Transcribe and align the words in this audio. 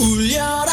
울려 0.00 0.67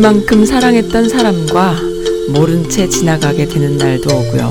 만큼 0.00 0.46
사랑했던 0.46 1.08
사람과 1.10 1.76
모른 2.32 2.68
채 2.70 2.88
지나가게 2.88 3.46
되는 3.46 3.76
날도 3.76 4.08
오고요. 4.08 4.50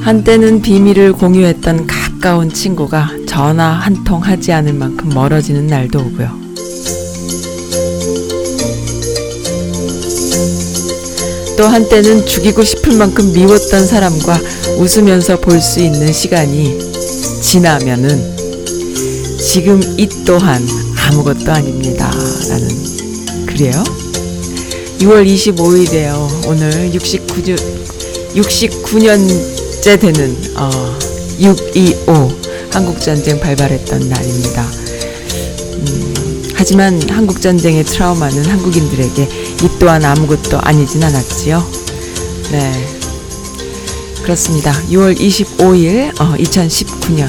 한때는 0.00 0.62
비밀을 0.62 1.12
공유했던 1.12 1.86
가까운 1.86 2.50
친구가 2.52 3.10
전화 3.26 3.64
한 3.72 4.02
통 4.04 4.20
하지 4.22 4.52
않을 4.52 4.72
만큼 4.72 5.10
멀어지는 5.10 5.66
날도 5.66 5.98
오고요. 6.00 6.42
또 11.56 11.66
한때는 11.66 12.26
죽이고 12.26 12.64
싶을 12.64 12.96
만큼 12.96 13.32
미웠던 13.32 13.86
사람과 13.86 14.38
웃으면서 14.78 15.38
볼 15.40 15.60
수 15.60 15.80
있는 15.80 16.12
시간이 16.12 16.78
지나면은 17.42 18.36
지금 19.38 19.80
이 19.98 20.08
또한 20.24 20.60
아무것도 21.08 21.52
아닙니다. 21.52 21.91
라는 22.52 22.68
그래요? 23.46 23.72
6월 24.98 25.26
25일이에요. 25.26 26.46
오늘 26.46 26.90
69주, 26.92 27.56
69년째 28.34 29.98
되는 29.98 30.36
어, 30.56 30.70
625 31.40 32.30
한국전쟁 32.70 33.40
발발했던 33.40 34.06
날입니다. 34.06 34.62
음, 35.72 36.42
하지만 36.54 37.00
한국전쟁의 37.08 37.84
트라우마는 37.84 38.44
한국인들에게 38.44 39.22
이 39.22 39.68
또한 39.78 40.04
아무것도 40.04 40.60
아니진 40.60 41.02
않았지요. 41.02 41.66
네. 42.52 42.88
그렇습니다. 44.22 44.72
6월 44.90 45.16
25일, 45.18 46.20
어, 46.20 46.34
2019년 46.38 47.28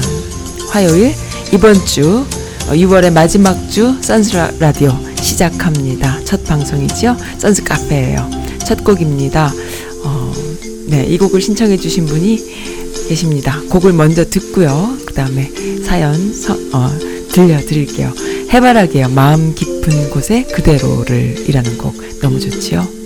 화요일, 0.68 1.14
이번 1.50 1.82
주, 1.86 2.26
어, 2.68 2.72
6월의 2.72 3.10
마지막 3.10 3.56
주 3.70 3.96
선스 4.02 4.36
라- 4.36 4.52
라디오 4.58 4.96
시작합니다. 5.34 6.20
첫 6.24 6.44
방송이지요. 6.44 7.16
선스 7.38 7.64
카페예요. 7.64 8.30
첫 8.64 8.84
곡입니다. 8.84 9.52
어, 10.04 10.32
네, 10.86 11.04
이 11.06 11.18
곡을 11.18 11.40
신청해 11.40 11.76
주신 11.76 12.06
분이 12.06 12.38
계십니다. 13.08 13.60
곡을 13.68 13.92
먼저 13.92 14.24
듣고요. 14.24 14.96
그 15.04 15.12
다음에 15.12 15.50
사연 15.84 16.32
서, 16.32 16.54
어, 16.72 16.88
들려 17.32 17.58
드릴게요. 17.58 18.12
해바라기요. 18.52 19.08
마음 19.08 19.54
깊은 19.54 20.10
곳에 20.10 20.44
그대로를 20.44 21.48
이라는 21.48 21.78
곡 21.78 21.94
너무 22.20 22.38
좋지요. 22.38 23.03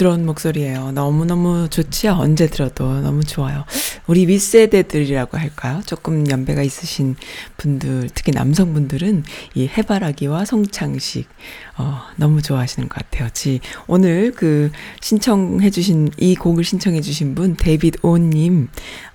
부드러운 0.00 0.24
목소리예요. 0.24 0.92
너무너무 0.92 1.68
좋지요. 1.68 2.12
언제 2.12 2.46
들어도 2.46 3.00
너무 3.00 3.22
좋아요. 3.22 3.66
우리 4.06 4.26
윗세대들이라고 4.26 5.36
할까요? 5.36 5.82
조금 5.84 6.28
연배가 6.28 6.62
있으신 6.62 7.16
분들, 7.58 8.08
특히 8.14 8.32
남성분들은 8.32 9.24
이 9.54 9.68
해바라기와 9.68 10.46
송창식, 10.46 11.28
어, 11.76 12.00
너무 12.16 12.40
좋아하시는 12.40 12.88
것 12.88 12.94
같아요. 12.94 13.28
지, 13.34 13.60
오늘 13.86 14.32
그 14.32 14.70
신청해 15.02 15.68
주신, 15.68 16.10
이 16.16 16.34
곡을 16.34 16.64
신청해 16.64 17.02
주신 17.02 17.34
분, 17.34 17.56
데이빗 17.56 18.02
오님, 18.02 18.68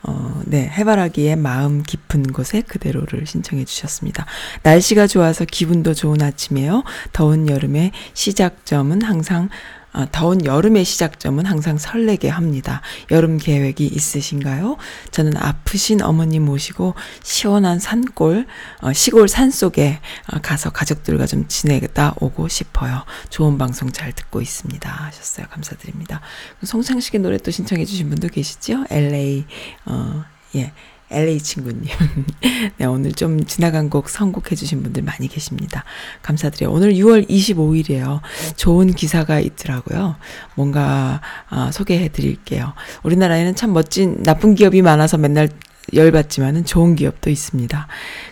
어, 0.04 0.42
네, 0.46 0.70
해바라기의 0.70 1.36
마음 1.36 1.81
깊은 1.81 2.31
곳에 2.31 2.62
그대로를 2.62 3.26
신청해 3.26 3.66
주셨습니다. 3.66 4.28
날씨가 4.62 5.08
좋아서 5.08 5.46
기분도 5.46 5.96
좋은 5.96 6.22
아침이에요. 6.22 6.84
더운 7.12 7.50
여름의 7.50 7.92
시작점은 8.14 9.02
항상 9.02 9.50
아, 9.95 10.06
더운 10.12 10.45
여름의 10.45 10.83
시작점은 10.83 11.45
항상 11.45 11.77
설레게 11.77 12.27
합니다. 12.27 12.81
여름 13.12 13.38
계획이 13.38 13.86
있으신가요? 13.86 14.75
저는 15.12 15.38
아프신 15.38 16.01
어머님 16.01 16.44
모시고 16.44 16.95
시원한 17.24 17.80
산골, 17.80 18.45
어, 18.81 18.92
시골 18.92 19.30
산 19.30 19.51
속에 19.51 20.00
어, 20.33 20.39
가서 20.42 20.69
가족들과 20.71 21.25
좀 21.25 21.47
지내다 21.47 22.15
오고 22.19 22.50
싶어요. 22.50 23.06
좋은 23.30 23.57
방송 23.57 23.89
잘 23.94 24.12
듣고 24.12 24.42
있습니다. 24.42 24.89
하셨어요. 24.89 25.45
감사드립니다. 25.50 26.19
송창식의 26.62 27.21
노래 27.21 27.38
또 27.38 27.51
신청해주신 27.51 28.09
분도 28.09 28.27
계시죠? 28.27 28.83
LA, 28.89 29.45
어, 29.86 30.25
예. 30.56 30.74
LA 31.16 31.40
친구님. 31.40 31.86
네, 32.78 32.86
오늘 32.86 33.14
좀 33.14 33.46
지나간 33.46 33.90
곡 33.90 34.10
선곡해주신 34.10 34.84
분들 34.84 35.04
많이 35.04 35.28
계십니다. 35.28 35.86
감사드려요. 36.22 36.74
오늘 36.74 36.94
6월 36.94 37.28
25일이에요. 37.30 38.20
좋은 38.58 38.94
기사가 38.94 39.40
있더라고요. 39.40 40.18
뭔가, 40.56 41.22
아, 41.50 41.72
소개해 41.72 42.10
드릴게요. 42.10 42.74
우리나라에는 43.04 43.56
참 43.56 43.72
멋진, 43.74 44.24
나쁜 44.24 44.56
기업이 44.56 44.82
많아서 44.82 45.18
맨날 45.18 45.50
열받지만은 45.94 46.66
좋은 46.66 46.96
기업도 46.96 47.30
있습니다. 47.30 47.88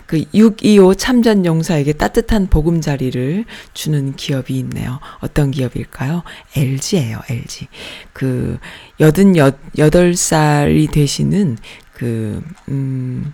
그 0.06 0.24
625 0.34 0.96
참전 0.96 1.46
용사에게 1.46 1.92
따뜻한 1.92 2.48
보금자리를 2.48 3.44
주는 3.72 4.16
기업이 4.16 4.58
있네요. 4.58 4.98
어떤 5.20 5.50
기업일까요? 5.50 6.22
LG예요, 6.56 7.20
LG. 7.28 7.68
그 8.12 8.58
88살이 9.00 10.90
되시는 10.90 11.58
그, 11.94 12.42
음, 12.68 13.32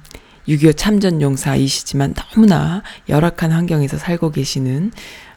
6.25 0.48 0.76
참전 0.76 1.22
용사이시지만 1.22 2.14
너무나 2.14 2.82
열악한 3.08 3.52
환경에서 3.52 3.98
살고 3.98 4.32
계시는, 4.32 4.92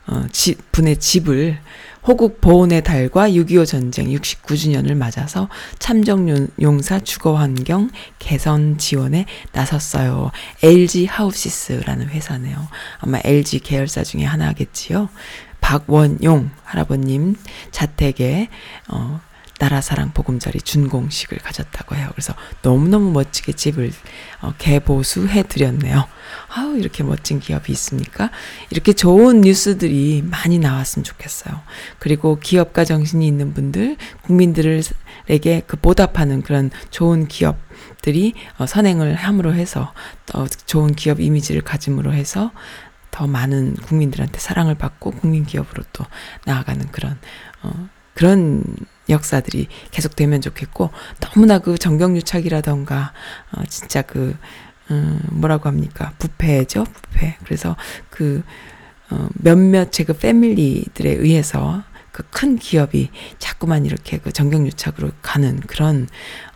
어, 0.08 0.26
집, 0.32 0.72
분의 0.72 0.98
집을 0.98 1.58
호국 2.06 2.42
보훈의 2.42 2.84
달과 2.84 3.30
6.25 3.30 3.66
전쟁 3.66 4.08
69주년을 4.08 4.96
맞아서 4.96 5.48
참정용사 5.80 7.00
주거 7.00 7.38
환경 7.38 7.90
개선 8.20 8.78
지원에 8.78 9.26
나섰어요. 9.54 10.32
LG 10.62 11.06
하우시스라는 11.06 12.10
회사네요. 12.10 12.68
아마 13.00 13.20
LG 13.24 13.60
계열사 13.60 14.04
중에 14.04 14.26
하나겠지요. 14.26 15.08
박원용 15.62 16.52
할아버님 16.66 17.36
자택에, 17.72 18.50
어, 18.90 19.22
나라사랑 19.60 20.12
보금자리 20.14 20.60
준공식을 20.60 21.38
가졌다고 21.38 21.96
해요. 21.96 22.10
그래서 22.12 22.34
너무너무 22.62 23.12
멋지게 23.12 23.54
집을 23.54 23.92
어, 24.42 24.54
개보수해 24.58 25.44
드렸네요. 25.44 26.08
아우, 26.50 26.78
이렇게 26.78 27.04
멋진 27.04 27.40
기업이 27.40 27.72
있습니까? 27.74 28.32
이렇게 28.72 28.94
좋은 28.94 29.42
뉴스들이 29.42 30.24
많이 30.26 30.60
나왔으면 30.60 31.04
좋겠어요. 31.04 31.62
그리고 32.00 32.40
기업가 32.40 32.84
정신이 32.84 33.26
있는 33.28 33.54
분들, 33.54 33.98
국민들에게 34.24 35.64
그 35.68 35.78
보답하는 35.78 36.42
그런 36.42 36.72
좋은 36.90 37.28
기업 37.28 37.58
들이 38.02 38.34
어, 38.58 38.66
선행을 38.66 39.16
함으로 39.16 39.54
해서 39.54 39.94
더 40.26 40.48
좋은 40.48 40.94
기업 40.94 41.20
이미지를 41.20 41.62
가짐으로 41.62 42.14
해서 42.14 42.52
더 43.12 43.28
많은 43.28 43.76
국민들한테 43.76 44.40
사랑을 44.40 44.76
받고 44.76 45.12
국민 45.12 45.46
기업으로 45.46 45.84
또 45.94 46.04
나아가는 46.46 46.92
그런 46.92 47.20
어 47.62 47.88
그런 48.16 48.64
역사들이 49.10 49.68
계속되면 49.92 50.42
좋겠고 50.42 50.92
너무나 51.20 51.60
그 51.60 51.78
정경유착이라던가 51.78 53.14
어 53.52 53.64
진짜 53.68 54.02
그 54.02 54.36
음, 54.92 55.20
뭐라고 55.32 55.70
합니까? 55.70 56.14
부패죠, 56.20 56.84
부패. 56.84 57.38
그래서 57.46 57.76
그, 58.10 58.44
어, 59.10 59.30
몇몇의 59.36 60.06
그 60.06 60.14
패밀리들에 60.14 61.10
의해서 61.10 61.84
그 62.12 62.24
큰 62.30 62.58
기업이 62.58 63.10
자꾸만 63.40 63.86
이렇게 63.86 64.20
그 64.20 64.32
정경유착으로 64.32 65.12
가는 65.22 65.60
그런, 65.62 66.08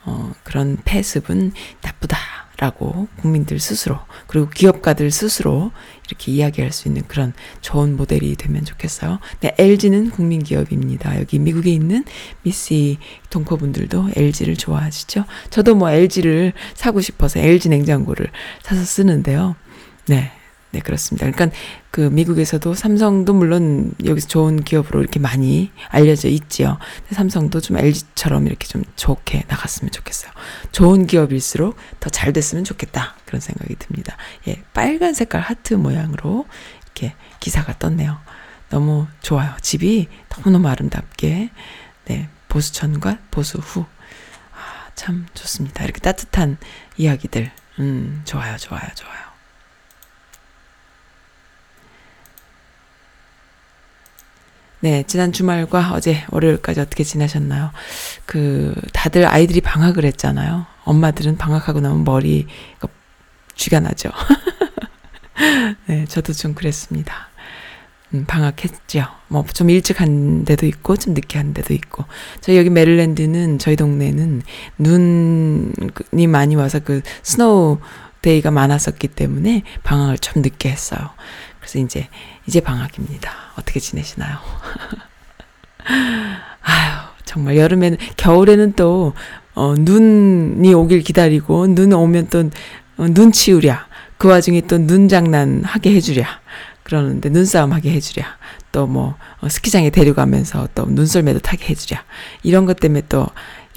어, 0.05 0.33
그런 0.43 0.77
폐습은 0.85 1.51
나쁘다 1.81 2.17
라고 2.57 3.07
국민들 3.17 3.59
스스로, 3.59 3.99
그리고 4.25 4.49
기업가들 4.49 5.11
스스로 5.11 5.71
이렇게 6.07 6.31
이야기할 6.31 6.71
수 6.71 6.87
있는 6.87 7.03
그런 7.07 7.33
좋은 7.61 7.95
모델이 7.95 8.35
되면 8.35 8.65
좋겠어요. 8.65 9.19
네, 9.41 9.53
LG는 9.59 10.09
국민 10.09 10.41
기업입니다. 10.41 11.19
여기 11.19 11.37
미국에 11.37 11.69
있는 11.69 12.03
미시 12.41 12.97
동코분들도 13.29 14.09
LG를 14.15 14.55
좋아하시죠? 14.55 15.25
저도 15.51 15.75
뭐 15.75 15.91
LG를 15.91 16.53
사고 16.73 16.99
싶어서 16.99 17.39
LG 17.39 17.69
냉장고를 17.69 18.27
사서 18.63 18.83
쓰는데요. 18.83 19.55
네. 20.07 20.31
네, 20.77 20.81
그렇습니다. 20.83 21.25
그러니까 21.31 21.57
그 21.89 22.01
미국에서도 22.01 22.75
삼성도 22.75 23.33
물론 23.33 23.95
여기서 24.05 24.27
좋은 24.27 24.63
기업으로 24.63 25.01
이렇게 25.01 25.19
많이 25.19 25.71
알려져 25.89 26.27
있지요. 26.29 26.77
삼성도 27.11 27.61
좀 27.61 27.77
LG처럼 27.77 28.45
이렇게 28.45 28.67
좀 28.67 28.83
좋게 28.95 29.45
나갔으면 29.47 29.91
좋겠어요. 29.91 30.31
좋은 30.71 31.07
기업일수록 31.07 31.75
더 31.99 32.11
잘 32.11 32.31
됐으면 32.31 32.63
좋겠다. 32.63 33.15
그런 33.25 33.39
생각이 33.41 33.75
듭니다. 33.79 34.17
예, 34.47 34.61
빨간 34.73 35.13
색깔 35.15 35.41
하트 35.41 35.73
모양으로 35.73 36.45
이렇게 36.83 37.15
기사가 37.39 37.77
떴네요. 37.79 38.19
너무 38.69 39.07
좋아요. 39.21 39.55
집이 39.61 40.07
너무너무 40.29 40.67
아름답게, 40.67 41.49
네, 42.05 42.29
보수 42.49 42.71
전과 42.73 43.17
보수 43.31 43.57
후. 43.57 43.85
아, 44.53 44.89
참 44.93 45.25
좋습니다. 45.33 45.83
이렇게 45.83 45.99
따뜻한 46.01 46.57
이야기들. 46.97 47.51
음, 47.79 48.21
좋아요, 48.25 48.57
좋아요, 48.57 48.87
좋아요. 48.95 49.26
네, 54.79 55.03
지난 55.07 55.31
주말과 55.31 55.93
어제 55.93 56.23
월요일까지 56.29 56.79
어떻게 56.79 57.03
지나셨나요? 57.03 57.71
그, 58.27 58.75
다들 58.93 59.25
아이들이 59.25 59.59
방학을 59.59 60.05
했잖아요. 60.05 60.67
엄마들은 60.83 61.37
방학하고 61.37 61.79
나면 61.79 62.03
머리가 62.03 62.87
쥐가 63.55 63.79
나죠. 63.79 64.11
네, 65.87 66.05
저도 66.05 66.33
좀 66.33 66.53
그랬습니다. 66.53 67.29
음, 68.13 68.25
방학했죠. 68.27 69.05
뭐, 69.29 69.43
좀 69.51 69.71
일찍 69.71 69.99
한 69.99 70.45
데도 70.45 70.67
있고, 70.67 70.95
좀 70.95 71.15
늦게 71.15 71.39
한 71.39 71.55
데도 71.55 71.73
있고. 71.73 72.05
저희 72.41 72.57
여기 72.57 72.69
메릴랜드는, 72.69 73.57
저희 73.57 73.75
동네는 73.75 74.43
눈이 74.77 76.27
많이 76.27 76.55
와서 76.55 76.79
그 76.79 77.01
snow 77.23 77.79
day가 78.21 78.51
많았었기 78.51 79.07
때문에 79.07 79.63
방학을 79.83 80.19
좀 80.19 80.43
늦게 80.43 80.69
했어요. 80.69 81.09
그래서 81.59 81.79
이제, 81.79 82.07
이제 82.47 82.61
방학입니다. 82.61 83.31
어떻게 83.57 83.79
지내시나요? 83.79 84.37
아유, 86.61 86.91
정말 87.25 87.57
여름에는, 87.57 87.97
겨울에는 88.15 88.73
또, 88.73 89.13
어, 89.53 89.73
눈이 89.77 90.73
오길 90.73 91.01
기다리고, 91.01 91.67
눈 91.67 91.93
오면 91.93 92.27
또, 92.29 92.49
어, 92.97 93.07
눈 93.09 93.31
치우랴. 93.31 93.87
그 94.17 94.27
와중에 94.29 94.61
또 94.61 94.79
눈 94.79 95.07
장난 95.07 95.63
하게 95.63 95.93
해주랴. 95.95 96.25
그러는데 96.83 97.29
눈싸움 97.29 97.73
하게 97.73 97.91
해주랴. 97.91 98.25
또 98.71 98.87
뭐, 98.87 99.15
어, 99.41 99.49
스키장에 99.49 99.89
데려가면서 99.89 100.69
또 100.73 100.85
눈썰매도 100.85 101.39
타게 101.39 101.67
해주랴. 101.69 102.01
이런 102.43 102.65
것 102.65 102.79
때문에 102.79 103.03
또 103.09 103.27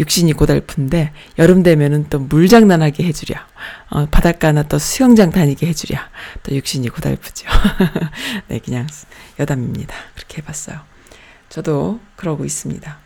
육신이 0.00 0.32
고달픈데, 0.32 1.12
여름 1.38 1.62
되면은 1.62 2.06
또 2.10 2.18
물장난하게 2.18 3.04
해주랴. 3.04 3.46
어, 3.90 4.06
바닷가나 4.06 4.64
또 4.64 4.78
수영장 4.78 5.30
다니게 5.30 5.66
해주랴. 5.66 6.08
또 6.42 6.54
육신이 6.54 6.88
고달프죠. 6.88 7.46
네, 8.48 8.58
그냥 8.64 8.86
여담입니다. 9.38 9.94
그렇게 10.16 10.38
해봤어요. 10.38 10.80
저도 11.50 12.00
그러고 12.16 12.44
있습니다. 12.44 12.98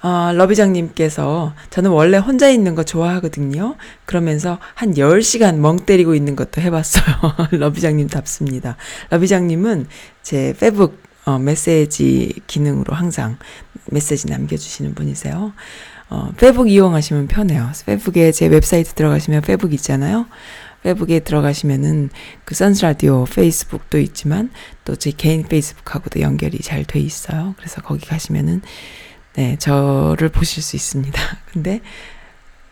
아, 0.00 0.32
러비장님께서 0.36 1.54
저는 1.70 1.90
원래 1.90 2.18
혼자 2.18 2.48
있는 2.48 2.76
거 2.76 2.84
좋아하거든요. 2.84 3.74
그러면서 4.04 4.58
한 4.74 4.94
10시간 4.94 5.56
멍 5.56 5.76
때리고 5.76 6.14
있는 6.14 6.36
것도 6.36 6.60
해봤어요. 6.60 7.04
러비장님 7.50 8.06
답습니다. 8.06 8.76
러비장님은 9.10 9.88
제 10.22 10.54
페북 10.60 11.02
어, 11.28 11.38
메시지 11.38 12.32
기능으로 12.46 12.94
항상 12.94 13.36
메시지 13.90 14.28
남겨주시는 14.28 14.94
분이세요. 14.94 15.52
어, 16.08 16.32
페북 16.38 16.70
이용하시면 16.70 17.26
편해요. 17.28 17.70
페북에 17.84 18.32
제 18.32 18.46
웹사이트 18.46 18.94
들어가시면 18.94 19.42
페북 19.42 19.74
있잖아요. 19.74 20.24
페북에 20.82 21.20
들어가시면은 21.20 22.08
그 22.46 22.54
선스 22.54 22.82
라디오 22.82 23.24
페이스북도 23.24 23.98
있지만 23.98 24.50
또 24.86 24.96
제 24.96 25.10
개인 25.10 25.42
페이스북하고도 25.42 26.20
연결이 26.20 26.60
잘 26.60 26.84
돼 26.86 26.98
있어요. 26.98 27.54
그래서 27.58 27.82
거기 27.82 28.06
가시면은 28.06 28.62
네, 29.34 29.56
저를 29.58 30.30
보실 30.30 30.62
수 30.62 30.76
있습니다. 30.76 31.20
근데 31.52 31.82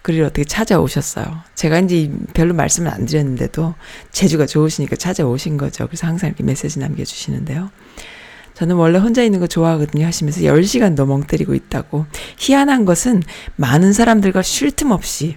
글을 0.01 0.25
어떻게 0.25 0.45
찾아오셨어요. 0.45 1.41
제가 1.55 1.81
이제 1.81 2.11
별로 2.33 2.55
말씀을 2.55 2.91
안 2.91 3.05
드렸는데도 3.05 3.75
재주가 4.13 4.47
좋으시니까 4.47 4.97
찾아오신 4.97 5.59
거죠. 5.59 5.87
그래서 5.89 6.07
항상 6.07 6.29
이렇게 6.29 6.43
메시지 6.43 6.79
남겨주시는데요. 6.79 7.71
저는 8.57 8.77
원래 8.77 8.99
혼자 8.99 9.23
있는 9.23 9.39
거 9.39 9.47
좋아하거든요 9.47 10.07
하시면서 10.07 10.41
10시간도 10.41 11.07
멍 11.07 11.23
때리고 11.23 11.55
있다고. 11.55 12.07
희한한 12.39 12.87
것은 12.87 13.23
많은 13.57 13.93
사람들과 13.93 14.41
쉴 14.43 14.71
틈 14.71 14.91
없이 14.91 15.37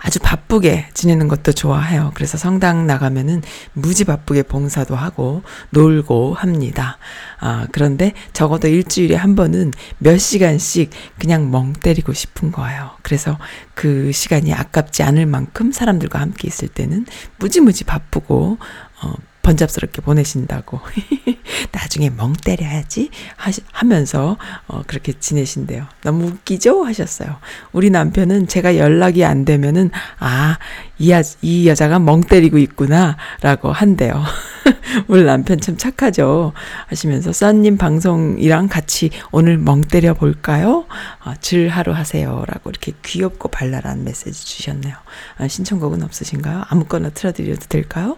아주 0.00 0.18
바쁘게 0.18 0.88
지내는 0.92 1.28
것도 1.28 1.52
좋아해요. 1.52 2.10
그래서 2.14 2.36
성당 2.36 2.86
나가면은 2.86 3.42
무지 3.72 4.04
바쁘게 4.04 4.42
봉사도 4.42 4.96
하고 4.96 5.42
놀고 5.70 6.34
합니다. 6.34 6.98
아, 7.38 7.66
그런데 7.72 8.12
적어도 8.32 8.68
일주일에 8.68 9.14
한 9.14 9.36
번은 9.36 9.70
몇 9.98 10.18
시간씩 10.18 10.90
그냥 11.18 11.50
멍 11.50 11.72
때리고 11.72 12.12
싶은 12.12 12.50
거예요. 12.52 12.90
그래서 13.02 13.38
그 13.72 14.12
시간이 14.12 14.52
아깝지 14.52 15.04
않을 15.04 15.26
만큼 15.26 15.72
사람들과 15.72 16.20
함께 16.20 16.48
있을 16.48 16.68
때는 16.68 17.06
무지무지 17.38 17.84
바쁘고, 17.84 18.58
어, 19.02 19.14
번잡스럽게 19.44 20.02
보내신다고. 20.02 20.80
나중에 21.70 22.10
멍 22.10 22.32
때려야지 22.32 23.10
하시, 23.36 23.60
하면서 23.70 24.36
어, 24.66 24.82
그렇게 24.86 25.12
지내신대요. 25.12 25.86
너무 26.02 26.26
웃기죠? 26.26 26.84
하셨어요. 26.84 27.36
우리 27.72 27.90
남편은 27.90 28.48
제가 28.48 28.76
연락이 28.76 29.24
안 29.24 29.44
되면은 29.44 29.90
아, 30.18 30.58
이, 30.98 31.12
여, 31.12 31.22
이 31.42 31.68
여자가 31.68 31.98
멍 31.98 32.22
때리고 32.22 32.58
있구나 32.58 33.16
라고 33.42 33.70
한대요. 33.70 34.24
우리 35.08 35.24
남편 35.24 35.60
참 35.60 35.76
착하죠. 35.76 36.52
하시면서 36.86 37.32
썬님 37.32 37.76
방송이랑 37.76 38.68
같이 38.68 39.10
오늘 39.30 39.58
멍 39.58 39.82
때려 39.82 40.14
볼까요? 40.14 40.86
아, 41.22 41.34
질 41.40 41.68
하루 41.68 41.92
하세요. 41.92 42.44
라고 42.48 42.70
이렇게 42.70 42.92
귀엽고 43.04 43.48
발랄한 43.48 44.04
메시지 44.04 44.46
주셨네요. 44.46 44.94
아, 45.36 45.48
신청곡은 45.48 46.02
없으신가요? 46.02 46.64
아무거나 46.68 47.10
틀어드려도 47.10 47.66
될까요? 47.68 48.16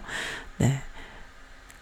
네. 0.57 0.81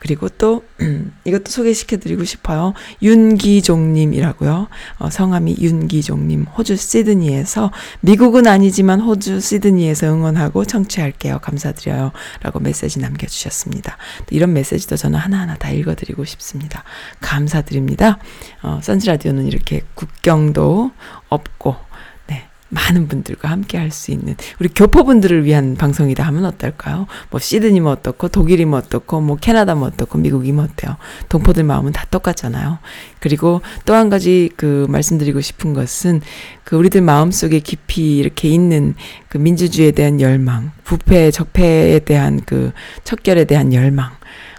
그리고 0.05 0.29
또 0.29 0.63
이것도 1.25 1.49
소개시켜드리고 1.49 2.25
싶어요. 2.25 2.75
윤기종님이라고요. 3.01 4.67
어, 4.99 5.09
성함이 5.09 5.55
윤기종님, 5.59 6.43
호주 6.43 6.75
시드니에서 6.75 7.71
미국은 8.01 8.45
아니지만 8.45 9.01
호주 9.01 9.39
시드니에서 9.39 10.05
응원하고 10.13 10.63
청취할게요. 10.63 11.39
감사드려요. 11.39 12.11
라고 12.43 12.59
메시지 12.59 12.99
남겨주셨습니다. 12.99 13.97
이런 14.29 14.53
메시지도 14.53 14.95
저는 14.95 15.17
하나하나 15.17 15.55
다 15.55 15.71
읽어드리고 15.71 16.23
싶습니다. 16.23 16.83
감사드립니다. 17.21 18.19
어, 18.61 18.79
선즈라디오는 18.83 19.47
이렇게 19.47 19.81
국경도 19.95 20.91
없고 21.29 21.77
많은 22.69 23.07
분들과 23.07 23.49
함께 23.49 23.77
할 23.77 23.91
수 23.91 24.11
있는 24.11 24.35
우리 24.59 24.69
교포분들을 24.69 25.45
위한 25.45 25.75
방송이다 25.75 26.23
하면 26.23 26.45
어떨까요? 26.45 27.07
뭐 27.29 27.39
시드니면 27.39 27.91
어떻고 27.91 28.27
독일이면 28.27 28.73
어떻고 28.73 29.21
뭐 29.21 29.37
캐나다면 29.37 29.83
어떻고 29.83 30.17
미국이면 30.17 30.65
어때요? 30.65 30.97
동포들 31.29 31.63
마음은 31.63 31.91
다 31.93 32.05
똑같잖아요. 32.11 32.79
그리고 33.19 33.61
또 33.85 33.93
한 33.93 34.09
가지 34.09 34.49
그 34.57 34.85
말씀드리고 34.89 35.39
싶은 35.41 35.73
것은 35.73 36.21
그 36.63 36.75
우리들 36.75 37.01
마음속에 37.01 37.59
깊이 37.59 38.17
이렇게 38.17 38.49
있는 38.49 38.95
그 39.29 39.37
민주주의에 39.37 39.91
대한 39.91 40.19
열망, 40.19 40.71
부패 40.83 41.31
적폐에 41.31 41.99
대한 41.99 42.41
그 42.45 42.71
척결에 43.03 43.45
대한 43.45 43.73
열망, 43.73 44.11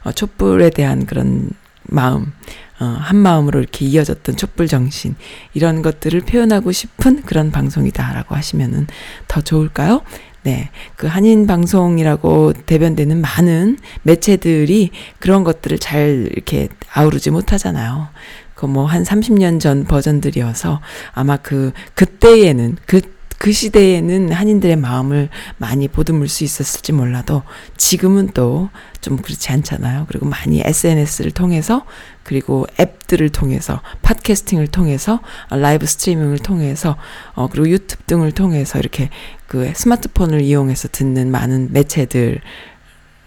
어, 0.04 0.12
촛불에 0.12 0.70
대한 0.70 1.04
그런 1.04 1.50
마음 1.82 2.32
어, 2.78 2.84
한 2.84 3.16
마음으로 3.16 3.60
이렇게 3.60 3.86
이어졌던 3.86 4.36
촛불 4.36 4.68
정신 4.68 5.14
이런 5.54 5.82
것들을 5.82 6.20
표현하고 6.20 6.72
싶은 6.72 7.22
그런 7.22 7.50
방송이다라고 7.50 8.34
하시면은 8.34 8.86
더 9.28 9.40
좋을까요? 9.40 10.02
네. 10.42 10.70
그 10.94 11.06
한인 11.06 11.46
방송이라고 11.46 12.52
대변되는 12.66 13.20
많은 13.20 13.78
매체들이 14.02 14.90
그런 15.18 15.42
것들을 15.42 15.78
잘 15.78 16.28
이렇게 16.32 16.68
아우르지 16.92 17.30
못하잖아요. 17.30 18.08
그 18.54 18.66
뭐 18.66 18.86
한 18.86 19.02
30년 19.04 19.60
전 19.60 19.84
버전들이어서 19.84 20.80
아마 21.12 21.36
그 21.36 21.72
그때에는 21.94 22.76
그 22.86 23.00
그 23.38 23.52
시대에는 23.52 24.32
한인들의 24.32 24.76
마음을 24.76 25.28
많이 25.58 25.88
보듬을 25.88 26.28
수 26.28 26.44
있었을지 26.44 26.92
몰라도 26.92 27.42
지금은 27.76 28.28
또 28.28 28.70
좀 29.06 29.18
그렇지 29.18 29.52
않잖아요. 29.52 30.06
그리고 30.08 30.26
많이 30.26 30.60
SNS를 30.64 31.30
통해서 31.30 31.84
그리고 32.24 32.66
앱들을 32.80 33.28
통해서 33.28 33.80
팟캐스팅을 34.02 34.66
통해서 34.66 35.20
라이브 35.48 35.86
스트리밍을 35.86 36.40
통해서 36.40 36.96
어 37.34 37.46
그리고 37.46 37.68
유튜브 37.68 38.02
등을 38.08 38.32
통해서 38.32 38.80
이렇게 38.80 39.10
그 39.46 39.72
스마트폰을 39.76 40.40
이용해서 40.40 40.88
듣는 40.90 41.30
많은 41.30 41.72
매체들 41.72 42.40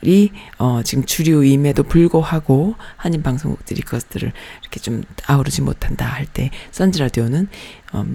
이 0.02 0.32
어, 0.58 0.82
지금 0.84 1.06
주류임에도 1.06 1.84
불구하고 1.84 2.76
한인 2.98 3.24
방송국들이 3.24 3.82
그것들을 3.82 4.34
이렇게 4.62 4.80
좀 4.82 5.04
아우르지 5.28 5.62
못한다 5.62 6.06
할 6.06 6.26
때 6.26 6.52
선지 6.72 7.00
라디오는 7.00 7.48
어, 7.94 8.06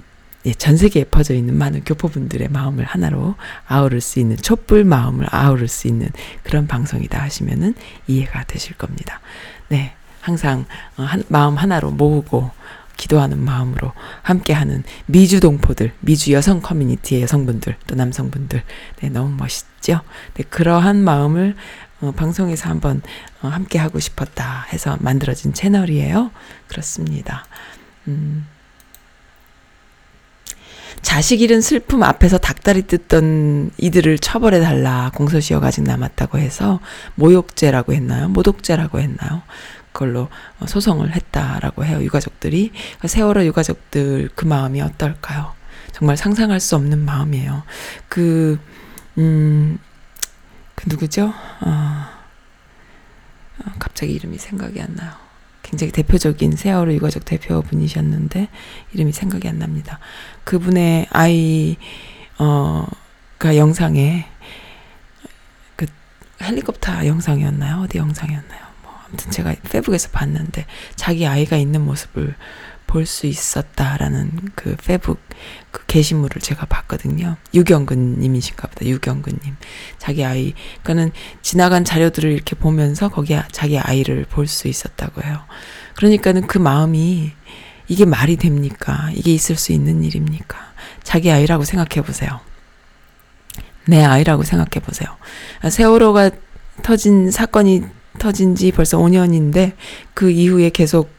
예, 0.45 0.53
전 0.53 0.77
세계에 0.77 1.05
퍼져 1.05 1.33
있는 1.33 1.57
많은 1.57 1.83
교포분들의 1.83 2.49
마음을 2.49 2.85
하나로 2.85 3.35
아우를 3.67 4.01
수 4.01 4.19
있는 4.19 4.37
촛불 4.37 4.83
마음을 4.83 5.25
아우를 5.29 5.67
수 5.67 5.87
있는 5.87 6.09
그런 6.43 6.67
방송이다 6.67 7.21
하시면은 7.21 7.73
이해가 8.07 8.43
되실 8.45 8.75
겁니다. 8.75 9.21
네. 9.69 9.93
항상 10.21 10.65
어, 10.97 11.03
한, 11.03 11.23
마음 11.27 11.55
하나로 11.55 11.91
모으고 11.91 12.49
기도하는 12.97 13.39
마음으로 13.39 13.91
함께하는 14.23 14.83
미주 15.05 15.39
동포들, 15.39 15.93
미주 15.99 16.31
여성 16.31 16.61
커뮤니티의 16.61 17.21
여성분들, 17.21 17.75
또 17.85 17.95
남성분들, 17.95 18.63
네, 19.01 19.09
너무 19.09 19.35
멋있죠? 19.35 20.01
네, 20.33 20.43
그러한 20.49 21.03
마음을 21.03 21.55
어, 22.01 22.11
방송에서 22.11 22.69
한번 22.69 23.01
어, 23.41 23.49
함께 23.49 23.77
하고 23.77 23.99
싶었다 23.99 24.65
해서 24.73 24.97
만들어진 24.99 25.53
채널이에요. 25.53 26.31
그렇습니다. 26.67 27.45
음. 28.07 28.47
자식 31.05 31.41
잃은 31.41 31.61
슬픔 31.61 32.01
앞에서 32.01 32.39
닭다리 32.39 32.87
뜯던 32.87 33.69
이들을 33.77 34.17
처벌해 34.17 34.59
달라 34.59 35.11
공소시효가 35.13 35.67
아직 35.67 35.83
남았다고 35.83 36.39
해서 36.39 36.79
모욕죄라고 37.13 37.93
했나요? 37.93 38.27
모독죄라고 38.29 38.99
했나요? 38.99 39.43
그걸로 39.91 40.29
어, 40.59 40.65
소송을 40.65 41.15
했다라고 41.15 41.85
해요. 41.85 42.01
유가족들이 42.01 42.71
세월호 43.05 43.45
유가족들 43.45 44.29
그 44.33 44.45
마음이 44.45 44.81
어떨까요? 44.81 45.53
정말 45.91 46.17
상상할 46.17 46.59
수 46.59 46.75
없는 46.75 47.05
마음이에요. 47.05 47.61
그 48.09 48.59
음, 49.19 49.77
그 50.73 50.89
누구죠? 50.89 51.31
어, 51.61 52.07
어, 53.59 53.71
갑자기 53.77 54.11
이름이 54.13 54.39
생각이 54.39 54.81
안 54.81 54.95
나요. 54.95 55.11
굉장히 55.61 55.91
대표적인 55.91 56.55
세월호 56.55 56.93
유가족 56.93 57.25
대표분이셨는데 57.25 58.49
이름이 58.93 59.11
생각이 59.11 59.47
안 59.47 59.59
납니다. 59.59 59.99
그분의 60.45 61.07
아이 61.11 61.75
어 62.37 62.85
가 63.37 63.57
영상에 63.57 64.25
그 65.75 65.85
헬리콥터 66.41 67.05
영상이었나요? 67.05 67.81
어디 67.81 67.97
영상이었나요? 67.97 68.61
뭐 68.81 68.93
아무튼 69.05 69.29
제가 69.29 69.53
페북에서 69.69 70.09
봤는데 70.09 70.65
자기 70.95 71.27
아이가 71.27 71.57
있는 71.57 71.81
모습을 71.81 72.35
볼 72.87 73.05
수 73.05 73.27
있었다라는 73.27 74.31
그 74.55 74.77
페북 74.77 75.19
그 75.71 75.85
게시물을 75.85 76.41
제가 76.41 76.65
봤거든요. 76.65 77.35
유경근 77.53 78.19
님이신가 78.19 78.69
보다. 78.69 78.85
유경근 78.85 79.39
님. 79.43 79.57
자기 79.97 80.23
아이 80.23 80.53
그는 80.81 81.11
지나간 81.41 81.83
자료들을 81.83 82.31
이렇게 82.31 82.55
보면서 82.55 83.09
거기에 83.09 83.43
자기 83.51 83.77
아이를 83.77 84.25
볼 84.29 84.47
수 84.47 84.69
있었다고 84.69 85.23
해요. 85.23 85.41
그러니까는 85.95 86.47
그 86.47 86.57
마음이 86.57 87.33
이게 87.87 88.05
말이 88.05 88.35
됩니까? 88.37 89.09
이게 89.13 89.33
있을 89.33 89.55
수 89.55 89.71
있는 89.71 90.03
일입니까? 90.03 90.57
자기 91.03 91.31
아이라고 91.31 91.63
생각해 91.63 92.05
보세요. 92.05 92.39
내 93.87 94.03
아이라고 94.03 94.43
생각해 94.43 94.83
보세요. 94.83 95.09
세월호가 95.69 96.31
터진 96.81 97.31
사건이 97.31 97.83
터진 98.19 98.55
지 98.55 98.71
벌써 98.71 98.97
5년인데 98.97 99.73
그 100.13 100.31
이후에 100.31 100.69
계속 100.69 101.09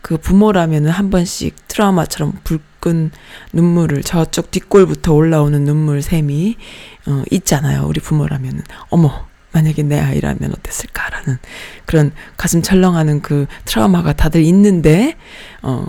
그 0.00 0.16
부모라면은 0.16 0.90
한 0.90 1.10
번씩 1.10 1.68
트라우마처럼 1.68 2.38
붉은 2.44 3.10
눈물을 3.52 4.02
저쪽 4.02 4.50
뒷골부터 4.50 5.12
올라오는 5.12 5.64
눈물 5.64 6.00
샘이 6.00 6.56
어, 7.06 7.22
있잖아요. 7.30 7.84
우리 7.86 8.00
부모라면은 8.00 8.62
어머 8.88 9.26
만약에 9.52 9.82
내 9.82 9.98
아이라면 9.98 10.52
어땠을까라는 10.52 11.38
그런 11.86 12.12
가슴 12.36 12.62
철렁하는 12.62 13.20
그 13.20 13.46
트라우마가 13.64 14.12
다들 14.14 14.42
있는데 14.42 15.16
어. 15.62 15.86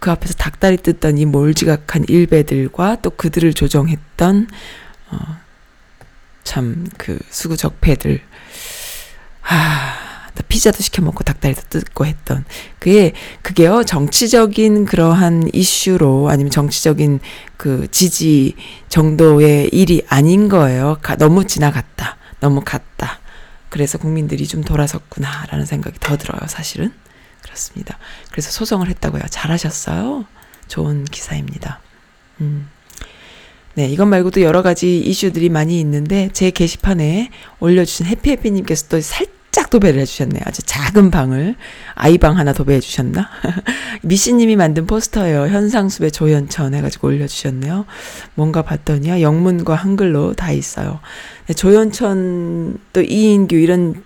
그 0.00 0.10
앞에서 0.10 0.34
닭다리 0.34 0.78
뜯던 0.78 1.18
이 1.18 1.24
몰지각한 1.24 2.04
일베들과 2.08 2.98
또 3.02 3.10
그들을 3.10 3.52
조종했던 3.54 4.48
어, 5.10 5.18
참 6.44 6.86
그 6.98 7.18
수구 7.30 7.56
적폐들 7.56 8.20
아 9.42 9.94
피자도 10.48 10.82
시켜 10.82 11.02
먹고 11.02 11.24
닭다리도 11.24 11.62
뜯고 11.68 12.06
했던 12.06 12.44
그게 12.78 13.12
그게요 13.42 13.84
정치적인 13.84 14.84
그러한 14.84 15.50
이슈로 15.52 16.28
아니면 16.30 16.50
정치적인 16.50 17.20
그 17.56 17.88
지지 17.90 18.54
정도의 18.88 19.68
일이 19.72 20.02
아닌 20.08 20.48
거예요. 20.48 20.98
가, 21.02 21.16
너무 21.16 21.46
지나갔다. 21.46 22.16
너무 22.40 22.60
갔다. 22.64 23.18
그래서 23.70 23.98
국민들이 23.98 24.46
좀 24.46 24.62
돌아섰구나라는 24.62 25.66
생각이 25.66 25.98
더 26.00 26.16
들어요, 26.16 26.40
사실은. 26.46 26.92
그렇습니다. 27.46 27.98
그래서 28.30 28.50
소송을 28.50 28.88
했다고요. 28.88 29.22
잘하셨어요. 29.30 30.26
좋은 30.68 31.04
기사입니다. 31.04 31.80
음. 32.40 32.68
네, 33.74 33.86
이것 33.88 34.06
말고도 34.06 34.40
여러 34.40 34.62
가지 34.62 34.98
이슈들이 35.00 35.48
많이 35.48 35.78
있는데 35.80 36.30
제 36.32 36.50
게시판에 36.50 37.30
올려주신 37.60 38.06
해피해피님께서 38.06 38.88
또 38.88 39.00
살짝 39.00 39.68
도배를 39.68 40.00
해주셨네요. 40.00 40.40
아주 40.46 40.62
작은 40.62 41.10
방을 41.10 41.56
아이방 41.94 42.38
하나 42.38 42.54
도배해 42.54 42.80
주셨나? 42.80 43.28
미씨님이 44.02 44.56
만든 44.56 44.86
포스터예요. 44.86 45.48
현상수배 45.48 46.10
조연천 46.10 46.74
해가지고 46.74 47.08
올려주셨네요. 47.08 47.84
뭔가 48.34 48.62
봤더니요 48.62 49.20
영문과 49.20 49.74
한글로 49.74 50.32
다 50.32 50.52
있어요. 50.52 51.00
네, 51.46 51.54
조연천 51.54 52.78
또 52.94 53.02
이인규 53.02 53.56
이런 53.56 54.02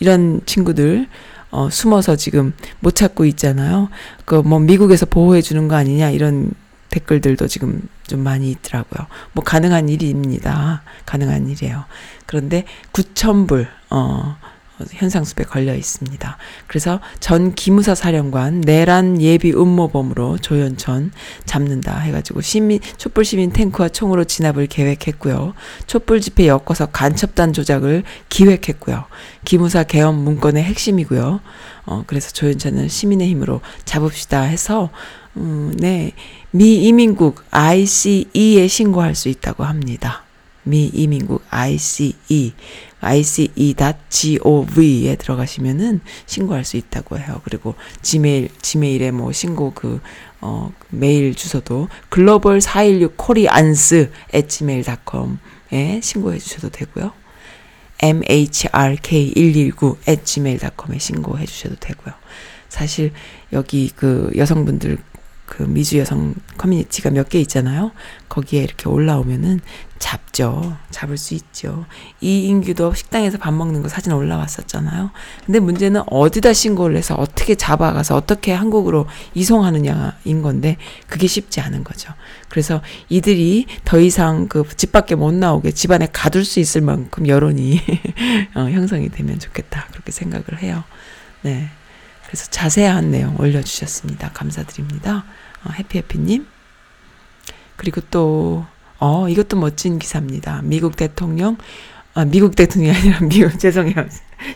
이런 0.00 0.40
친구들 0.44 1.06
어, 1.50 1.68
숨어서 1.70 2.16
지금 2.16 2.52
못 2.80 2.94
찾고 2.94 3.24
있잖아요. 3.26 3.88
그 4.24 4.42
뭐 4.42 4.58
미국에서 4.58 5.06
보호해 5.06 5.42
주는 5.42 5.68
거 5.68 5.76
아니냐 5.76 6.10
이런 6.10 6.50
댓글들도 6.90 7.48
지금 7.48 7.82
좀 8.06 8.20
많이 8.20 8.50
있더라고요. 8.50 9.06
뭐 9.32 9.44
가능한 9.44 9.88
일입니다. 9.88 10.82
가능한 11.06 11.48
일이에요. 11.48 11.84
그런데 12.26 12.64
9,000불 12.92 13.66
어 13.90 14.36
현상수배 14.90 15.44
걸려 15.44 15.74
있습니다. 15.74 16.36
그래서 16.66 17.00
전 17.20 17.54
기무사 17.54 17.94
사령관 17.94 18.60
내란 18.60 19.20
예비 19.20 19.52
음모범으로 19.52 20.38
조연천 20.38 21.12
잡는다 21.44 21.98
해가지고 21.98 22.40
시민 22.40 22.80
촛불 22.96 23.24
시민 23.24 23.52
탱크와 23.52 23.88
총으로 23.88 24.24
진압을 24.24 24.66
계획했고요. 24.66 25.54
촛불 25.86 26.20
집회 26.20 26.46
엮어서 26.46 26.86
간첩단 26.86 27.52
조작을 27.52 28.04
기획했고요. 28.28 29.04
기무사 29.44 29.82
개헌 29.82 30.14
문건의 30.14 30.62
핵심이고요. 30.64 31.40
어 31.86 32.04
그래서 32.06 32.30
조연천은 32.30 32.88
시민의 32.88 33.28
힘으로 33.28 33.60
잡읍시다 33.84 34.42
해서 34.42 34.90
음, 35.36 35.74
네. 35.78 36.12
미 36.50 36.76
이민국 36.76 37.44
ICE에 37.50 38.66
신고할 38.68 39.14
수 39.14 39.28
있다고 39.28 39.64
합니다. 39.64 40.24
미 40.64 40.86
이민국 40.86 41.42
ICE 41.50 42.52
ice.gov에 43.00 43.56
들어가시면은 45.16 46.00
신고할 46.26 46.64
수 46.64 46.76
있다고 46.76 47.18
해요. 47.18 47.40
그리고 47.44 47.74
지메일 48.02 48.48
지메일에 48.60 49.10
뭐 49.10 49.32
신고 49.32 49.72
그 49.72 50.00
어, 50.40 50.72
메일 50.90 51.34
주소도 51.34 51.88
글로벌 52.08 52.60
416 52.60 53.16
코리안스 53.16 54.10
at 54.34 54.48
gmail.com에 54.48 56.00
신고해 56.02 56.38
주셔도 56.38 56.70
되고요. 56.70 57.12
mhrk119 57.98 59.96
at 60.08 60.24
gmail.com에 60.24 60.98
신고해 60.98 61.46
주셔도 61.46 61.76
되고요. 61.80 62.14
사실 62.68 63.12
여기 63.52 63.90
그 63.94 64.30
여성분들 64.36 64.98
그 65.48 65.62
미주 65.62 65.98
여성 65.98 66.34
커뮤니티가 66.58 67.10
몇 67.10 67.28
개 67.28 67.40
있잖아요. 67.40 67.90
거기에 68.28 68.62
이렇게 68.62 68.88
올라오면은 68.88 69.60
잡죠. 69.98 70.76
잡을 70.90 71.16
수 71.16 71.34
있죠. 71.34 71.86
이인규도 72.20 72.94
식당에서 72.94 73.38
밥 73.38 73.52
먹는 73.52 73.82
거 73.82 73.88
사진 73.88 74.12
올라왔었잖아요. 74.12 75.10
근데 75.44 75.58
문제는 75.58 76.02
어디다 76.06 76.52
신고를 76.52 76.96
해서 76.96 77.14
어떻게 77.16 77.54
잡아가서 77.56 78.14
어떻게 78.14 78.52
한국으로 78.52 79.06
이송하느냐인 79.34 80.42
건데 80.42 80.76
그게 81.08 81.26
쉽지 81.26 81.60
않은 81.60 81.82
거죠. 81.82 82.12
그래서 82.48 82.80
이들이 83.08 83.66
더 83.84 83.98
이상 83.98 84.46
그 84.48 84.64
집 84.76 84.92
밖에 84.92 85.14
못 85.16 85.34
나오게 85.34 85.72
집안에 85.72 86.08
가둘 86.12 86.44
수 86.44 86.60
있을 86.60 86.82
만큼 86.82 87.26
여론이 87.26 87.80
어, 88.54 88.60
형성이 88.70 89.08
되면 89.08 89.38
좋겠다. 89.40 89.86
그렇게 89.90 90.12
생각을 90.12 90.62
해요. 90.62 90.84
네. 91.42 91.68
그래서 92.26 92.46
자세한 92.50 93.10
내용 93.10 93.36
올려주셨습니다. 93.40 94.30
감사드립니다. 94.34 95.24
어, 95.64 95.70
해피해피님. 95.70 96.46
그리고 97.76 98.00
또, 98.10 98.64
어, 98.98 99.28
이것도 99.28 99.56
멋진 99.58 99.98
기사입니다. 99.98 100.60
미국 100.64 100.96
대통령, 100.96 101.56
아, 102.14 102.24
미국 102.24 102.56
대통령이 102.56 102.96
아니라 102.96 103.20
미국, 103.28 103.58
죄송해요. 103.58 103.94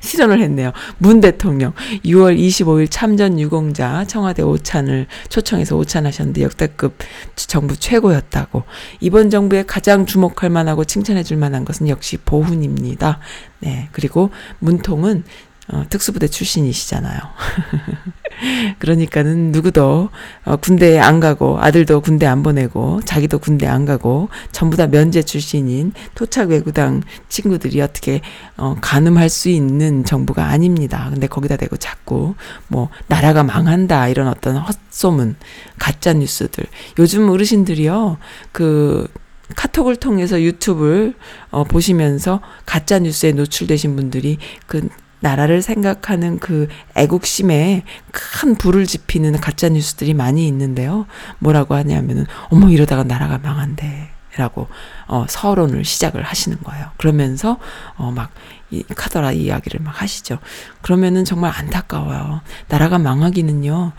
실언을 0.00 0.40
했네요. 0.40 0.72
문 0.98 1.20
대통령 1.20 1.72
6월 2.04 2.38
25일 2.38 2.88
참전 2.90 3.38
유공자 3.38 4.04
청와대 4.06 4.42
오찬을 4.42 5.06
초청해서 5.28 5.76
오찬하셨는데 5.76 6.42
역대급 6.42 6.96
정부 7.36 7.76
최고였다고. 7.76 8.64
이번 9.00 9.30
정부에 9.30 9.64
가장 9.64 10.06
주목할 10.06 10.50
만하고 10.50 10.84
칭찬해 10.84 11.22
줄 11.22 11.36
만한 11.36 11.64
것은 11.64 11.88
역시 11.88 12.16
보훈입니다. 12.16 13.20
네. 13.60 13.88
그리고 13.92 14.30
문통은 14.58 15.24
어, 15.68 15.84
특수부대 15.88 16.26
출신이시잖아요. 16.28 17.20
그러니까는 18.80 19.52
누구도 19.52 20.10
어, 20.44 20.56
군대에 20.56 20.98
안 20.98 21.20
가고 21.20 21.58
아들도 21.60 22.00
군대 22.00 22.26
안 22.26 22.42
보내고 22.42 23.00
자기도 23.04 23.38
군대 23.38 23.66
안 23.66 23.84
가고 23.84 24.28
전부 24.50 24.76
다 24.76 24.88
면제 24.88 25.22
출신인 25.22 25.92
토착 26.14 26.48
외구당 26.48 27.02
친구들이 27.28 27.80
어떻게 27.80 28.20
어, 28.56 28.76
가늠할 28.80 29.28
수 29.28 29.48
있는 29.48 30.04
정부가 30.04 30.46
아닙니다. 30.46 31.08
근데 31.10 31.28
거기다 31.28 31.56
대고 31.56 31.76
자꾸 31.76 32.34
뭐 32.66 32.88
나라가 33.06 33.44
망한다 33.44 34.08
이런 34.08 34.26
어떤 34.26 34.56
헛소문 34.56 35.36
가짜 35.78 36.12
뉴스들 36.12 36.64
요즘 36.98 37.28
어르신들이요 37.30 38.18
그 38.50 39.06
카톡을 39.54 39.96
통해서 39.96 40.40
유튜브를 40.40 41.14
어, 41.50 41.64
보시면서 41.64 42.40
가짜 42.66 42.98
뉴스에 42.98 43.32
노출되신 43.32 43.94
분들이 43.96 44.38
그 44.66 44.88
나라를 45.22 45.62
생각하는 45.62 46.38
그 46.38 46.68
애국심에 46.96 47.84
큰 48.10 48.56
불을 48.56 48.86
지피는 48.86 49.40
가짜 49.40 49.68
뉴스들이 49.68 50.14
많이 50.14 50.46
있는데요. 50.48 51.06
뭐라고 51.38 51.74
하냐면은 51.74 52.26
어머 52.50 52.68
이러다가 52.68 53.04
나라가 53.04 53.38
망한대. 53.38 54.10
라고 54.36 54.66
어 55.08 55.26
서론을 55.28 55.84
시작을 55.84 56.22
하시는 56.22 56.56
거예요. 56.64 56.86
그러면서 56.96 57.58
어막 57.96 58.30
이 58.70 58.82
카더라 58.82 59.32
이야기를 59.32 59.80
막 59.80 60.00
하시죠. 60.00 60.38
그러면은 60.80 61.26
정말 61.26 61.52
안타까워요. 61.54 62.40
나라가 62.68 62.98
망하기는요. 62.98 63.92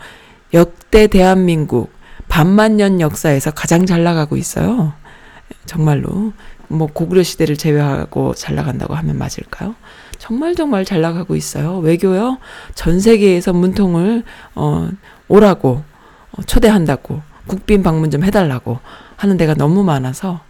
역대 0.54 1.06
대한민국 1.06 1.92
반만 2.28 2.76
년 2.76 3.00
역사에서 3.00 3.52
가장 3.52 3.86
잘 3.86 4.02
나가고 4.02 4.36
있어요. 4.36 4.92
정말로 5.66 6.32
뭐 6.66 6.88
고구려 6.88 7.22
시대를 7.22 7.56
제외하고 7.56 8.34
잘 8.34 8.56
나간다고 8.56 8.94
하면 8.94 9.16
맞을까요? 9.16 9.76
정말 10.18 10.54
정말 10.54 10.84
잘 10.84 11.00
나가고 11.00 11.36
있어요. 11.36 11.78
외교요. 11.78 12.38
전 12.74 13.00
세계에서 13.00 13.52
문통을 13.52 14.22
어 14.54 14.88
오라고 15.28 15.82
어, 16.32 16.42
초대한다고 16.42 17.22
국빈 17.46 17.82
방문 17.82 18.10
좀 18.10 18.24
해달라고 18.24 18.78
하는 19.16 19.36
데가 19.36 19.54
너무 19.54 19.84
많아서 19.84 20.40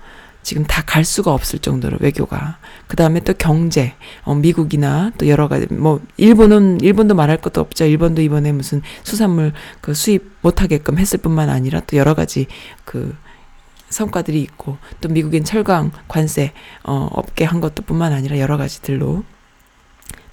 지금 0.42 0.64
다 0.64 0.84
갈 0.94 1.04
수가 1.04 1.32
없을 1.32 1.58
정도로 1.58 1.96
외교가 1.98 2.58
그 2.86 2.94
다음에 2.94 3.18
또 3.18 3.34
경제 3.36 3.94
어, 4.22 4.36
미국이나 4.36 5.10
또 5.18 5.26
여러 5.26 5.48
가지 5.48 5.66
뭐 5.74 6.00
일본은 6.16 6.80
일본도 6.80 7.16
말할 7.16 7.38
것도 7.38 7.60
없죠 7.60 7.84
일본도 7.84 8.22
이번에 8.22 8.52
무슨 8.52 8.80
수산물 9.02 9.52
그 9.80 9.92
수입 9.92 10.30
못하게끔 10.40 10.98
했을 10.98 11.18
뿐만 11.18 11.50
아니라 11.50 11.80
또 11.80 11.96
여러 11.96 12.14
가지 12.14 12.46
그 12.84 13.16
성과들이 13.88 14.40
있고 14.42 14.78
또 15.00 15.08
미국인 15.08 15.42
철강 15.42 15.90
관세 16.06 16.52
어 16.84 17.08
없게 17.10 17.44
한 17.44 17.60
것도 17.60 17.82
뿐만 17.82 18.12
아니라 18.12 18.38
여러 18.38 18.56
가지들로 18.56 19.24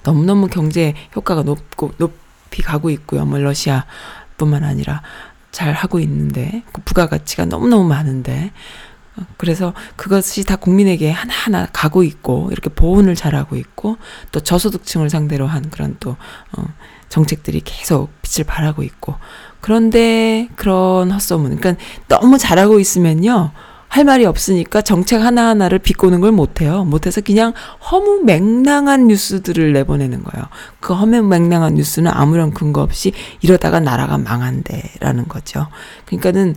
너무너무 0.03 0.47
경제 0.47 0.93
효과가 1.15 1.43
높고 1.43 1.93
높이 1.97 2.61
가고 2.61 2.89
있고요. 2.89 3.25
뭐 3.25 3.39
러시아뿐만 3.39 4.63
아니라 4.63 5.01
잘 5.51 5.73
하고 5.73 5.99
있는데 5.99 6.63
그 6.71 6.81
부가가치가 6.83 7.45
너무너무 7.45 7.87
많은데 7.87 8.51
어, 9.17 9.23
그래서 9.37 9.73
그것이 9.97 10.45
다 10.45 10.55
국민에게 10.55 11.11
하나하나 11.11 11.67
가고 11.73 12.03
있고 12.03 12.49
이렇게 12.51 12.69
보훈을 12.69 13.15
잘하고 13.15 13.57
있고 13.57 13.97
또 14.31 14.39
저소득층을 14.39 15.09
상대로 15.09 15.47
한 15.47 15.69
그런 15.69 15.97
또 15.99 16.15
어, 16.57 16.63
정책들이 17.09 17.61
계속 17.65 18.09
빛을 18.21 18.45
발하고 18.45 18.83
있고 18.83 19.15
그런데 19.59 20.47
그런 20.55 21.11
헛소문 21.11 21.57
그러니까 21.57 21.83
너무 22.07 22.37
잘하고 22.37 22.79
있으면요 22.79 23.51
할 23.91 24.05
말이 24.05 24.23
없으니까 24.23 24.81
정책 24.81 25.21
하나하나를 25.21 25.79
비꼬는 25.79 26.21
걸 26.21 26.31
못해요. 26.31 26.85
못해서 26.85 27.19
그냥 27.19 27.51
허무 27.91 28.23
맹랑한 28.23 29.07
뉴스들을 29.07 29.73
내보내는 29.73 30.23
거예요. 30.23 30.45
그 30.79 30.93
허무 30.93 31.21
맹랑한 31.23 31.73
뉴스는 31.75 32.09
아무런 32.09 32.53
근거 32.53 32.81
없이 32.81 33.11
이러다가 33.41 33.81
나라가 33.81 34.17
망한대라는 34.17 35.27
거죠. 35.27 35.67
그러니까는 36.05 36.55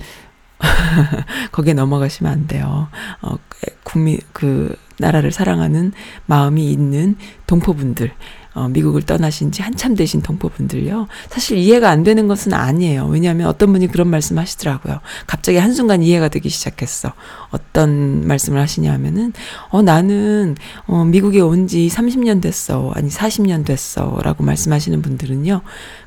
거기에 1.51 1.75
넘어가시면 1.75 2.33
안 2.33 2.47
돼요. 2.47 2.87
어, 3.21 3.35
국민, 3.83 4.21
그, 4.33 4.77
나라를 5.01 5.33
사랑하는 5.33 5.91
마음이 6.27 6.71
있는 6.71 7.17
동포분들, 7.49 8.13
어, 8.55 8.69
미국을 8.69 9.03
떠나신 9.03 9.51
지 9.51 9.63
한참 9.63 9.95
되신 9.97 10.23
동포분들요. 10.23 11.09
사실 11.29 11.59
이해가 11.59 11.91
안 11.91 12.05
되는 12.05 12.29
것은 12.29 12.55
아니에요. 12.55 13.07
왜냐하면 13.07 13.49
어떤 13.49 13.73
분이 13.73 13.89
그런 13.89 14.09
말씀 14.09 14.39
하시더라고요. 14.39 15.01
갑자기 15.27 15.59
한순간 15.59 16.03
이해가 16.03 16.29
되기 16.29 16.49
시작했어. 16.49 17.13
어떤 17.51 18.27
말씀을 18.27 18.61
하시냐 18.61 18.93
하면은, 18.93 19.33
어, 19.71 19.83
나는, 19.83 20.57
어, 20.87 21.05
미국에 21.05 21.41
온 21.41 21.65
지 21.67 21.89
30년 21.89 22.43
됐어. 22.43 22.93
아니, 22.95 23.09
40년 23.09 23.65
됐어. 23.65 24.19
라고 24.23 24.45
말씀하시는 24.45 25.01
분들은요. 25.03 25.63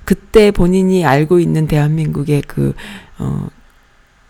그때 0.05 0.51
본인이 0.51 1.03
알고 1.03 1.39
있는 1.39 1.67
대한민국의 1.67 2.43
그, 2.47 2.73
어, 3.17 3.47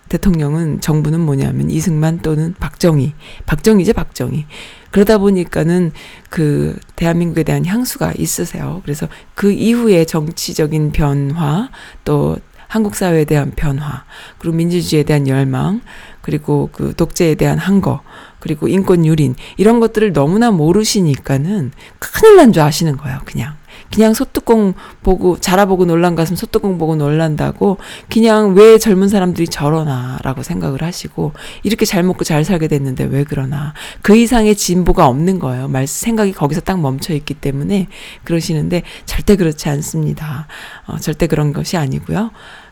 대통령은 0.10 0.80
정부는 0.82 1.20
뭐냐면 1.20 1.70
이승만 1.70 2.20
또는 2.20 2.56
박정희, 2.60 3.14
박정희제 3.46 3.94
박정희. 3.94 4.46
그러다 4.92 5.18
보니까는 5.18 5.92
그 6.30 6.78
대한민국에 6.96 7.44
대한 7.44 7.66
향수가 7.66 8.14
있으세요. 8.18 8.82
그래서 8.84 9.08
그 9.36 9.52
이후에 9.52 10.06
정치적인 10.06 10.92
변화, 10.92 11.70
또 12.04 12.38
한국 12.68 12.96
사회에 12.96 13.26
대한 13.26 13.52
변화, 13.56 14.04
그리고 14.38 14.58
민주주의에 14.58 15.04
대한 15.04 15.28
열망, 15.28 15.82
그리고 16.22 16.70
그 16.74 16.94
독재에 16.96 17.36
대한 17.36 17.58
항거, 17.58 18.02
그리고 18.40 18.68
인권 18.68 19.06
유린 19.06 19.36
이런 19.56 19.80
것들을 19.80 20.14
너무나 20.14 20.52
모르시니까는 20.52 21.72
큰일 22.00 22.36
난 22.36 22.52
줄 22.52 22.62
아시는 22.64 22.98
거예요, 22.98 23.20
그냥. 23.26 23.56
그냥 23.94 24.14
소뚜껑 24.14 24.74
보고 25.04 25.40
자라보고 25.40 25.86
놀란 25.86 26.16
가슴 26.16 26.36
소뚜껑 26.36 26.78
보고 26.78 26.96
놀란다고 26.96 27.78
그냥 28.10 28.54
왜 28.56 28.78
젊은 28.78 29.10
사람들이 29.10 29.48
저러나라고 29.48 30.44
생각을 30.44 30.84
하시고 30.84 31.34
이렇게 31.64 31.86
잘 31.86 32.04
먹고 32.04 32.24
잘 32.24 32.44
살게 32.44 32.68
됐는데 32.68 33.06
왜 33.06 33.24
그러나 33.24 33.74
그 34.02 34.16
이상의 34.16 34.56
진보가 34.56 35.08
없는 35.08 35.40
거예요. 35.40 35.68
말 35.68 35.88
생각이 35.88 36.32
거기서 36.34 36.62
딱 36.62 36.80
멈춰 36.80 37.14
있기 37.14 37.34
때문에 37.34 37.88
그러시는데 38.24 38.84
절대 39.06 39.36
그렇지 39.36 39.70
않습니다. 39.70 40.48
어, 40.86 40.98
절대 40.98 41.28
그런 41.28 41.54
것이 41.54 41.78
아니고요. 41.78 42.32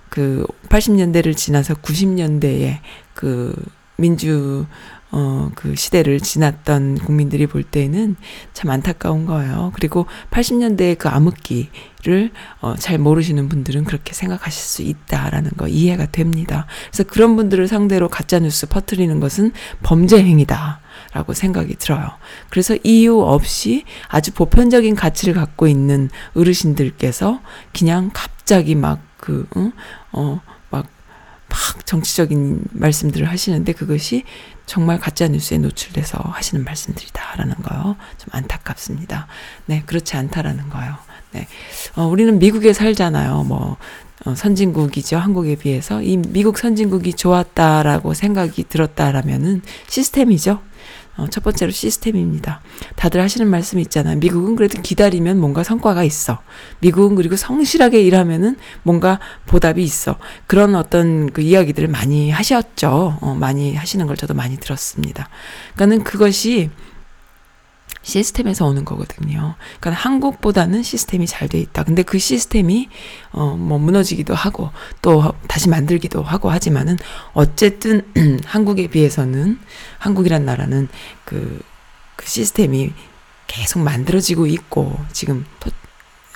그 0.09 0.45
80년대를 0.69 1.35
지나서 1.35 1.73
90년대에 1.75 2.79
그 3.13 3.55
민주 3.97 4.65
어, 5.11 5.49
그 5.55 5.75
시대를 5.75 6.19
지났던 6.19 6.99
국민들이 6.99 7.47
볼 7.47 7.63
때는 7.63 8.15
참 8.53 8.71
안타까운 8.71 9.25
거예요. 9.25 9.71
그리고 9.75 10.07
80년대의 10.31 10.97
그 10.97 11.07
암흑기를 11.07 12.31
어, 12.61 12.75
잘 12.77 12.97
모르시는 12.97 13.47
분들은 13.47 13.85
그렇게 13.85 14.13
생각하실 14.13 14.61
수 14.61 14.81
있다라는 14.81 15.51
거 15.57 15.67
이해가 15.67 16.07
됩니다. 16.07 16.65
그래서 16.91 17.03
그런 17.03 17.35
분들을 17.35 17.67
상대로 17.67 18.09
가짜뉴스 18.09 18.67
퍼뜨리는 18.67 19.19
것은 19.19 19.51
범죄 19.83 20.21
행위다. 20.21 20.81
라고 21.13 21.33
생각이 21.33 21.75
들어요. 21.75 22.09
그래서 22.49 22.75
이유 22.83 23.21
없이 23.21 23.83
아주 24.09 24.33
보편적인 24.33 24.95
가치를 24.95 25.33
갖고 25.33 25.65
있는 25.67 26.09
어르신들께서 26.35 27.41
그냥 27.73 28.11
갑자기 28.13 28.75
막 28.75 28.99
그, 29.17 29.47
응? 29.55 29.71
어, 30.11 30.41
막, 30.69 30.87
막 31.47 31.85
정치적인 31.85 32.65
말씀들을 32.71 33.29
하시는데 33.29 33.71
그것이 33.73 34.23
정말 34.65 34.99
가짜 34.99 35.27
뉴스에 35.27 35.57
노출돼서 35.59 36.17
하시는 36.19 36.63
말씀들이다라는 36.63 37.55
거요. 37.63 37.95
좀 38.17 38.29
안타깝습니다. 38.31 39.27
네, 39.65 39.83
그렇지 39.85 40.17
않다라는 40.17 40.69
거요. 40.69 40.95
네, 41.31 41.47
어, 41.95 42.05
우리는 42.05 42.39
미국에 42.39 42.73
살잖아요. 42.73 43.43
뭐 43.43 43.77
어, 44.25 44.33
선진국이죠. 44.33 45.17
한국에 45.17 45.55
비해서 45.55 46.01
이 46.01 46.17
미국 46.17 46.57
선진국이 46.57 47.13
좋았다라고 47.13 48.13
생각이 48.13 48.63
들었다라면은 48.69 49.61
시스템이죠. 49.87 50.61
어, 51.17 51.27
첫 51.29 51.43
번째로 51.43 51.71
시스템입니다. 51.71 52.61
다들 52.95 53.21
하시는 53.21 53.47
말씀 53.47 53.79
있잖아요. 53.79 54.17
미국은 54.17 54.55
그래도 54.55 54.81
기다리면 54.81 55.39
뭔가 55.39 55.63
성과가 55.63 56.03
있어. 56.03 56.39
미국은 56.79 57.15
그리고 57.15 57.35
성실하게 57.35 58.01
일하면은 58.01 58.57
뭔가 58.83 59.19
보답이 59.45 59.83
있어. 59.83 60.17
그런 60.47 60.75
어떤 60.75 61.31
그 61.31 61.41
이야기들을 61.41 61.87
많이 61.87 62.31
하셨죠. 62.31 63.17
어, 63.21 63.35
많이 63.39 63.75
하시는 63.75 64.05
걸 64.07 64.17
저도 64.17 64.33
많이 64.33 64.57
들었습니다. 64.57 65.29
그러니까는 65.75 66.03
그것이 66.03 66.69
시스템에서 68.05 68.65
오는 68.67 68.85
거거든요. 68.85 69.55
그러니까 69.79 70.01
한국보다는 70.01 70.83
시스템이 70.83 71.25
잘 71.25 71.49
돼 71.49 71.59
있다. 71.59 71.83
근데 71.83 72.03
그 72.03 72.17
시스템이 72.19 72.89
어 73.31 73.55
뭐 73.55 73.79
무너지기도 73.79 74.33
하고 74.35 74.69
또 75.01 75.33
다시 75.47 75.69
만들기도 75.69 76.21
하고 76.21 76.49
하지만은 76.49 76.97
어쨌든 77.33 78.01
한국에 78.45 78.87
비해서는 78.87 79.59
한국이란 79.97 80.45
나라는 80.45 80.87
그, 81.25 81.61
그 82.15 82.27
시스템이 82.27 82.93
계속 83.47 83.79
만들어지고 83.79 84.45
있고 84.47 84.97
지금 85.11 85.45
어, 85.65 85.69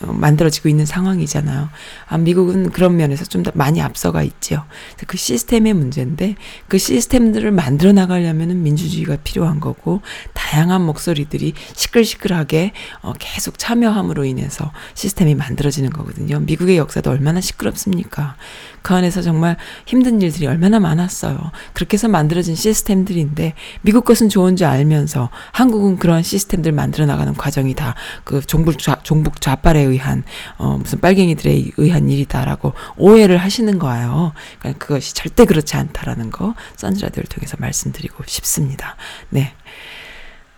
만들어지고 0.05 0.69
있는 0.69 0.85
상황이잖아요. 0.85 1.69
아, 2.07 2.17
미국은 2.17 2.69
그런 2.69 2.95
면에서 2.95 3.25
좀 3.25 3.39
더 3.39 3.51
많이 3.55 3.81
앞서가 3.81 4.21
있지요. 4.23 4.65
그 5.07 5.15
시스템의 5.15 5.73
문제인데 5.73 6.35
그 6.67 6.77
시스템들을 6.77 7.51
만들어 7.51 7.93
나가려면은 7.93 8.63
민주주의가 8.63 9.15
필요한 9.23 9.61
거고 9.61 10.01
다양한 10.33 10.81
목소리들이 10.81 11.53
시끌시끌하게 11.73 12.73
어, 13.01 13.13
계속 13.17 13.57
참여함으로 13.57 14.25
인해서 14.25 14.73
시스템이 14.93 15.35
만들어지는 15.35 15.89
거거든요. 15.91 16.39
미국의 16.41 16.77
역사도 16.77 17.09
얼마나 17.09 17.39
시끄럽습니까? 17.39 18.35
그 18.81 18.93
안에서 18.93 19.21
정말 19.21 19.57
힘든 19.85 20.21
일들이 20.21 20.47
얼마나 20.47 20.79
많았어요. 20.79 21.37
그렇게 21.73 21.95
해서 21.95 22.07
만들어진 22.07 22.55
시스템들인데 22.55 23.53
미국 23.81 24.05
것은 24.05 24.29
좋은 24.29 24.55
줄 24.55 24.67
알면서 24.67 25.29
한국은 25.51 25.97
그러한 25.97 26.23
시스템들 26.23 26.71
만들어 26.71 27.05
나가는 27.05 27.33
과정이 27.33 27.73
다 27.73 27.95
그 28.23 28.41
종북 28.41 28.79
좌, 28.79 28.95
종북 29.03 29.41
좌빨에 29.41 29.81
의한 29.81 30.23
어 30.57 30.77
무슨 30.77 30.99
빨갱이들에 30.99 31.71
의한 31.77 32.09
일이다라고 32.09 32.73
오해를 32.97 33.37
하시는 33.37 33.79
거예요. 33.79 34.33
그러니까 34.59 34.85
그것이 34.85 35.13
절대 35.13 35.45
그렇지 35.45 35.75
않다라는 35.77 36.31
거 36.31 36.55
선즈라디오를 36.75 37.27
통해서 37.27 37.57
말씀드리고 37.59 38.23
싶습니다. 38.27 38.95
네. 39.29 39.53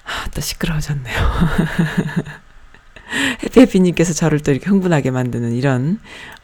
아, 0.04 0.28
또 0.34 0.42
시끄러워졌네요. 0.42 1.16
해피해피님께서 3.44 4.14
저를 4.14 4.40
또 4.40 4.52
이렇게 4.52 4.70
흥분하게 4.70 5.12
만드는 5.12 5.54
이런 5.54 6.00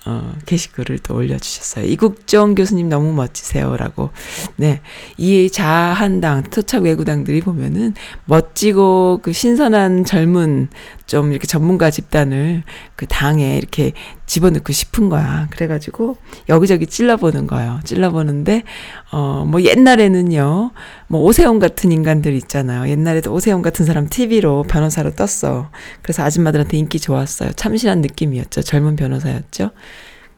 어, 0.10 0.34
게시글을 0.46 1.00
또 1.00 1.16
올려주셨어요. 1.16 1.86
이국정 1.86 2.56
교수님 2.56 2.88
너무 2.88 3.12
멋지세요라고. 3.12 4.12
네, 4.56 4.80
이 5.18 5.50
자한당 5.52 6.44
토착 6.44 6.84
외구당들이 6.84 7.42
보면은 7.42 7.94
멋지고 8.24 9.20
그 9.22 9.34
신선한 9.34 10.06
젊은 10.06 10.70
좀 11.08 11.32
이렇게 11.32 11.48
전문가 11.48 11.90
집단을 11.90 12.64
그 12.96 13.06
당에 13.08 13.58
이렇게 13.58 13.92
집어넣고 14.26 14.74
싶은 14.74 15.10
거야. 15.10 15.48
그래가지고 15.52 16.18
여기저기 16.50 16.86
찔러보는 16.88 17.48
거예요. 17.48 17.80
찔러보는데 17.84 18.64
어 19.12 19.38
뭐 19.48 19.62
옛날에는요, 19.62 20.72
뭐 21.08 21.22
오세훈 21.22 21.60
같은 21.60 21.92
인간들 21.92 22.34
있잖아요. 22.34 22.90
옛날에도 22.90 23.34
오세훈 23.34 23.62
같은 23.62 23.86
사람 23.86 24.08
TV로 24.10 24.64
변호사로 24.64 25.12
떴어. 25.16 25.70
그래서 26.02 26.24
아줌마들한테 26.24 26.78
인기 26.78 27.00
좋았어요. 27.00 27.54
참신한 27.54 28.02
느낌이었죠. 28.02 28.62
젊은 28.62 28.96
변호사였죠. 28.96 29.72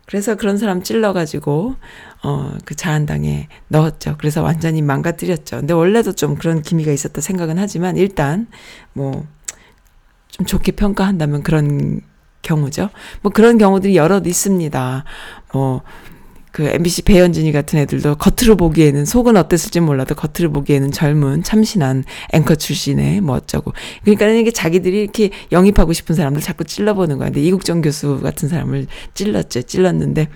그래서 0.09 0.33
그런 0.33 0.57
사람 0.57 0.81
찔러가지고, 0.81 1.75
어, 2.23 2.57
그 2.65 2.73
자한당에 2.73 3.47
넣었죠. 3.67 4.15
그래서 4.17 4.41
완전히 4.41 4.81
망가뜨렸죠. 4.81 5.57
근데 5.57 5.73
원래도 5.75 6.13
좀 6.13 6.35
그런 6.35 6.63
기미가 6.63 6.91
있었다 6.91 7.21
생각은 7.21 7.59
하지만 7.59 7.95
일단, 7.95 8.47
뭐, 8.93 9.27
좀 10.29 10.47
좋게 10.47 10.71
평가한다면 10.71 11.43
그런 11.43 12.01
경우죠. 12.41 12.89
뭐 13.21 13.31
그런 13.31 13.59
경우들이 13.59 13.95
여럿 13.97 14.25
있습니다. 14.25 15.03
뭐, 15.53 15.83
그 16.51 16.63
MBC 16.67 17.03
배현진이 17.03 17.51
같은 17.51 17.79
애들도 17.79 18.15
겉으로 18.15 18.55
보기에는 18.57 19.05
속은 19.05 19.37
어땠을지 19.37 19.79
몰라도 19.79 20.15
겉으로 20.15 20.51
보기에는 20.51 20.91
젊은 20.91 21.43
참신한 21.43 22.03
앵커 22.33 22.55
출신의 22.55 23.21
뭐 23.21 23.35
어쩌고 23.35 23.73
그러니까 24.03 24.27
이게 24.27 24.51
자기들이 24.51 25.01
이렇게 25.01 25.29
영입하고 25.51 25.93
싶은 25.93 26.15
사람들 26.15 26.41
자꾸 26.41 26.63
찔러보는 26.63 27.17
거야. 27.17 27.29
근데 27.29 27.41
이국정 27.41 27.81
교수 27.81 28.19
같은 28.21 28.49
사람을 28.49 28.87
찔렀죠. 29.13 29.63
찔렀는데 29.63 30.27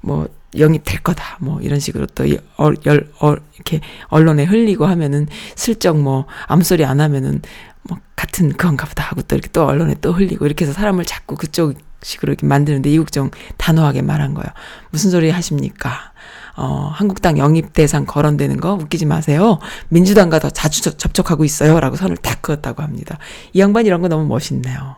뭐 0.00 0.28
영입될 0.56 1.00
거다. 1.00 1.38
뭐 1.40 1.60
이런 1.60 1.80
식으로 1.80 2.06
또 2.14 2.24
어, 2.58 2.72
열, 2.86 3.10
어, 3.20 3.34
이렇게 3.54 3.80
언론에 4.08 4.44
흘리고 4.44 4.86
하면은 4.86 5.26
슬쩍 5.56 5.98
뭐 5.98 6.26
아무 6.46 6.62
소리 6.62 6.84
안 6.84 7.00
하면은 7.00 7.40
뭐 7.88 7.98
같은 8.16 8.50
그건가 8.50 8.86
보다 8.86 9.02
하고 9.04 9.22
또 9.22 9.34
이렇게 9.34 9.48
또 9.52 9.66
언론에 9.66 9.94
또 10.00 10.12
흘리고 10.12 10.46
이렇게 10.46 10.64
해서 10.64 10.72
사람을 10.72 11.04
자꾸 11.04 11.36
그쪽 11.36 11.74
식으로 12.02 12.32
이렇게 12.32 12.46
만드는데 12.46 12.90
이국정 12.90 13.30
단호하게 13.56 14.02
말한 14.02 14.34
거예요. 14.34 14.48
무슨 14.90 15.10
소리 15.10 15.30
하십니까? 15.30 16.12
어, 16.56 16.90
한국당 16.92 17.38
영입 17.38 17.72
대상 17.72 18.06
거론되는 18.06 18.60
거 18.60 18.74
웃기지 18.74 19.06
마세요. 19.06 19.58
민주당과 19.88 20.38
더 20.38 20.50
자주 20.50 20.82
접촉하고 20.82 21.44
있어요. 21.44 21.80
라고 21.80 21.96
선을 21.96 22.16
딱 22.18 22.42
그었다고 22.42 22.82
합니다. 22.82 23.18
이 23.52 23.60
양반 23.60 23.86
이런 23.86 24.02
거 24.02 24.08
너무 24.08 24.26
멋있네요. 24.26 24.96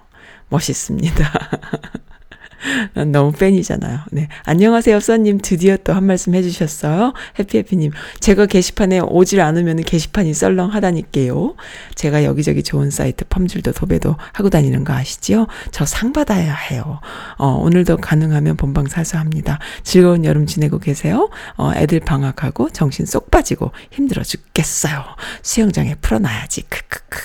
멋있습니다. 0.48 1.32
난 2.94 3.12
너무 3.12 3.32
팬이잖아요. 3.32 4.00
네. 4.12 4.28
안녕하세요, 4.44 5.00
써님. 5.00 5.38
드디어 5.42 5.76
또 5.78 5.92
한 5.96 6.04
말씀 6.04 6.34
해주셨어요. 6.34 7.14
해피해피님. 7.38 7.92
제가 8.20 8.46
게시판에 8.46 9.00
오질 9.00 9.40
않으면 9.40 9.78
게시판이 9.82 10.34
썰렁하다니까요. 10.34 11.54
제가 11.94 12.24
여기저기 12.24 12.62
좋은 12.62 12.90
사이트 12.90 13.24
펌줄도 13.28 13.72
도배도 13.72 14.16
하고 14.32 14.50
다니는 14.50 14.84
거 14.84 14.92
아시지요? 14.92 15.46
저 15.72 15.86
상 15.86 16.12
받아야 16.12 16.52
해요. 16.54 17.00
어, 17.38 17.46
오늘도 17.62 17.96
가능하면 17.98 18.56
본방 18.56 18.86
사수합니다. 18.86 19.58
즐거운 19.82 20.24
여름 20.24 20.44
지내고 20.46 20.78
계세요? 20.78 21.30
어, 21.56 21.72
애들 21.74 22.00
방학하고 22.00 22.68
정신 22.70 23.06
쏙 23.06 23.30
빠지고 23.30 23.70
힘들어 23.92 24.22
죽겠어요. 24.22 25.04
수영장에 25.42 25.94
풀어놔야지. 26.02 26.62
크크크. 26.62 27.18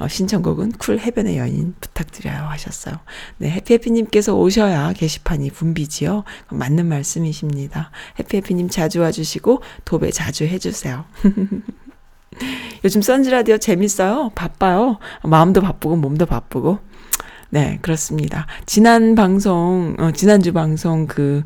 어, 0.00 0.08
신청곡은 0.08 0.72
쿨 0.72 0.98
해변의 0.98 1.38
여인 1.38 1.74
부탁드려요 1.80 2.36
하셨어요. 2.50 2.96
네, 3.38 3.50
해피해피님께서 3.50 4.34
오셔야 4.34 4.87
게시판이 4.92 5.50
붐비지요. 5.50 6.24
맞는 6.50 6.86
말씀이십니다. 6.86 7.90
해피해피님 8.18 8.68
자주 8.68 9.00
와주시고 9.00 9.62
도배 9.84 10.10
자주 10.10 10.44
해주세요. 10.44 11.04
요즘 12.84 13.02
선즈라디오 13.02 13.58
재밌어요. 13.58 14.30
바빠요. 14.34 14.98
마음도 15.24 15.60
바쁘고 15.60 15.96
몸도 15.96 16.26
바쁘고. 16.26 16.78
네, 17.50 17.78
그렇습니다. 17.80 18.46
지난 18.66 19.14
방송, 19.14 19.96
어, 19.98 20.10
지난주 20.10 20.52
방송 20.52 21.06
그 21.06 21.44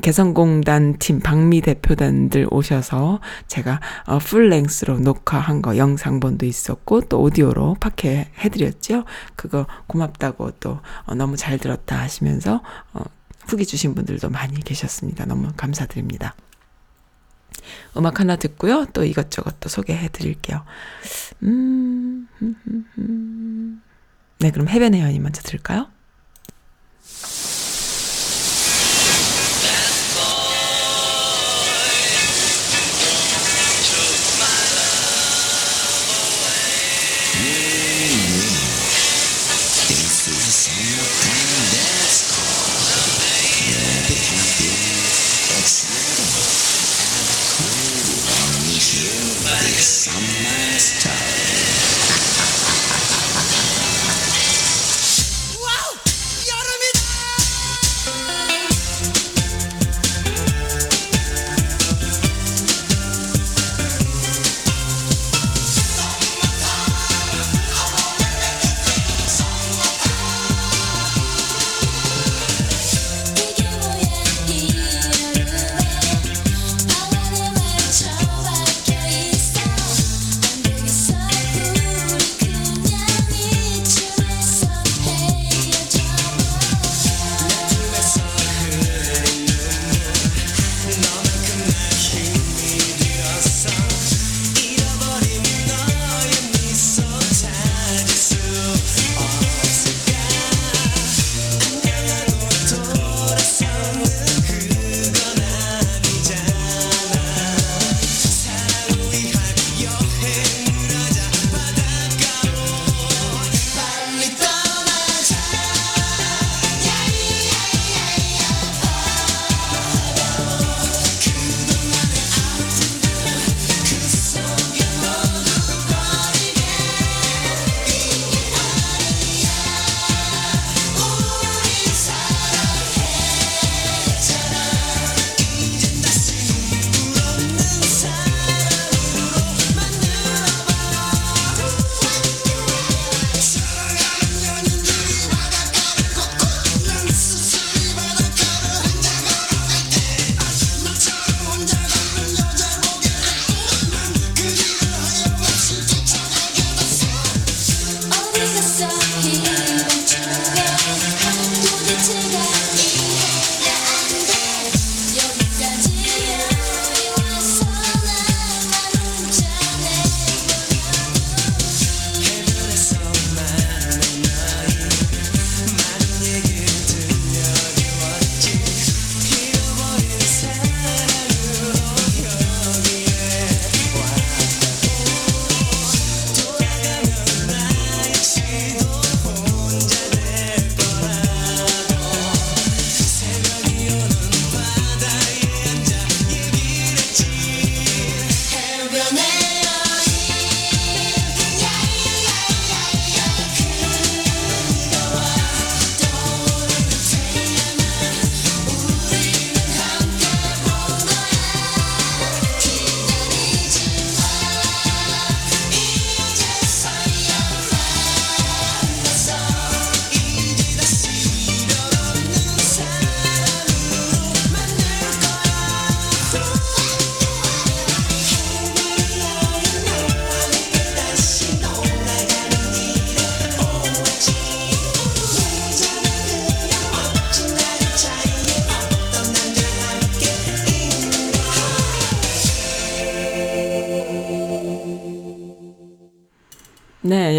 개성공단 0.00 0.96
팀 0.98 1.20
박미 1.20 1.60
대표단들 1.60 2.46
오셔서 2.50 3.20
제가 3.48 3.80
어, 4.06 4.18
풀랭스로 4.18 5.00
녹화한 5.00 5.60
거 5.60 5.76
영상본도 5.76 6.46
있었고 6.46 7.02
또 7.02 7.20
오디오로 7.20 7.76
파케 7.80 8.30
해드렸죠. 8.38 9.04
그거 9.36 9.66
고맙다고 9.88 10.52
또 10.52 10.80
어, 11.04 11.14
너무 11.14 11.36
잘 11.36 11.58
들었다 11.58 12.00
하시면서 12.00 12.62
어, 12.94 13.02
후기 13.46 13.66
주신 13.66 13.94
분들도 13.94 14.30
많이 14.30 14.58
계셨습니다. 14.58 15.26
너무 15.26 15.48
감사드립니다. 15.54 16.34
음악 17.98 18.20
하나 18.20 18.36
듣고요. 18.36 18.86
또 18.94 19.04
이것저것 19.04 19.60
또 19.60 19.68
소개해 19.68 20.08
드릴게요. 20.08 20.64
음, 21.42 22.26
음, 22.40 22.56
음, 22.66 22.86
음. 22.96 23.82
네, 24.42 24.50
그럼 24.50 24.68
해변의 24.68 25.00
여인이 25.00 25.20
먼저 25.20 25.40
들을까요? 25.40 25.86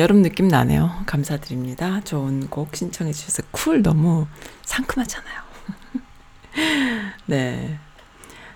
여름 0.03 0.21
느낌 0.21 0.49
나네요. 0.49 1.03
감사드립니다. 1.05 2.01
좋은 2.01 2.49
곡 2.49 2.75
신청해 2.75 3.13
주셔서 3.13 3.41
쿨 3.51 3.81
너무 3.81 4.27
상큼하잖아요. 4.63 5.41
네. 7.25 7.79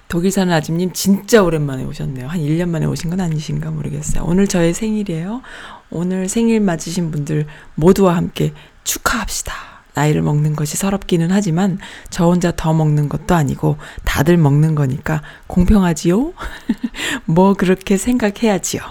독일 0.09 0.29
사는 0.31 0.51
아줌님 0.51 0.91
진짜 0.91 1.41
오랜만에 1.41 1.85
오셨네요. 1.85 2.27
한 2.27 2.41
1년 2.41 2.67
만에 2.67 2.85
오신 2.85 3.09
건 3.09 3.21
아니신가 3.21 3.71
모르겠어요. 3.71 4.25
오늘 4.25 4.47
저의 4.47 4.73
생일이에요. 4.73 5.41
오늘 5.89 6.27
생일 6.27 6.59
맞으신 6.59 7.11
분들 7.11 7.47
모두와 7.75 8.17
함께 8.17 8.51
축하합시다. 8.83 9.76
나이를 9.97 10.21
먹는 10.21 10.55
것이 10.55 10.77
서럽기는 10.77 11.31
하지만 11.31 11.79
저 12.11 12.25
혼자 12.25 12.51
더 12.55 12.71
먹는 12.73 13.09
것도 13.09 13.33
아니고 13.33 13.77
다들 14.05 14.37
먹는 14.37 14.75
거니까 14.75 15.23
공평하지요? 15.47 16.33
뭐 17.25 17.55
그렇게 17.55 17.97
생각해야지요. 17.97 18.81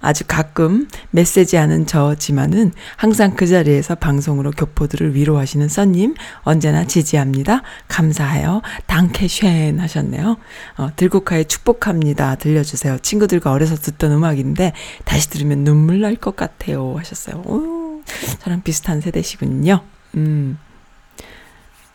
아주 0.00 0.24
가끔 0.26 0.88
메시지 1.10 1.56
하는 1.56 1.86
저지만은 1.86 2.72
항상 2.96 3.36
그 3.36 3.46
자리에서 3.46 3.94
방송으로 3.94 4.50
교포들을 4.52 5.14
위로하시는 5.14 5.68
써님 5.68 6.14
언제나 6.42 6.86
지지합니다. 6.86 7.62
감사해요. 7.88 8.62
당케쉔 8.86 9.78
하셨네요. 9.78 10.36
어, 10.78 10.88
들국화의 10.96 11.44
축복합니다. 11.46 12.36
들려주세요. 12.36 12.98
친구들과 13.02 13.52
어려서 13.52 13.76
듣던 13.76 14.12
음악인데 14.12 14.72
다시 15.04 15.28
들으면 15.28 15.64
눈물 15.64 16.00
날 16.00 16.14
것 16.16 16.36
같아요 16.36 16.94
하셨어요. 16.96 17.42
오, 17.44 18.02
저랑 18.40 18.62
비슷한 18.62 19.00
세대시군요. 19.00 19.82
음. 20.16 20.58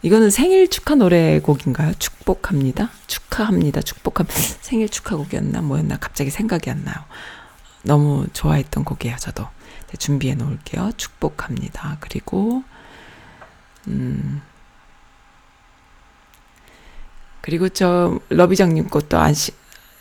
이거는 0.02 0.30
생일 0.30 0.70
축하 0.70 0.96
노래 0.96 1.40
곡인가요? 1.40 1.94
축복합니다. 2.00 2.90
축하합니다. 3.08 3.82
축복함. 3.82 4.28
생일 4.62 4.88
축하 4.88 5.18
곡이었나? 5.18 5.62
뭐였나? 5.62 5.98
갑자기 5.98 6.30
생각이 6.30 6.70
안 6.70 6.84
나요. 6.86 6.96
너무 7.84 8.28
좋아했던 8.32 8.86
곡이에요, 8.86 9.18
저도. 9.18 9.48
네, 9.88 9.98
준비해 9.98 10.36
놓을게요. 10.36 10.92
축복합니다. 10.96 11.98
그리고, 12.00 12.64
음. 13.88 14.42
그리고 17.42 17.68
저, 17.70 18.20
러비장님 18.30 18.90
것도 18.90 19.18
안, 19.18 19.34
시, 19.34 19.52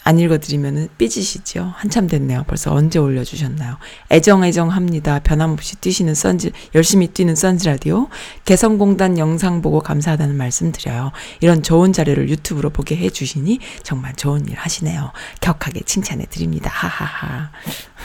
안 0.08 0.18
읽어드리면은 0.18 0.88
삐지시죠? 0.96 1.74
한참 1.76 2.06
됐네요. 2.06 2.44
벌써 2.46 2.72
언제 2.72 2.98
올려주셨나요? 2.98 3.76
애정애정합니다. 4.10 5.18
변함없이 5.18 5.76
뛰시는 5.76 6.14
선지, 6.14 6.50
열심히 6.74 7.08
뛰는 7.08 7.36
선지 7.36 7.68
라디오. 7.68 8.08
개성공단 8.46 9.18
영상 9.18 9.60
보고 9.60 9.80
감사하다는 9.80 10.34
말씀 10.34 10.72
드려요. 10.72 11.12
이런 11.42 11.62
좋은 11.62 11.92
자료를 11.92 12.30
유튜브로 12.30 12.70
보게 12.70 12.96
해주시니 12.96 13.58
정말 13.82 14.14
좋은 14.14 14.48
일 14.48 14.54
하시네요. 14.54 15.12
격하게 15.42 15.80
칭찬해 15.84 16.24
드립니다. 16.30 16.70
하하하. 16.72 17.50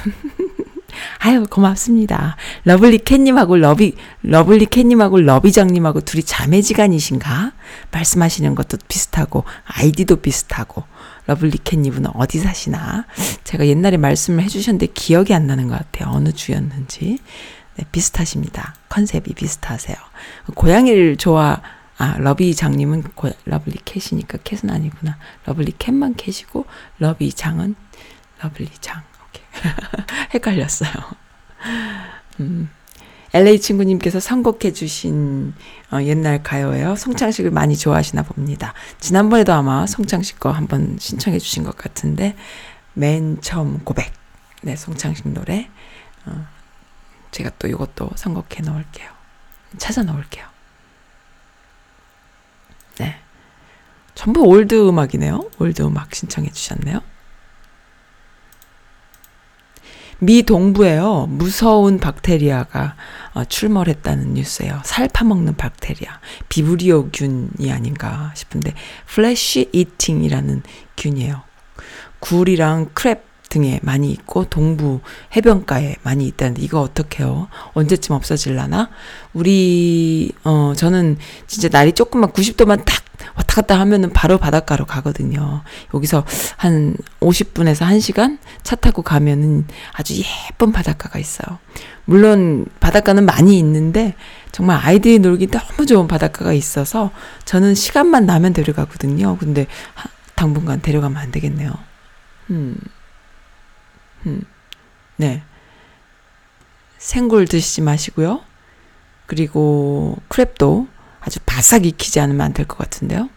아유, 1.19 1.45
고맙습니다. 1.49 2.35
Lovely 2.65 2.99
Cat님하고 2.99 3.55
러비, 3.55 3.95
Lovely 4.23 4.65
Cat님하고 4.65 5.21
러비장님하고 5.21 6.01
둘이 6.01 6.23
자매지간이신가? 6.23 7.53
말씀하시는 7.91 8.55
것도 8.55 8.77
비슷하고, 8.89 9.45
아이디도 9.65 10.17
비슷하고, 10.17 10.83
Lovely 11.25 11.59
Cat님은 11.63 12.07
어디 12.15 12.39
사시나? 12.39 13.05
제가 13.43 13.67
옛날에 13.67 13.97
말씀을 13.97 14.43
해주셨는데 14.43 14.87
기억이 14.87 15.33
안 15.33 15.47
나는 15.47 15.67
것 15.67 15.77
같아요. 15.77 16.13
어느 16.13 16.31
주였는지. 16.31 17.19
네, 17.75 17.85
비슷하십니다. 17.91 18.75
컨셉이 18.89 19.33
비슷하세요. 19.33 19.95
고양이를 20.55 21.17
좋아, 21.17 21.61
아, 21.97 22.17
러비 22.19 22.55
장님은 22.55 23.03
고, 23.15 23.29
Lovely 23.45 23.79
Cat이니까 23.85 24.39
cat은 24.43 24.69
아니구나. 24.69 25.17
Lovely 25.45 25.73
Cat만 25.77 26.15
cat이고, 26.15 26.65
러비 26.99 27.33
장은 27.33 27.75
lovely 28.41 28.69
장. 28.81 29.01
오케이. 29.27 29.43
헷갈렸어요. 30.33 30.91
음. 32.41 32.69
LA 33.33 33.59
친구님께서 33.59 34.19
선곡해 34.19 34.73
주신 34.73 35.53
어, 35.91 36.01
옛날 36.03 36.43
가요예요. 36.43 36.95
송창식을 36.95 37.49
많이 37.49 37.75
좋아하시나 37.75 38.21
봅니다. 38.21 38.73
지난번에도 38.99 39.53
아마 39.53 39.87
송창식 39.87 40.39
거 40.39 40.51
한번 40.51 40.97
신청해 40.99 41.39
주신 41.39 41.63
것 41.63 41.75
같은데 41.75 42.35
맨 42.93 43.41
처음 43.41 43.79
고백. 43.83 44.13
네, 44.61 44.75
송창식 44.75 45.29
노래. 45.29 45.69
어, 46.25 46.45
제가 47.31 47.49
또 47.57 47.67
이것도 47.67 48.11
선곡해 48.15 48.61
놓을게요. 48.63 49.09
찾아 49.77 50.03
놓을게요. 50.03 50.45
네. 52.99 53.15
전부 54.13 54.41
old 54.41 54.87
음악이네요. 54.87 55.49
old 55.57 55.81
음악 55.81 56.13
신청해 56.13 56.51
주셨네요. 56.51 57.01
미 60.23 60.43
동부에요. 60.43 61.27
무서운 61.29 61.99
박테리아가 61.99 62.95
어, 63.33 63.43
출몰했다는 63.43 64.35
뉴스예요. 64.35 64.81
살 64.85 65.09
파먹는 65.11 65.57
박테리아. 65.57 66.19
비브리오균이 66.49 67.71
아닌가 67.71 68.31
싶은데 68.35 68.73
flesh 69.07 69.69
eating이라는 69.73 70.63
균이에요. 70.97 71.41
굴이랑 72.19 72.91
크랩 72.93 73.21
등에 73.49 73.79
많이 73.83 74.11
있고 74.11 74.45
동부 74.45 75.01
해변가에 75.35 75.97
많이 76.01 76.25
있다는데 76.27 76.61
이거 76.61 76.81
어떡해요? 76.81 77.49
언제쯤 77.73 78.15
없어질라나? 78.15 78.89
우리 79.33 80.31
어 80.43 80.73
저는 80.75 81.17
진짜 81.45 81.69
날이 81.69 81.91
조금만 81.91 82.31
90도만 82.31 82.83
딱 82.85 83.02
왔다 83.35 83.55
갔다 83.55 83.79
하면은 83.79 84.11
바로 84.11 84.37
바닷가로 84.37 84.85
가거든요. 84.85 85.63
여기서 85.93 86.25
한 86.57 86.95
50분에서 87.19 87.85
1시간 87.87 88.37
차 88.63 88.75
타고 88.75 89.01
가면은 89.01 89.65
아주 89.93 90.13
예쁜 90.49 90.71
바닷가가 90.71 91.19
있어요. 91.19 91.59
물론 92.05 92.65
바닷가는 92.79 93.23
많이 93.25 93.57
있는데 93.59 94.15
정말 94.51 94.79
아이들이 94.83 95.19
놀기 95.19 95.47
너무 95.47 95.85
좋은 95.85 96.07
바닷가가 96.07 96.53
있어서 96.53 97.11
저는 97.45 97.75
시간만 97.75 98.25
나면 98.25 98.53
데려가거든요. 98.53 99.37
근데 99.37 99.67
하- 99.93 100.09
당분간 100.35 100.81
데려가면 100.81 101.17
안 101.17 101.31
되겠네요. 101.31 101.71
음. 102.49 102.75
음. 104.25 104.41
네. 105.17 105.43
생굴 106.97 107.47
드시지 107.47 107.81
마시고요. 107.81 108.41
그리고 109.25 110.17
크랩도 110.29 110.87
아주 111.25 111.39
바싹 111.45 111.85
익히지 111.85 112.19
않으면 112.19 112.41
안 112.41 112.53
될 112.53 112.67
것 112.67 112.77
같은데요. 112.77 113.29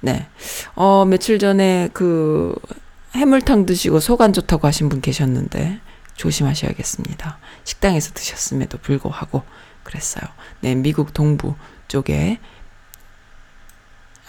네. 0.00 0.28
어, 0.74 1.04
며칠 1.04 1.38
전에 1.38 1.88
그 1.92 2.54
해물탕 3.14 3.66
드시고 3.66 4.00
속 4.00 4.20
안 4.22 4.32
좋다고 4.32 4.66
하신 4.66 4.88
분 4.88 5.00
계셨는데 5.00 5.80
조심하셔야겠습니다. 6.16 7.38
식당에서 7.64 8.12
드셨음에도 8.12 8.78
불구하고 8.78 9.42
그랬어요. 9.82 10.22
네, 10.60 10.74
미국 10.74 11.14
동부 11.14 11.54
쪽에 11.88 12.38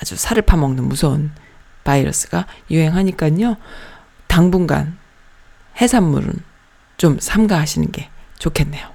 아주 0.02 0.16
살을 0.16 0.44
파먹는 0.44 0.84
무서운 0.86 1.32
바이러스가 1.84 2.48
유행하니까요. 2.72 3.58
당분간 4.28 4.98
해산물은 5.82 6.34
좀 6.98 7.20
삼가하시는 7.20 7.92
게 7.92 8.10
좋겠네요. 8.40 8.95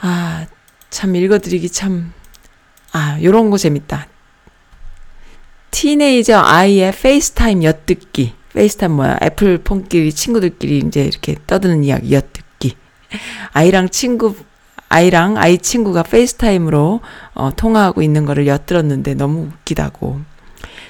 아, 0.00 0.46
참 0.90 1.16
읽어드리기 1.16 1.70
참, 1.70 2.12
아, 2.92 3.18
요런 3.22 3.50
거 3.50 3.58
재밌다. 3.58 4.08
Teenager 5.70 6.38
아이의 6.38 6.92
FaceTime 6.92 7.62
엿듣기. 7.62 8.34
FaceTime 8.54 8.92
뭐야? 8.92 9.18
애플 9.22 9.58
폰끼리 9.58 10.12
친구들끼리 10.12 10.78
이제 10.78 11.04
이렇게 11.04 11.36
떠드는 11.46 11.84
이야기 11.84 12.14
엿듣기. 12.14 12.76
아이랑 13.52 13.90
친구, 13.90 14.34
아이랑 14.88 15.36
아이 15.36 15.58
친구가 15.58 16.04
FaceTime으로 16.04 17.00
어, 17.34 17.50
통화하고 17.56 18.02
있는 18.02 18.24
거를 18.24 18.46
엿들었는데 18.46 19.14
너무 19.14 19.50
웃기다고. 19.52 20.20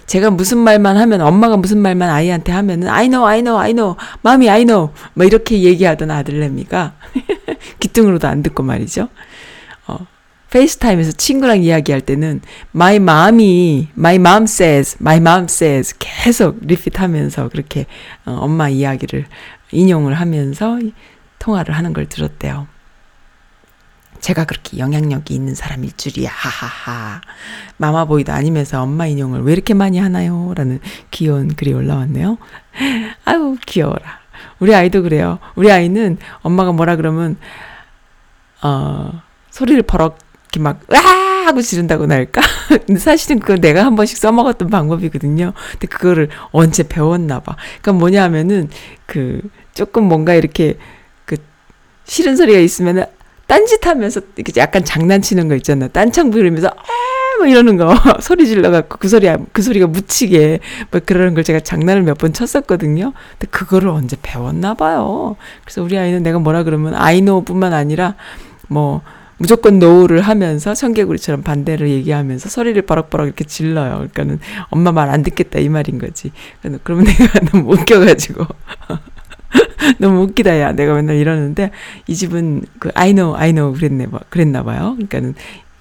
제가 0.06 0.30
무슨 0.30 0.58
말만 0.58 0.96
하면 0.96 1.20
엄마가 1.20 1.56
무슨 1.56 1.78
말만 1.78 2.08
아이한테 2.08 2.52
하면은 2.52 2.88
I 2.88 3.08
know, 3.08 3.26
I 3.26 3.40
know, 3.40 3.60
I 3.60 3.72
know, 3.72 3.96
mommy 4.22 4.48
I 4.48 4.64
know 4.64 4.92
뭐 5.14 5.26
이렇게 5.26 5.62
얘기하던 5.62 6.10
아들내미가 6.10 6.94
귓등으로도 7.80 8.28
안 8.28 8.42
듣고 8.42 8.62
말이죠. 8.62 9.08
어, 9.86 9.98
페이스타임에서 10.50 11.12
친구랑 11.12 11.62
이야기할 11.62 12.00
때는 12.00 12.40
my 12.74 12.96
mom이 12.96 13.88
my 13.98 14.14
mom 14.14 14.44
says, 14.44 14.96
my 15.00 15.18
mom 15.18 15.44
says 15.44 15.94
계속 15.98 16.58
리핏하면서 16.62 17.48
그렇게 17.48 17.86
어, 18.24 18.38
엄마 18.40 18.68
이야기를 18.68 19.26
인용을 19.72 20.14
하면서 20.14 20.78
통화를 21.40 21.74
하는 21.74 21.92
걸 21.92 22.06
들었대요. 22.06 22.68
제가 24.20 24.44
그렇게 24.44 24.78
영향력이 24.78 25.34
있는 25.34 25.54
사람일 25.54 25.92
줄이야. 25.96 26.30
하하하. 26.30 27.20
마마보이도 27.78 28.32
아니면서 28.32 28.82
엄마 28.82 29.06
인용을 29.06 29.42
왜 29.42 29.52
이렇게 29.52 29.74
많이 29.74 29.98
하나요? 29.98 30.52
라는 30.56 30.80
귀여운 31.10 31.54
글이 31.54 31.72
올라왔네요. 31.72 32.38
아유, 33.24 33.56
귀여워라. 33.66 34.20
우리 34.58 34.74
아이도 34.74 35.02
그래요. 35.02 35.38
우리 35.54 35.70
아이는 35.70 36.18
엄마가 36.42 36.72
뭐라 36.72 36.96
그러면, 36.96 37.36
어, 38.62 39.22
소리를 39.50 39.82
버럭, 39.82 40.18
이렇게 40.44 40.60
막, 40.60 40.80
으아! 40.92 41.26
하고 41.46 41.62
지른다고나 41.62 42.14
할까? 42.14 42.40
근데 42.86 42.98
사실은 42.98 43.38
그거 43.38 43.56
내가 43.56 43.84
한 43.84 43.94
번씩 43.94 44.18
써먹었던 44.18 44.68
방법이거든요. 44.68 45.52
근데 45.72 45.86
그거를 45.86 46.28
언제 46.50 46.82
배웠나 46.82 47.40
봐. 47.40 47.56
그러니까 47.80 47.92
뭐냐 47.92 48.22
하면은, 48.24 48.68
그, 49.06 49.40
조금 49.74 50.04
뭔가 50.04 50.34
이렇게, 50.34 50.76
그, 51.24 51.36
싫은 52.04 52.36
소리가 52.36 52.58
있으면은, 52.58 53.04
딴짓하면서 53.46 54.20
이렇게 54.36 54.60
약간 54.60 54.84
장난치는 54.84 55.48
거 55.48 55.54
있잖아. 55.56 55.88
딴창 55.88 56.30
부리면서 56.30 56.68
아뭐 56.68 57.46
이러는 57.46 57.76
거 57.76 57.94
소리 58.20 58.46
질러갖고 58.46 58.98
그 58.98 59.08
소리 59.08 59.28
그 59.52 59.62
소리가 59.62 59.86
묻히게 59.86 60.58
뭐 60.90 61.00
그러는 61.04 61.34
걸 61.34 61.44
제가 61.44 61.60
장난을 61.60 62.02
몇 62.02 62.16
번 62.18 62.32
쳤었거든요. 62.32 63.12
근데 63.38 63.46
그거를 63.50 63.88
언제 63.88 64.16
배웠나 64.22 64.74
봐요. 64.74 65.36
그래서 65.64 65.82
우리 65.82 65.96
아이는 65.98 66.22
내가 66.22 66.38
뭐라 66.38 66.64
그러면 66.64 66.94
I 66.94 67.01
know뿐만 67.01 67.72
아니라 67.72 68.14
뭐 68.68 69.02
무조건 69.38 69.78
no를 69.78 70.22
하면서 70.22 70.72
청개구리처럼 70.74 71.42
반대를 71.42 71.90
얘기하면서 71.90 72.48
소리를 72.48 72.80
버럭버럭 72.82 73.26
이렇게 73.26 73.44
질러요. 73.44 73.96
그러니까는 73.96 74.40
엄마 74.70 74.92
말 74.92 75.10
안 75.10 75.22
듣겠다 75.22 75.58
이 75.60 75.68
말인 75.68 75.98
거지. 75.98 76.32
그러면 76.82 77.04
내가 77.18 77.40
너무 77.52 77.74
웃겨가지고 77.74 78.46
너무 79.98 80.22
웃기다 80.22 80.60
야 80.60 80.72
내가 80.72 80.94
맨날 80.94 81.16
이러는데 81.16 81.70
이 82.06 82.14
집은 82.14 82.62
그 82.78 82.90
I 82.94 83.12
know 83.12 83.36
I 83.36 83.52
know 83.52 83.72
그랬네 83.72 84.06
봐 84.06 84.20
그랬나 84.28 84.62
봐요. 84.62 84.94
그러니까는 84.96 85.34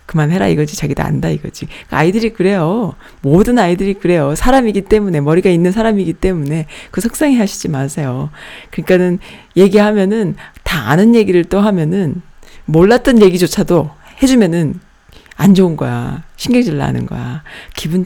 그만해라 0.06 0.48
이거지 0.48 0.78
자기도 0.78 1.04
안다 1.04 1.30
이거지. 1.30 1.68
아이들이 1.90 2.30
그래요. 2.32 2.94
모든 3.22 3.58
아이들이 3.58 3.96
그래요. 3.96 4.36
사람이기 4.36 4.82
때문에 4.82 5.20
머리가 5.22 5.50
있는 5.50 5.72
사람이기 5.72 6.14
때문에 6.14 6.68
그 6.92 7.02
속상해 7.02 7.38
하시지 7.38 7.70
마세요. 7.70 8.30
그러니까는 8.72 9.20
얘기하면은 9.58 10.36
다 10.64 10.90
아는 10.90 11.16
얘기를 11.16 11.44
또 11.44 11.60
하면은 11.60 12.22
몰랐던 12.66 13.22
얘기조차도 13.22 13.90
해주면은 14.22 14.80
안 15.38 15.54
좋은 15.54 15.76
거야. 15.76 16.24
신경질 16.38 16.78
나는 16.78 17.06
거야. 17.06 17.44
기분 17.76 18.06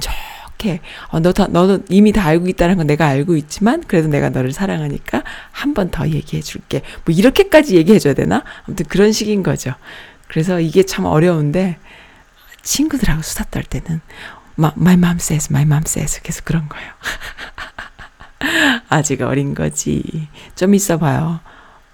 좋게. 0.60 0.82
어, 1.10 1.20
너 1.20 1.32
다, 1.32 1.48
너도 1.48 1.84
이미 1.90 2.12
다 2.12 2.26
알고 2.26 2.48
있다는 2.48 2.78
건 2.78 2.88
내가 2.88 3.08
알고 3.08 3.36
있지만, 3.38 3.84
그래도 3.88 4.08
내가 4.10 4.30
너를 4.30 4.52
사랑하니까 4.52 5.24
한 5.52 5.74
번 5.74 5.90
더 5.90 6.08
얘기해 6.08 6.42
줄게. 6.44 6.82
뭐, 7.06 7.16
이렇게까지 7.16 7.76
얘기해 7.78 8.00
줘야 8.00 8.14
되나? 8.14 8.44
아무튼 8.68 8.86
그런 8.88 9.12
식인 9.12 9.42
거죠. 9.44 9.74
그래서 10.28 10.60
이게 10.60 10.84
참 10.84 11.06
어려운데, 11.06 11.78
친구들하고 12.62 13.22
수다 13.22 13.46
떨 13.50 13.64
때는, 13.64 14.02
my, 14.58 14.72
my 14.78 14.94
mom 14.96 15.16
says, 15.20 15.48
my 15.52 15.64
mom 15.64 15.84
says. 15.88 16.22
계속 16.22 16.46
그런 16.46 16.68
거예요. 16.70 16.92
아직 18.90 19.22
어린 19.22 19.54
거지. 19.56 20.28
좀 20.56 20.74
있어 20.76 20.98
봐요. 20.98 21.40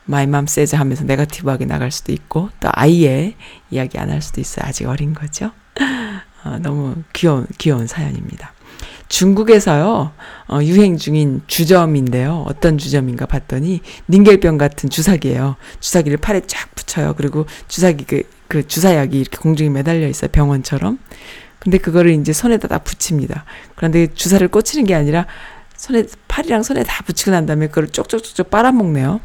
My 0.07 0.27
mom 0.27 0.45
says 0.45 0.75
하면서 0.75 1.03
네거티브하게 1.03 1.65
나갈 1.65 1.89
수도 1.91 2.11
있고 2.11 2.49
또 2.59 2.69
아이의 2.71 3.33
이야기 3.71 3.97
안 3.97 4.11
할 4.11 4.21
수도 4.21 4.39
있어요. 4.39 4.63
아직 4.67 4.85
어린 4.87 5.15
거죠. 5.15 5.49
어, 6.45 6.59
너무 6.61 7.01
귀여운 7.13 7.47
귀여운 7.57 7.87
사연입니다. 7.87 8.53
중국에서요 9.07 10.11
어, 10.47 10.59
유행 10.63 10.97
중인 10.97 11.41
주점인데요. 11.47 12.43
어떤 12.47 12.77
주점인가 12.77 13.25
봤더니 13.25 13.81
링겔병 14.09 14.57
같은 14.57 14.89
주사기예요. 14.89 15.55
주사기를 15.79 16.17
팔에 16.17 16.41
쫙 16.47 16.73
붙여요. 16.75 17.13
그리고 17.15 17.45
주사기 17.67 18.05
그, 18.05 18.23
그 18.47 18.67
주사약이 18.67 19.19
이렇게 19.19 19.37
공중에 19.37 19.69
매달려 19.69 20.07
있어요. 20.07 20.29
병원처럼. 20.31 20.99
근데 21.59 21.77
그거를 21.77 22.11
이제 22.11 22.31
손에다 22.31 22.67
다 22.67 22.79
붙입니다. 22.79 23.43
그런데 23.75 24.07
주사를 24.13 24.47
꽂히는 24.47 24.85
게 24.85 24.93
아니라 24.93 25.25
손에 25.75 26.03
팔이랑 26.27 26.63
손에 26.63 26.83
다 26.83 27.03
붙이고 27.03 27.31
난 27.31 27.45
다음에 27.45 27.67
그걸 27.67 27.89
쪽쪽쪽쪽 27.89 28.49
빨아먹네요. 28.49 29.19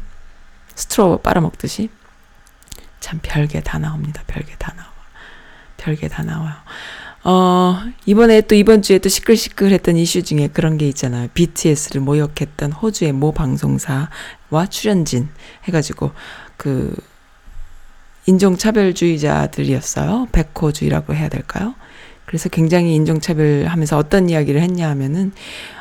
스트로 0.75 1.19
빨아먹듯이 1.19 1.89
참 2.99 3.19
별게 3.21 3.61
다 3.61 3.77
나옵니다. 3.77 4.23
별게 4.27 4.55
다 4.57 4.73
나와. 4.75 4.91
별게 5.77 6.07
다 6.07 6.23
나와요. 6.23 6.53
어, 7.23 7.77
이번에 8.05 8.41
또 8.41 8.55
이번 8.55 8.81
주에 8.81 8.97
또 8.97 9.07
시끌시끌했던 9.09 9.95
이슈 9.97 10.23
중에 10.23 10.47
그런 10.47 10.77
게 10.77 10.87
있잖아요. 10.87 11.27
BTS를 11.33 12.01
모욕했던 12.01 12.71
호주의 12.71 13.11
모 13.11 13.31
방송사와 13.31 14.65
출연진 14.69 15.29
해가지고 15.65 16.11
그 16.57 16.95
인종차별주의자들이었어요. 18.25 20.29
백호주의라고 20.31 21.13
해야 21.13 21.29
될까요? 21.29 21.75
그래서 22.31 22.49
굉장히 22.49 22.95
인종차별하면서 22.95 23.97
어떤 23.97 24.29
이야기를 24.29 24.61
했냐 24.61 24.89
하면은 24.89 25.33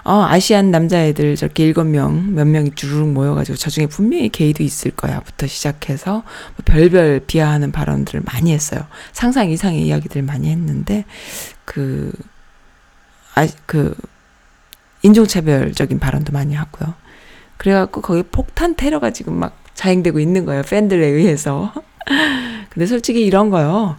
어 0.04 0.24
아시안 0.28 0.70
남자애들 0.70 1.36
저렇게 1.36 1.64
일곱 1.64 1.84
명 1.84 2.34
몇 2.34 2.44
명이 2.46 2.72
주르륵 2.74 3.12
모여가지고 3.12 3.56
저 3.56 3.70
중에 3.70 3.86
분명히 3.86 4.28
게이도 4.28 4.62
있을 4.64 4.90
거야부터 4.90 5.46
시작해서 5.46 6.12
뭐 6.12 6.24
별별 6.64 7.20
비하하는 7.26 7.70
발언들을 7.70 8.22
많이 8.24 8.52
했어요. 8.52 8.80
상상 9.12 9.48
이상의 9.48 9.86
이야기들 9.86 10.22
많이 10.22 10.50
했는데 10.50 11.04
그 11.64 12.12
아 13.36 13.46
그 13.66 13.94
인종차별적인 15.02 15.98
발언도 15.98 16.32
많이 16.32 16.54
하고요. 16.54 16.94
그래갖고 17.56 18.00
거기 18.02 18.22
폭탄 18.22 18.74
테러가 18.74 19.10
지금 19.10 19.34
막 19.34 19.56
자행되고 19.74 20.18
있는 20.20 20.44
거예요. 20.44 20.62
팬들에 20.62 21.06
의해서. 21.06 21.72
근데 22.70 22.86
솔직히 22.86 23.24
이런 23.24 23.50
거요. 23.50 23.96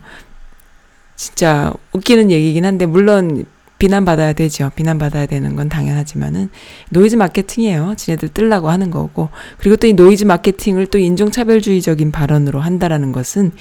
진짜 1.22 1.72
웃기는 1.93 2.32
얘기긴 2.32 2.65
한데 2.65 2.88
물론 2.88 3.45
비난받아야 3.78 4.34
되죠. 4.34 4.72
비난받아야 4.76 5.28
되는 5.28 5.55
건 5.55 5.69
당연하지만은 5.69 6.49
노이즈 6.89 7.15
마케팅이에요. 7.15 7.93
지네들 7.95 8.30
뜰라고 8.30 8.72
하는 8.72 8.89
거고. 8.89 9.30
그리고 9.59 9.76
또 9.76 9.86
이 9.86 9.93
노이즈 9.93 10.24
마케팅을 10.24 10.88
또 10.88 10.97
인종차별주의적인 10.97 12.11
발언으로 12.11 12.59
한다라는 12.59 13.11
것은 13.11 13.51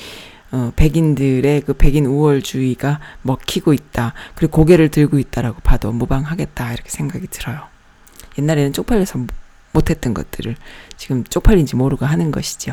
어, 0.53 0.73
백인들의 0.75 1.61
그 1.61 1.75
백인 1.75 2.07
우월주의가 2.07 2.99
먹히고 3.21 3.75
있다. 3.75 4.15
그리고 4.37 4.57
고개를 4.57 4.89
들고 4.89 5.19
있다라고 5.19 5.61
봐도 5.61 5.93
무방하겠다. 5.93 6.73
이렇게 6.73 6.89
생각이 6.89 7.27
들어요. 7.27 7.61
옛날에는 8.39 8.73
쪽팔려서 8.73 9.27
못했던 9.73 10.15
것들을 10.15 10.57
지금 10.97 11.25
쪽팔린지 11.25 11.77
모르고 11.77 12.07
하는 12.07 12.31
것이죠. 12.31 12.73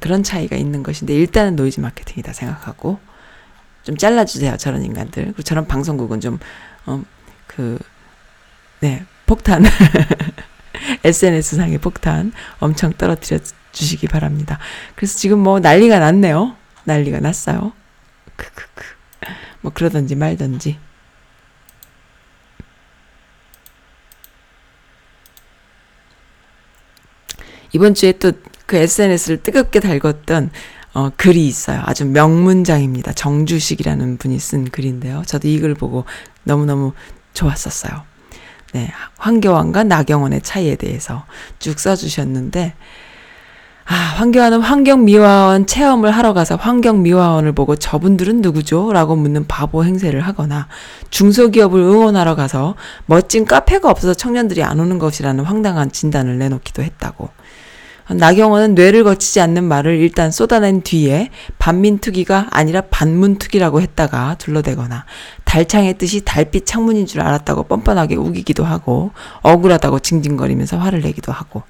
그런 0.00 0.24
차이가 0.24 0.56
있는 0.56 0.82
것인데 0.82 1.14
일단은 1.14 1.54
노이즈 1.54 1.78
마케팅이다 1.78 2.32
생각하고 2.32 2.98
좀 3.82 3.96
잘라주세요. 3.96 4.56
저런 4.56 4.84
인간들. 4.84 5.24
그리고 5.24 5.42
저런 5.42 5.66
방송국은 5.66 6.20
좀, 6.20 6.38
어, 6.86 7.02
그, 7.46 7.78
네, 8.80 9.04
폭탄. 9.26 9.64
SNS상의 11.04 11.78
폭탄 11.78 12.32
엄청 12.58 12.92
떨어뜨려 12.92 13.38
주시기 13.72 14.08
바랍니다. 14.08 14.58
그래서 14.94 15.18
지금 15.18 15.38
뭐 15.38 15.60
난리가 15.60 15.98
났네요. 15.98 16.56
난리가 16.84 17.20
났어요. 17.20 17.72
크크크. 18.36 18.84
뭐 19.60 19.72
그러든지 19.72 20.16
말든지. 20.16 20.78
이번 27.72 27.94
주에 27.94 28.12
또 28.12 28.32
그 28.72 28.78
SNS를 28.78 29.42
뜨겁게 29.42 29.80
달궜던 29.80 30.48
어, 30.94 31.10
글이 31.16 31.46
있어요. 31.46 31.80
아주 31.86 32.04
명문장입니다. 32.06 33.12
정주식이라는 33.12 34.18
분이 34.18 34.38
쓴 34.38 34.64
글인데요. 34.70 35.22
저도 35.26 35.48
이 35.48 35.58
글 35.60 35.74
보고 35.74 36.04
너무너무 36.44 36.92
좋았었어요. 37.34 38.02
네, 38.74 38.90
황교안과 39.18 39.84
나경원의 39.84 40.42
차이에 40.42 40.76
대해서 40.76 41.24
쭉 41.58 41.78
써주셨는데, 41.78 42.74
아, 43.84 43.94
황교안은 43.94 44.60
환경미화원 44.60 45.66
체험을 45.66 46.10
하러 46.10 46.32
가서 46.32 46.56
환경미화원을 46.56 47.52
보고 47.52 47.74
저분들은 47.76 48.40
누구죠? 48.40 48.92
라고 48.92 49.16
묻는 49.16 49.46
바보 49.46 49.84
행세를 49.84 50.20
하거나 50.20 50.68
중소기업을 51.10 51.80
응원하러 51.80 52.34
가서 52.36 52.76
멋진 53.06 53.44
카페가 53.44 53.90
없어서 53.90 54.14
청년들이 54.14 54.62
안 54.62 54.78
오는 54.80 54.98
것이라는 54.98 55.44
황당한 55.44 55.90
진단을 55.90 56.38
내놓기도 56.38 56.82
했다고. 56.82 57.28
나경원은 58.10 58.74
뇌를 58.74 59.04
거치지 59.04 59.40
않는 59.40 59.64
말을 59.64 59.98
일단 59.98 60.30
쏟아낸 60.30 60.82
뒤에 60.82 61.30
반민특위가 61.58 62.48
아니라 62.50 62.82
반문특위라고 62.82 63.80
했다가 63.80 64.36
둘러대거나 64.38 65.04
달창의 65.52 65.98
뜻이 65.98 66.22
달빛 66.24 66.64
창문인 66.64 67.04
줄 67.04 67.20
알았다고 67.20 67.64
뻔뻔하게 67.64 68.16
우기기도 68.16 68.64
하고 68.64 69.10
억울하다고 69.42 69.98
징징거리면서 69.98 70.78
화를 70.78 71.02
내기도 71.02 71.30
하고 71.30 71.62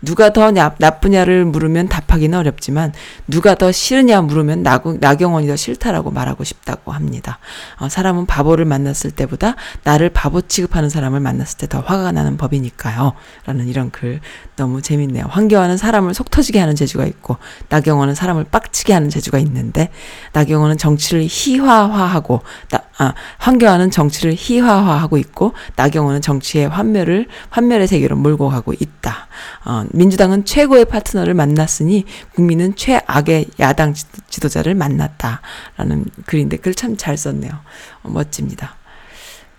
누가 0.00 0.32
더 0.32 0.52
나, 0.52 0.76
나쁘냐를 0.78 1.44
물으면 1.44 1.88
답하기는 1.88 2.38
어렵지만 2.38 2.92
누가 3.26 3.56
더 3.56 3.72
싫으냐 3.72 4.20
물으면 4.20 4.62
나, 4.62 4.80
나경원이 5.00 5.48
더 5.48 5.56
싫다라고 5.56 6.12
말하고 6.12 6.44
싶다고 6.44 6.92
합니다. 6.92 7.40
어, 7.80 7.88
사람은 7.88 8.26
바보를 8.26 8.66
만났을 8.66 9.10
때보다 9.10 9.56
나를 9.82 10.10
바보 10.10 10.40
취급하는 10.40 10.88
사람을 10.88 11.18
만났을 11.18 11.58
때 11.58 11.64
더 11.66 11.80
화가 11.80 12.12
나는 12.12 12.36
법이니까요. 12.36 13.14
라는 13.46 13.66
이런 13.66 13.90
글 13.90 14.20
너무 14.54 14.80
재밌네요. 14.80 15.24
황교안은 15.28 15.76
사람을 15.76 16.14
속 16.14 16.30
터지게 16.30 16.60
하는 16.60 16.76
재주가 16.76 17.04
있고 17.06 17.38
나경원은 17.70 18.14
사람을 18.14 18.44
빡치게 18.44 18.92
하는 18.92 19.10
재주가 19.10 19.38
있는데 19.38 19.88
나경원은 20.34 20.76
정치를 20.78 21.26
희화화하고 21.28 22.42
나, 22.70 22.83
아, 22.98 23.14
황교안은 23.38 23.90
정치를 23.90 24.34
희화화하고 24.36 25.18
있고 25.18 25.52
나경원은 25.76 26.20
정치의 26.20 26.68
환멸을 26.68 27.26
환멸의 27.50 27.88
세계로 27.88 28.16
몰고 28.16 28.48
가고 28.48 28.72
있다. 28.72 29.28
어, 29.64 29.84
민주당은 29.92 30.44
최고의 30.44 30.84
파트너를 30.84 31.34
만났으니 31.34 32.04
국민은 32.34 32.76
최악의 32.76 33.46
야당 33.58 33.94
지도자를 34.28 34.74
만났다라는 34.74 36.04
글인데 36.26 36.58
글 36.58 36.74
참 36.74 36.96
잘 36.96 37.16
썼네요. 37.16 37.52
어, 38.02 38.08
멋집니다. 38.10 38.76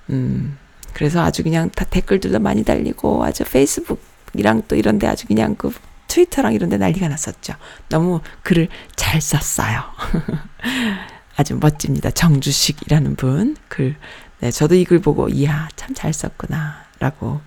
음. 0.09 0.57
그래서 0.93 1.21
아주 1.21 1.43
그냥 1.43 1.69
다 1.69 1.83
댓글들도 1.83 2.39
많이 2.39 2.63
달리고 2.63 3.25
아주 3.25 3.43
페이스북이랑 3.43 4.63
또 4.67 4.75
이런데 4.77 5.07
아주 5.07 5.27
그냥 5.27 5.55
그 5.55 5.73
트위터랑 6.07 6.53
이런 6.53 6.69
데 6.69 6.77
난리가 6.77 7.09
났었죠. 7.09 7.53
너무 7.89 8.21
글을 8.43 8.69
잘 8.95 9.19
썼어요. 9.19 9.83
아주 11.35 11.57
멋집니다. 11.59 12.11
정주식이라는 12.11 13.15
분 13.15 13.57
글. 13.67 13.95
네, 14.39 14.51
저도 14.51 14.75
이 14.75 14.85
글 14.85 14.99
보고 14.99 15.27
이야 15.29 15.67
참 15.75 15.93
잘 15.95 16.13
썼구나라고. 16.13 17.41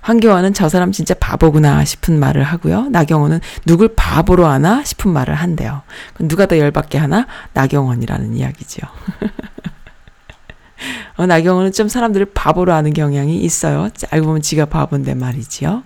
황교안은 0.00 0.54
저 0.54 0.68
사람 0.68 0.92
진짜 0.92 1.12
바보구나 1.14 1.84
싶은 1.84 2.18
말을 2.18 2.42
하고요. 2.42 2.88
나경원은 2.90 3.40
누굴 3.66 3.94
바보로 3.94 4.46
하나 4.46 4.82
싶은 4.84 5.12
말을 5.12 5.34
한대요. 5.34 5.82
그럼 6.14 6.28
누가 6.28 6.46
더 6.46 6.56
열받게 6.56 6.96
하나? 6.96 7.26
나경원이라는 7.52 8.34
이야기죠. 8.36 8.86
어, 11.16 11.26
나경원은 11.26 11.72
좀 11.72 11.88
사람들을 11.88 12.26
바보로 12.32 12.72
하는 12.72 12.92
경향이 12.94 13.38
있어요. 13.40 13.90
알고 14.10 14.26
보면 14.26 14.42
지가 14.42 14.66
바본데 14.66 15.14
말이지요. 15.14 15.82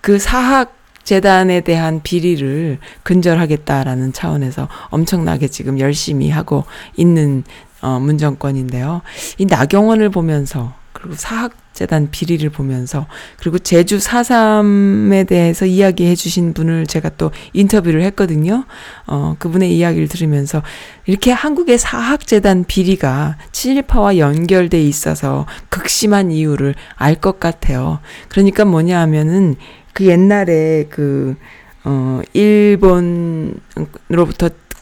그 0.00 0.18
사학 0.18 0.76
재단에 1.10 1.60
대한 1.62 2.02
비리를 2.04 2.78
근절하겠다라는 3.02 4.12
차원에서 4.12 4.68
엄청나게 4.90 5.48
지금 5.48 5.80
열심히 5.80 6.30
하고 6.30 6.62
있는 6.96 7.42
어, 7.82 7.98
문정권인데요. 7.98 9.02
이 9.38 9.46
나경원을 9.46 10.10
보면서 10.10 10.72
그리고 10.92 11.16
사학재단 11.16 12.12
비리를 12.12 12.48
보면서 12.50 13.06
그리고 13.38 13.58
제주 13.58 13.98
4.3에 13.98 15.26
대해서 15.26 15.66
이야기해 15.66 16.14
주신 16.14 16.52
분을 16.54 16.86
제가 16.86 17.10
또 17.16 17.32
인터뷰를 17.54 18.02
했거든요. 18.02 18.64
어, 19.08 19.34
그분의 19.40 19.76
이야기를 19.76 20.06
들으면서 20.06 20.62
이렇게 21.06 21.32
한국의 21.32 21.78
사학재단 21.78 22.64
비리가 22.68 23.36
친일파와 23.50 24.18
연결돼 24.18 24.80
있어서 24.80 25.46
극심한 25.70 26.30
이유를 26.30 26.76
알 26.94 27.16
것 27.16 27.40
같아요. 27.40 27.98
그러니까 28.28 28.64
뭐냐 28.64 29.00
하면은 29.00 29.56
그 29.92 30.06
옛날에 30.06 30.86
그, 30.90 31.36
어, 31.84 32.20
일본으로부터 32.32 33.60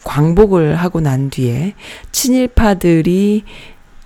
광복을 0.03 0.75
하고 0.75 1.01
난 1.01 1.29
뒤에 1.29 1.73
친일파들이, 2.11 3.43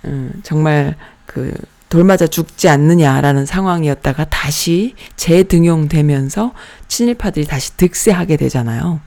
음, 0.04 0.32
정말 0.42 0.96
그, 1.26 1.54
돌맞아 1.88 2.26
죽지 2.26 2.68
않느냐라는 2.68 3.46
상황이었다가 3.46 4.24
다시 4.24 4.94
재등용되면서 5.14 6.52
친일파들이 6.88 7.46
다시 7.46 7.76
득세하게 7.76 8.36
되잖아요. 8.36 9.00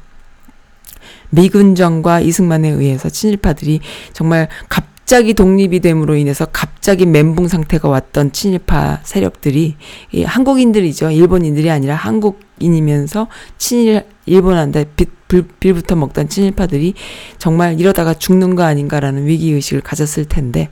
미군정과 1.30 2.22
이승만에 2.22 2.70
의해서 2.70 3.10
친일파들이 3.10 3.82
정말 4.14 4.48
갑 4.70 4.86
자기 5.08 5.34
독립이 5.34 5.80
됨으로 5.80 6.18
인해서 6.18 6.43
갑자기 6.43 7.05
멘붕 7.05 7.47
상태가 7.47 7.88
왔던 7.88 8.34
친일파 8.34 8.99
세력들이 9.03 9.78
이 10.12 10.24
한국인들이죠. 10.24 11.12
일본인들이 11.12 11.72
아니라 11.72 11.95
한국인이면서 11.95 13.28
친일 13.58 14.03
일본한테 14.26 14.84
빛, 14.97 15.10
불, 15.30 15.47
빌부터 15.62 15.95
먹던 15.95 16.28
친일파들이 16.28 16.93
정말 17.38 17.80
이러다가 17.80 18.14
죽는 18.14 18.55
거 18.55 18.64
아닌가라는 18.64 19.28
위기 19.28 19.53
의식을 19.53 19.80
가졌을 19.80 20.26
텐데 20.26 20.68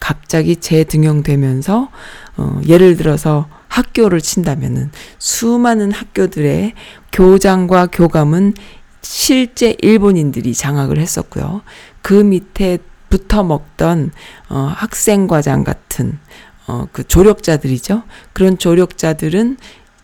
갑자기 0.00 0.56
재등용되면서 0.56 1.88
어, 2.36 2.60
예를 2.66 2.98
들어서 2.98 3.48
학교를 3.68 4.20
친다면은 4.20 4.90
수많은 5.18 5.92
학교들의 5.92 6.74
교장과 7.10 7.86
교감은 7.86 8.52
실제 9.00 9.76
일본인들이 9.80 10.52
장악을 10.52 10.98
했었고요. 10.98 11.62
그 12.02 12.12
밑에 12.12 12.76
붙어 13.08 13.42
먹던 13.42 14.12
어, 14.48 14.72
학생과장 14.76 15.64
같은 15.64 16.18
어, 16.66 16.86
그 16.92 17.06
조력자들이죠. 17.06 18.02
그런 18.32 18.58
조력자들은 18.58 19.56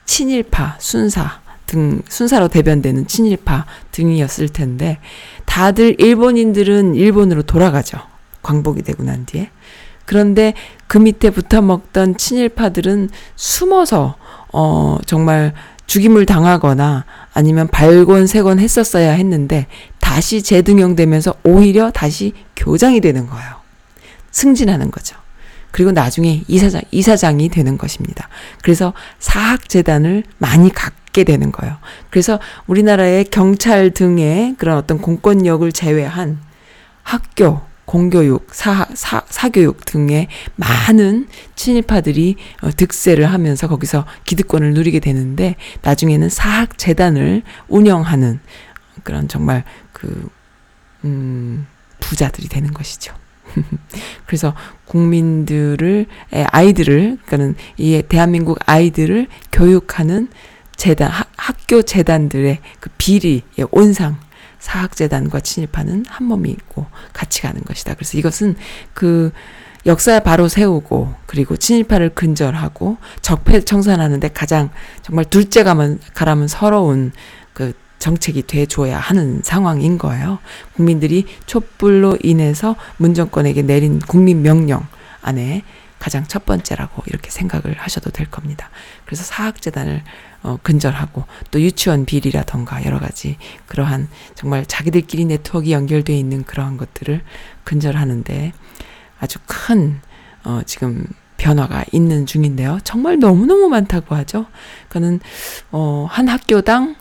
친일파, 0.07 0.76
순사 0.78 1.40
등 1.66 2.02
순사로 2.09 2.48
대변되는 2.48 3.07
친일파 3.07 3.66
등이었을 3.90 4.48
텐데 4.48 4.98
다들 5.44 5.96
일본인들은 5.98 6.94
일본으로 6.94 7.42
돌아가죠. 7.42 7.98
광복이 8.42 8.82
되고 8.82 9.02
난 9.02 9.24
뒤에. 9.26 9.50
그런데 10.05 10.52
그 10.86 10.98
밑에 10.98 11.30
붙어 11.30 11.62
먹던 11.62 12.18
친일파들은 12.18 13.09
숨어서 13.36 14.16
어 14.52 14.98
정말 15.07 15.55
죽임을 15.86 16.26
당하거나 16.26 17.05
아니면 17.35 17.68
발곤세곤 17.68 18.61
했었어야 18.61 19.12
했는데 19.12 19.66
다시 20.01 20.43
재등용되면서 20.43 21.35
오히려 21.43 21.91
다시 21.91 22.32
교장이 22.57 23.01
되는 23.01 23.26
거예요. 23.26 23.57
승진하는 24.30 24.91
거죠. 24.91 25.16
그리고 25.72 25.91
나중에 25.91 26.45
이사장, 26.47 26.82
이사장이 26.93 27.49
되는 27.49 27.76
것입니다. 27.76 28.28
그래서 28.62 28.93
사학재단을 29.18 30.22
많이 30.39 30.72
갖게 30.72 31.24
되는 31.24 31.51
거예요. 31.51 31.76
그래서 32.11 32.39
우리나라의 32.68 33.24
경찰 33.24 33.91
등의 33.91 34.55
그런 34.57 34.78
어떤 34.78 34.99
공권력을 34.99 35.70
제외한 35.72 36.39
학교, 37.03 37.61
공교육, 37.95 38.53
사, 38.53 38.88
사, 38.95 39.22
사교육 39.28 39.84
등의 39.84 40.26
많은 40.57 41.28
친일파들이 41.55 42.34
어, 42.62 42.70
득세를 42.72 43.26
하면서 43.26 43.68
거기서 43.68 44.05
기득권을 44.24 44.74
누리게 44.74 44.99
되는데 44.99 45.55
나중에는 45.82 46.28
사학재단을 46.28 47.42
운영하는 47.68 48.40
그런 49.05 49.28
정말 49.28 49.62
그, 49.92 50.28
음, 51.05 51.68
부자들이 52.01 52.49
되는 52.49 52.74
것이죠. 52.74 53.14
그래서 54.26 54.57
국민들을, 54.86 56.07
에, 56.32 56.47
아이들을, 56.51 57.18
그러니까는 57.24 57.55
이 57.76 58.03
대한민국 58.09 58.59
아이들을 58.66 59.28
교육하는 59.53 60.26
재단, 60.74 61.12
학, 61.12 61.30
학교 61.36 61.82
재단들의 61.82 62.59
그 62.80 62.90
비리, 62.99 63.42
의 63.57 63.68
온상, 63.70 64.18
사학재단과 64.65 65.41
친일파는 65.41 66.07
한 66.09 66.27
몸이 66.27 66.49
있고 66.51 66.87
같이 67.12 67.43
가는 67.43 67.61
것이다. 67.62 67.95
그래서 67.95 68.17
이것은 68.17 68.57
그 68.95 69.31
역사 69.85 70.19
바로 70.21 70.49
세우고 70.49 71.12
그리고 71.27 71.59
친일파를 71.59 72.15
근절하고 72.15 72.97
적폐 73.21 73.61
청산하는데 73.61 74.27
가장 74.29 74.71
정말 75.03 75.27
둘째 75.27 75.65
가면 75.65 76.01
가라면 76.15 76.49
서러운 76.49 77.12
그 77.53 77.75
정책이 77.99 78.45
돼줘야 78.47 78.99
하는 78.99 79.43
상황인 79.45 79.99
거예요. 79.99 80.39
국민들이 80.73 81.27
촛불로 81.45 82.17
인해서 82.23 82.75
문정권에게 82.97 83.62
내린 83.62 83.99
국민 83.99 84.41
명령 84.41 84.87
안에 85.21 85.62
가장 86.05 86.26
첫 86.26 86.44
번째라고 86.44 87.02
이렇게 87.07 87.30
생각을 87.30 87.78
하셔도 87.78 88.11
될 88.11 88.30
겁니다. 88.30 88.68
그래서 89.07 89.24
사학재단을 89.24 90.02
어, 90.42 90.59
근절하고 90.62 91.24
또 91.50 91.62
유치원 91.62 92.05
비리라던가 92.05 92.84
여러 92.84 93.00
가지 93.00 93.38
그러한 93.64 94.09
정말 94.34 94.66
자기들끼리 94.66 95.24
네트워크 95.24 95.70
연결돼 95.70 96.14
있는 96.14 96.44
그러한 96.44 96.76
것들을 96.76 97.22
근절하는데 97.64 98.52
아주 99.18 99.38
큰 99.46 100.02
어, 100.44 100.61
지금 100.66 101.07
변화가 101.38 101.86
있는 101.90 102.26
중인데요. 102.26 102.80
정말 102.84 103.18
너무너무 103.18 103.70
많다고 103.70 104.14
하죠. 104.14 104.44
그거는 104.88 105.20
어, 105.72 106.07
한 106.11 106.28
학교당 106.28 106.96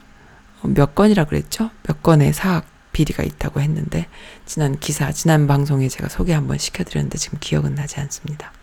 몇 0.62 0.96
건이라 0.96 1.26
그랬죠? 1.26 1.72
몇 1.84 2.02
건의 2.04 2.32
사학 2.32 2.66
비리가 2.94 3.24
있다고 3.24 3.60
했는데 3.60 4.08
지난 4.46 4.80
기사, 4.80 5.12
지난 5.12 5.46
방송에 5.46 5.90
제가 5.90 6.08
소개 6.08 6.32
한번 6.32 6.58
시켜드렸는데 6.58 7.18
지금 7.18 7.38
기억은 7.42 7.76
나지 7.76 8.00
않습니다. 8.00 8.54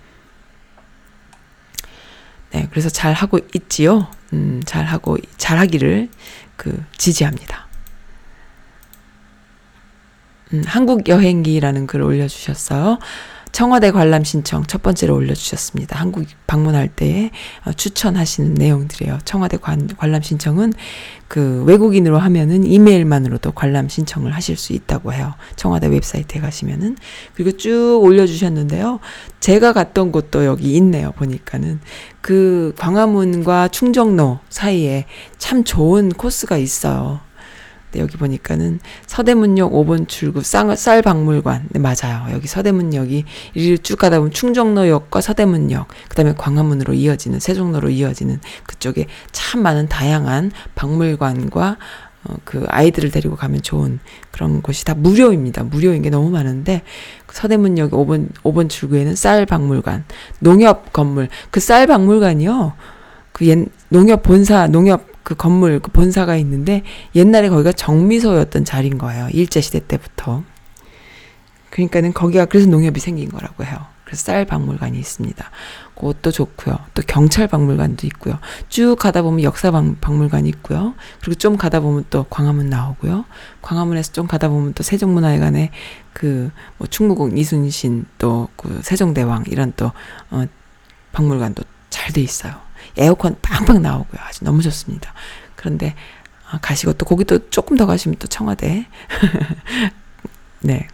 네, 2.53 2.67
그래서 2.71 2.89
잘 2.89 3.13
하고 3.13 3.39
있지요. 3.55 4.09
음, 4.33 4.63
잘 4.65 4.85
하고 4.85 5.17
잘 5.37 5.59
하기를 5.59 6.09
그 6.57 6.83
지지합니다. 6.97 7.69
음, 10.53 10.63
한국 10.67 11.09
여행기라는 11.09 11.87
글을 11.87 12.05
올려주셨어요. 12.05 12.99
청와대 13.53 13.91
관람 13.91 14.25
신청 14.25 14.65
첫 14.65 14.83
번째로 14.83 15.15
올려주셨습니다. 15.17 15.99
한국 15.99 16.27
방문할 16.47 16.89
때 16.89 17.31
어, 17.65 17.73
추천하시는 17.73 18.55
내용들이에요. 18.55 19.19
청와대 19.25 19.57
관, 19.57 19.89
관람 19.97 20.23
신청은 20.23 20.73
그 21.29 21.63
외국인으로 21.65 22.19
하면은 22.19 22.65
이메일만으로도 22.65 23.53
관람 23.53 23.89
신청을 23.89 24.35
하실 24.35 24.57
수 24.57 24.73
있다고 24.73 25.13
해요. 25.13 25.35
청와대 25.57 25.87
웹사이트에 25.87 26.41
가시면은 26.41 26.97
그리고 27.35 27.57
쭉 27.57 28.01
올려주셨는데요. 28.03 28.99
제가 29.39 29.73
갔던 29.73 30.11
곳도 30.11 30.45
여기 30.45 30.75
있네요. 30.75 31.13
보니까는 31.13 31.81
그 32.21 32.75
광화문과 32.79 33.69
충정로 33.69 34.41
사이에 34.49 35.07
참 35.39 35.65
좋은 35.65 36.11
코스가 36.11 36.57
있어요. 36.57 37.21
네, 37.93 38.01
여기 38.01 38.17
보니까는 38.17 38.81
서대문역 39.07 39.73
5번 39.73 40.07
출구 40.09 40.43
쌀, 40.43 40.77
쌀박물관. 40.77 41.69
네, 41.71 41.81
맞아요. 41.81 42.33
여기 42.33 42.47
서대문역이 42.47 43.25
이리로 43.55 43.77
쭉 43.79 43.99
가다 43.99 44.19
보면 44.19 44.33
충정로역과 44.33 45.21
서대문역, 45.21 45.89
그 46.09 46.15
다음에 46.15 46.35
광화문으로 46.37 46.95
이어지는, 46.95 47.41
세종로로 47.41 47.91
이어지는 47.91 48.41
그쪽에 48.65 49.07
참 49.33 49.63
많은 49.63 49.89
다양한 49.89 50.53
박물관과 50.75 51.77
어, 52.23 52.35
그 52.45 52.67
아이들을 52.69 53.11
데리고 53.11 53.35
가면 53.35 53.63
좋은 53.63 53.99
그런 54.31 54.61
곳이 54.61 54.85
다 54.85 54.95
무료입니다. 54.95 55.65
무료인 55.65 56.03
게 56.03 56.11
너무 56.11 56.29
많은데 56.31 56.83
그 57.27 57.35
서대문역 57.35 57.93
5번 57.93 58.29
5번 58.43 58.69
출구에는 58.69 59.15
쌀 59.17 59.47
박물관, 59.47 60.05
농협 60.39 60.93
건물. 60.93 61.29
그 61.51 61.61
쌀 61.61 61.87
박물관이요. 61.87 62.75
그그 63.33 63.47
옛, 63.47 63.67
농협 63.89 64.23
본사, 64.23 64.67
농협 64.67 65.10
그 65.31 65.37
건물, 65.37 65.79
그 65.79 65.93
본사가 65.93 66.35
있는데 66.39 66.83
옛날에 67.15 67.49
거기가 67.49 67.71
정미소였던 67.71 68.65
자리인 68.65 68.99
거예요. 68.99 69.29
일제 69.33 69.61
시대 69.61 69.79
때부터. 69.79 70.43
그러니까는 71.71 72.13
거기가 72.13 72.47
그래서 72.47 72.69
농협이 72.69 72.99
생긴 72.99 73.29
거라고 73.29 73.65
해요. 73.65 73.79
그래서 74.05 74.25
쌀 74.25 74.45
박물관이 74.45 74.99
있습니다. 74.99 75.51
그것도 75.95 76.33
좋고요. 76.33 76.77
또 76.95 77.03
경찰 77.07 77.47
박물관도 77.47 78.09
있고요. 78.09 78.41
쭉 78.69 78.97
가다 78.99 79.23
보면 79.23 79.45
역사 79.45 79.71
박, 79.71 80.01
박물관이 80.01 80.49
있고요. 80.49 80.95
그리고 81.21 81.37
좀 81.37 81.57
가다 81.57 81.79
보면 81.79 82.07
또 82.11 82.25
광화문 82.25 82.69
나오고요. 82.69 83.25
광화문에서 83.63 84.11
좀 84.11 84.27
가다 84.27 84.49
보면 84.49 84.73
또 84.75 84.83
세종문화회관에 84.83 85.71
그 86.13 86.51
뭐 86.79 86.89
충무공 86.89 87.39
이순신 87.39 88.07
또 88.19 88.49
그 88.57 88.81
세종대왕 88.83 89.45
이런 89.47 89.73
또 89.77 89.93
어, 90.33 90.45
박물관도 91.13 91.63
잘 91.89 92.13
돼 92.13 92.21
있어요. 92.21 92.55
에어컨 92.97 93.37
빵빵 93.41 93.83
나오고요. 93.83 94.21
아주 94.23 94.45
너무 94.45 94.63
좋습니다. 94.63 95.13
그런데 95.57 95.95
아, 96.51 96.59
가시고 96.59 96.95
또 96.95 97.07
거기 97.07 97.25
또 97.25 97.51
조금 97.51 97.77
더 97.77 97.87
가시면 97.87 98.17
또 98.19 98.27
청와대 98.27 98.87
네 100.61 100.89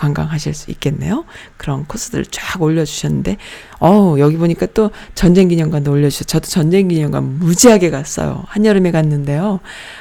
관광하실 0.00 0.54
수 0.54 0.70
있겠네요. 0.72 1.24
그런 1.58 1.84
코스들을 1.84 2.24
쫙 2.26 2.60
올려주셨는데, 2.60 3.36
어 3.80 4.16
여기 4.18 4.36
보니까 4.36 4.66
또 4.74 4.90
전쟁기념관도 5.14 5.92
올려주셔. 5.92 6.24
저도 6.24 6.48
전쟁기념관 6.48 7.38
무지하게 7.38 7.90
갔어요. 7.90 8.44
한여름에 8.48 8.90
갔는데요. 8.90 9.60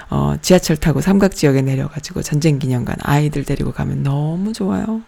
어, 0.10 0.36
지하철 0.42 0.78
타고 0.78 1.02
삼각지역에 1.02 1.62
내려가지고 1.62 2.22
전쟁기념관 2.24 2.96
아이들 3.02 3.44
데리고 3.44 3.72
가면 3.72 4.04
너무 4.04 4.54
좋아요. 4.54 5.02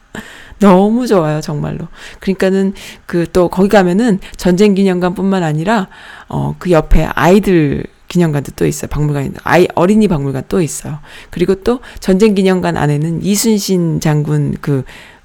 너무 0.59 1.07
좋아요, 1.07 1.41
정말로. 1.41 1.87
그러니까는 2.19 2.73
그 3.07 3.25
또 3.33 3.47
거기 3.47 3.69
가면은 3.69 4.19
전쟁기념관뿐만 4.35 5.41
아니라, 5.43 5.87
어, 6.27 6.55
그 6.59 6.69
옆에 6.71 7.05
아이들 7.15 7.85
기념관도 8.11 8.51
또 8.57 8.67
있어요. 8.67 8.89
박물관이 8.89 9.31
아이 9.43 9.67
어린이 9.73 10.09
박물관 10.09 10.43
또 10.49 10.61
있어요. 10.61 10.99
그리고 11.29 11.55
또 11.63 11.79
전쟁 12.01 12.35
기념관 12.35 12.75
안에는 12.75 13.23
이순신 13.23 14.01
장군 14.01 14.57
그 14.59 14.83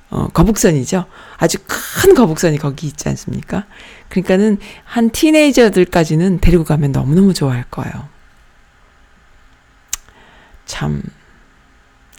어, 0.08 0.28
거북선이죠. 0.28 1.04
아주 1.36 1.58
큰 1.66 2.14
거북선이 2.14 2.58
거기 2.58 2.86
있지 2.86 3.08
않습니까? 3.08 3.66
그러니까는 4.08 4.58
한 4.84 5.10
티네이저들까지는 5.10 6.38
데리고 6.40 6.62
가면 6.62 6.92
너무너무 6.92 7.34
좋아할 7.34 7.64
거예요. 7.72 8.08
참, 10.64 11.02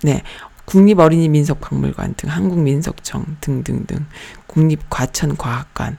네. 0.03 0.21
국립어린이민속박물관 0.65 2.15
등 2.15 2.29
한국민속청 2.29 3.37
등등등 3.39 4.05
국립과천과학관 4.47 5.95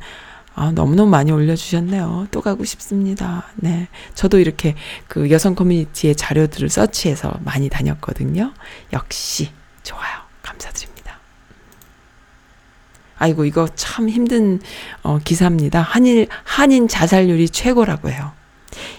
아, 0.60 0.72
너무너무 0.72 1.08
많이 1.08 1.30
올려주셨네요. 1.30 2.26
또 2.32 2.40
가고 2.40 2.64
싶습니다. 2.64 3.44
네. 3.54 3.86
저도 4.14 4.40
이렇게 4.40 4.74
그 5.06 5.30
여성 5.30 5.54
커뮤니티의 5.54 6.16
자료들을 6.16 6.68
서치해서 6.68 7.38
많이 7.44 7.68
다녔거든요. 7.68 8.52
역시 8.92 9.52
좋아요. 9.84 10.18
감사드립니다. 10.42 11.20
아이고, 13.18 13.44
이거 13.44 13.68
참 13.76 14.08
힘든 14.08 14.60
어, 15.04 15.20
기사입니다. 15.22 15.80
한일, 15.80 16.26
한인 16.42 16.88
자살률이 16.88 17.50
최고라고 17.50 18.10
해요. 18.10 18.32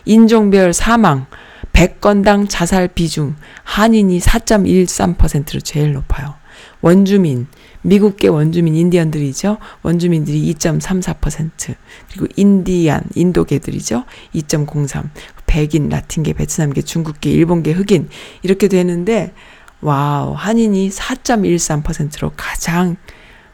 인종별 0.05 0.72
사망, 0.72 1.26
100건당 1.74 2.47
자살 2.47 2.88
비중, 2.88 3.36
한인이 3.66 4.18
4.13%로 4.18 5.60
제일 5.60 5.91
높아요. 5.91 6.36
원주민, 6.80 7.47
미국계 7.82 8.28
원주민 8.28 8.76
인디언들이죠. 8.76 9.58
원주민들이 9.84 10.54
2.34%. 10.54 11.76
그리고 12.10 12.28
인디안, 12.36 13.04
인도계들이죠. 13.16 14.04
2.03. 14.36 15.10
백인, 15.46 15.90
라틴계, 15.90 16.34
베트남계, 16.34 16.82
중국계, 16.82 17.32
일본계, 17.32 17.72
흑인. 17.72 18.10
이렇게 18.44 18.68
되는데, 18.68 19.34
wow, 19.82 20.34
한인이 20.34 20.90
4.13%로 20.90 22.34
가장 22.36 22.98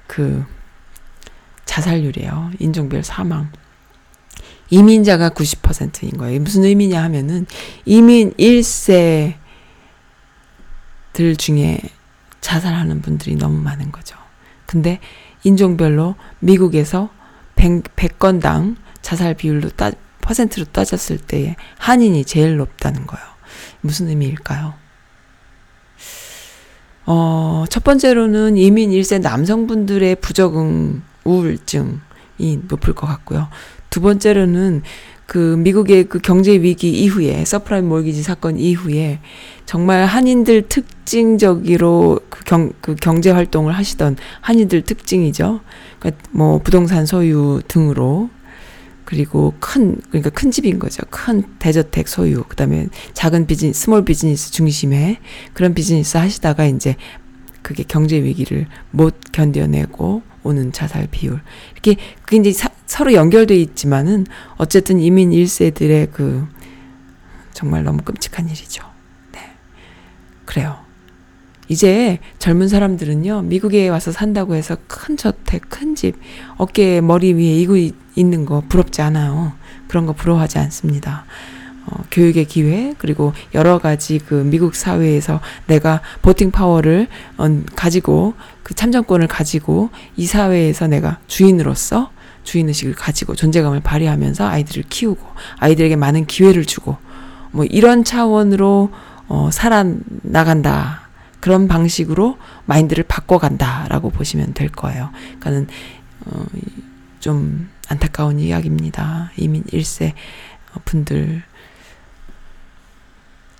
그 0.07 0.43
자살률이에요. 1.65 2.51
인종별 2.59 3.03
사망. 3.03 3.51
이민자가 4.69 5.29
90%인 5.29 6.17
거예요. 6.17 6.39
무슨 6.41 6.63
의미냐 6.63 7.03
하면은 7.03 7.45
이민 7.85 8.33
1세들 8.33 9.35
중에 11.37 11.79
자살하는 12.45 13.01
분들이 13.01 13.35
너무 13.35 13.59
많은 13.59 13.91
거죠. 13.91 14.15
근데 14.67 14.99
인종별로 15.43 16.13
미국에서 16.39 17.09
100, 17.55 18.19
건당 18.19 18.75
자살 19.01 19.33
비율로 19.33 19.69
따, 19.71 19.91
퍼센트로 20.21 20.65
따졌을 20.65 21.17
때 21.17 21.55
한인이 21.79 22.23
제일 22.25 22.57
높다는 22.57 23.07
거예요. 23.07 23.25
무슨 23.81 24.09
의미일까요? 24.09 24.75
어, 27.07 27.65
첫 27.67 27.83
번째로는 27.83 28.57
이민 28.57 28.91
1세 28.91 29.21
남성분들의 29.21 30.17
부적응 30.17 31.01
우울증이 31.23 32.61
높을 32.67 32.93
것 32.93 33.07
같고요. 33.07 33.47
두 33.89 34.01
번째로는 34.01 34.83
그 35.25 35.55
미국의 35.57 36.05
그 36.05 36.19
경제 36.19 36.51
위기 36.53 36.91
이후에 36.91 37.45
서브프라임 37.45 37.87
모기지 37.87 38.21
사건 38.21 38.59
이후에 38.59 39.19
정말 39.65 40.05
한인들 40.05 40.67
특징적으로 40.67 42.19
그 42.29 42.43
경, 42.43 42.71
그 42.81 42.95
경제 42.95 43.31
활동을 43.31 43.73
하시던 43.73 44.17
한인들 44.41 44.83
특징이죠. 44.83 45.61
그러니까 45.99 46.23
뭐 46.31 46.59
부동산 46.59 47.05
소유 47.05 47.61
등으로 47.67 48.29
그리고 49.03 49.53
큰 49.59 49.97
그러니까 50.09 50.29
큰 50.29 50.51
집인 50.51 50.77
거죠. 50.79 51.03
큰 51.09 51.43
대저택 51.59 52.07
소유. 52.07 52.43
그다음에 52.43 52.87
작은 53.13 53.47
비즈니스, 53.47 53.81
small 53.81 54.05
business 54.05 54.51
중심의 54.51 55.17
그런 55.53 55.73
비즈니스 55.73 56.17
하시다가 56.17 56.65
이제 56.65 56.95
그게 57.61 57.83
경제 57.87 58.21
위기를 58.21 58.67
못 58.91 59.15
견뎌내고 59.31 60.21
오는 60.45 60.71
자살 60.71 61.07
비율. 61.09 61.41
이렇게 61.73 61.95
그게 62.21 62.37
이제 62.37 62.51
사, 62.53 62.69
서로 62.85 63.13
연결돼 63.13 63.55
있지만은 63.57 64.25
어쨌든 64.57 64.99
이민 64.99 65.31
1세들의 65.31 66.11
그 66.11 66.47
정말 67.53 67.83
너무 67.83 68.01
끔찍한 68.03 68.47
일이죠. 68.47 68.83
네. 69.33 69.39
그래요. 70.45 70.77
이제 71.67 72.19
젊은 72.37 72.67
사람들은요, 72.67 73.41
미국에 73.43 73.87
와서 73.89 74.11
산다고 74.11 74.53
해서 74.53 74.77
큰 74.87 75.17
저택, 75.17 75.63
큰 75.67 75.95
집, 75.95 76.15
어깨에 76.57 77.01
머리 77.01 77.33
위에 77.33 77.55
이고 77.59 77.75
있- 77.75 77.95
있는 78.15 78.45
거 78.45 78.61
부럽지 78.69 79.01
않아요. 79.01 79.53
그런 79.87 80.05
거 80.05 80.13
부러워하지 80.13 80.59
않습니다. 80.59 81.25
어, 81.87 82.03
교육의 82.11 82.45
기회, 82.45 82.93
그리고 82.97 83.33
여러 83.53 83.77
가지 83.79 84.19
그 84.19 84.33
미국 84.35 84.75
사회에서 84.75 85.39
내가 85.67 86.01
보팅 86.21 86.51
파워를 86.51 87.07
어, 87.37 87.45
가지고, 87.75 88.33
그 88.63 88.73
참정권을 88.73 89.27
가지고, 89.27 89.89
이 90.15 90.25
사회에서 90.25 90.87
내가 90.87 91.19
주인으로서 91.27 92.11
주인 92.43 92.67
의식을 92.69 92.95
가지고 92.95 93.35
존재감을 93.35 93.81
발휘하면서 93.81 94.47
아이들을 94.47 94.83
키우고, 94.89 95.25
아이들에게 95.59 95.95
많은 95.95 96.25
기회를 96.25 96.65
주고, 96.65 96.97
뭐 97.51 97.65
이런 97.65 98.03
차원으로 98.03 98.91
어, 99.27 99.49
살아나간다. 99.51 101.01
그런 101.39 101.67
방식으로 101.67 102.37
마인드를 102.65 103.03
바꿔간다라고 103.07 104.09
보시면 104.09 104.53
될 104.53 104.69
거예요. 104.69 105.09
그러니까는 105.39 105.67
어, 106.25 106.43
이- 106.55 106.59
좀 107.19 107.69
안타까운 107.87 108.39
이야기입니다. 108.39 109.31
이민 109.37 109.63
1세 109.65 110.13
분들 110.85 111.43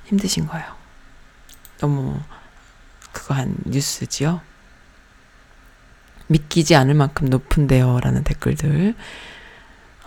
힘드신 0.06 0.48
거예요. 0.48 0.66
너무 1.80 2.20
그거 3.12 3.34
한 3.34 3.56
뉴스지요. 3.66 4.42
믿기지 6.28 6.76
않을 6.76 6.94
만큼 6.94 7.30
높은데요. 7.30 8.00
라는 8.02 8.24
댓글들. 8.24 8.96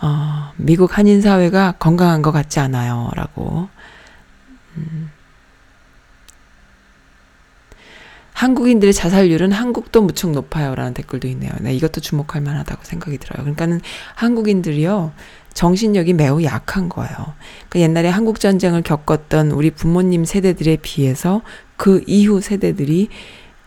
어, 0.01 0.51
미국 0.57 0.97
한인 0.97 1.21
사회가 1.21 1.73
건강한 1.73 2.21
것 2.21 2.31
같지 2.31 2.59
않아요. 2.59 3.09
라고. 3.15 3.69
음. 4.77 5.11
한국인들의 8.33 8.93
자살률은 8.93 9.51
한국도 9.51 10.01
무척 10.01 10.31
높아요. 10.31 10.73
라는 10.73 10.93
댓글도 10.93 11.27
있네요. 11.27 11.51
네, 11.59 11.73
이것도 11.73 11.99
주목할 11.99 12.41
만하다고 12.41 12.85
생각이 12.85 13.17
들어요. 13.17 13.43
그러니까는 13.43 13.81
한국인들이요, 14.15 15.11
정신력이 15.53 16.13
매우 16.13 16.43
약한 16.43 16.89
거예요. 16.89 17.33
그 17.69 17.79
옛날에 17.79 18.09
한국 18.09 18.39
전쟁을 18.39 18.81
겪었던 18.81 19.51
우리 19.51 19.71
부모님 19.71 20.25
세대들에 20.25 20.77
비해서 20.77 21.41
그 21.75 22.03
이후 22.07 22.41
세대들이 22.41 23.09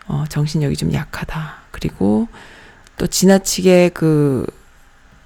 어, 0.07 0.25
정신력이 0.27 0.75
좀 0.75 0.93
약하다. 0.93 1.63
그리고 1.71 2.27
또 2.97 3.07
지나치게 3.07 3.91
그 3.93 4.45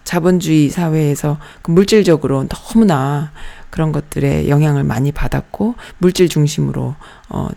자본주의 0.03 0.70
사회에서 0.70 1.38
그 1.62 1.72
물질적으로 1.72 2.47
너무나 2.47 3.32
그런 3.70 3.91
것들에 3.91 4.47
영향을 4.47 4.84
많이 4.84 5.12
받았고 5.12 5.76
물질 5.97 6.30
중심으로 6.30 6.95
어, 7.30 7.49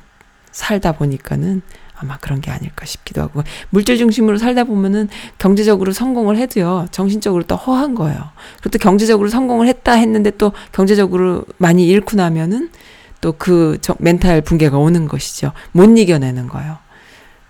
살다 0.51 0.93
보니까는 0.93 1.63
아마 2.01 2.17
그런 2.19 2.41
게 2.41 2.51
아닐까 2.51 2.87
싶기도 2.87 3.23
하고 3.23 3.43
물질 3.71 3.99
중심으로 3.99 4.39
살다 4.39 4.65
보면은 4.65 5.09
경제적으로 5.39 5.93
성공을 5.93 6.37
해도요 6.37 6.87
정신적으로 6.91 7.43
또 7.45 7.57
허한 7.57 7.95
거예요. 7.95 8.31
또 8.63 8.71
경제적으로 8.79 9.29
성공을 9.29 9.67
했다 9.67 9.93
했는데 9.93 10.31
또 10.33 10.53
경제적으로 10.73 11.45
많이 11.59 11.87
잃고 11.87 12.17
나면은 12.17 12.71
또 13.21 13.35
그 13.39 13.79
멘탈 13.99 14.41
붕괴가 14.41 14.79
오는 14.79 15.09
것이죠. 15.09 15.53
못 15.73 15.85
이겨내는 15.97 16.49
거예요. 16.49 16.79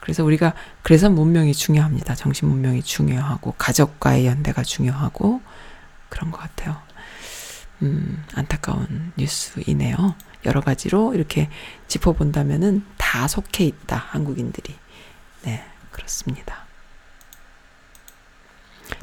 그래서 0.01 0.25
우리가 0.25 0.55
그래서 0.83 1.11
문명이 1.11 1.53
중요합니다. 1.55 2.15
정신 2.15 2.49
문명이 2.49 2.83
중요하고 2.83 3.55
가족과의 3.59 4.27
연대가 4.27 4.63
중요하고 4.63 5.41
그런 6.09 6.31
것 6.31 6.39
같아요. 6.39 6.77
음, 7.83 8.23
안타까운 8.35 9.13
뉴스이네요. 9.17 10.15
여러 10.45 10.61
가지로 10.61 11.15
이렇게 11.15 11.49
짚어본다면은 11.89 12.85
다 12.97 13.29
속해 13.29 13.65
있다, 13.65 13.97
한국인들이. 13.97 14.75
네, 15.43 15.65
그렇습니다. 15.91 16.67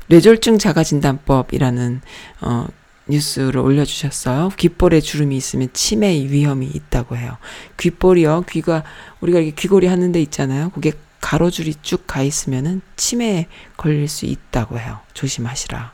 뇌졸중 0.08 0.58
자가진단법이라는, 0.58 2.02
어, 2.42 2.68
뉴스를 3.10 3.60
올려주셨어요. 3.62 4.50
귓볼에 4.58 5.00
주름이 5.00 5.36
있으면 5.38 5.70
치매 5.74 6.14
위험이 6.14 6.68
있다고 6.68 7.16
해요. 7.18 7.38
귓볼이요, 7.78 8.44
귀가, 8.50 8.84
우리가 9.22 9.40
이렇게 9.40 9.56
귀걸이 9.56 9.88
하는 9.88 10.12
데 10.12 10.22
있잖아요. 10.22 10.70
그게 10.72 10.92
가로줄이 11.22 11.76
쭉 11.82 12.06
가 12.08 12.22
있으면은 12.22 12.82
치매에 12.96 13.48
걸릴 13.76 14.08
수 14.08 14.26
있다고 14.26 14.80
해요. 14.80 15.00
조심하시라. 15.14 15.94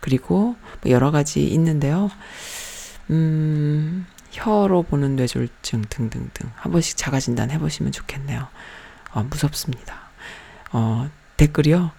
그리고 0.00 0.56
뭐 0.82 0.92
여러 0.92 1.10
가지 1.10 1.44
있는데요. 1.48 2.10
음, 3.10 4.06
혀로 4.30 4.82
보는 4.84 5.16
뇌졸중 5.16 5.84
등등등 5.88 6.50
한 6.54 6.72
번씩 6.72 6.96
자가 6.96 7.20
진단 7.20 7.50
해보시면 7.50 7.92
좋겠네요. 7.92 8.46
어, 9.12 9.22
무섭습니다. 9.22 9.94
어, 10.72 11.08
댓글이요. 11.36 11.90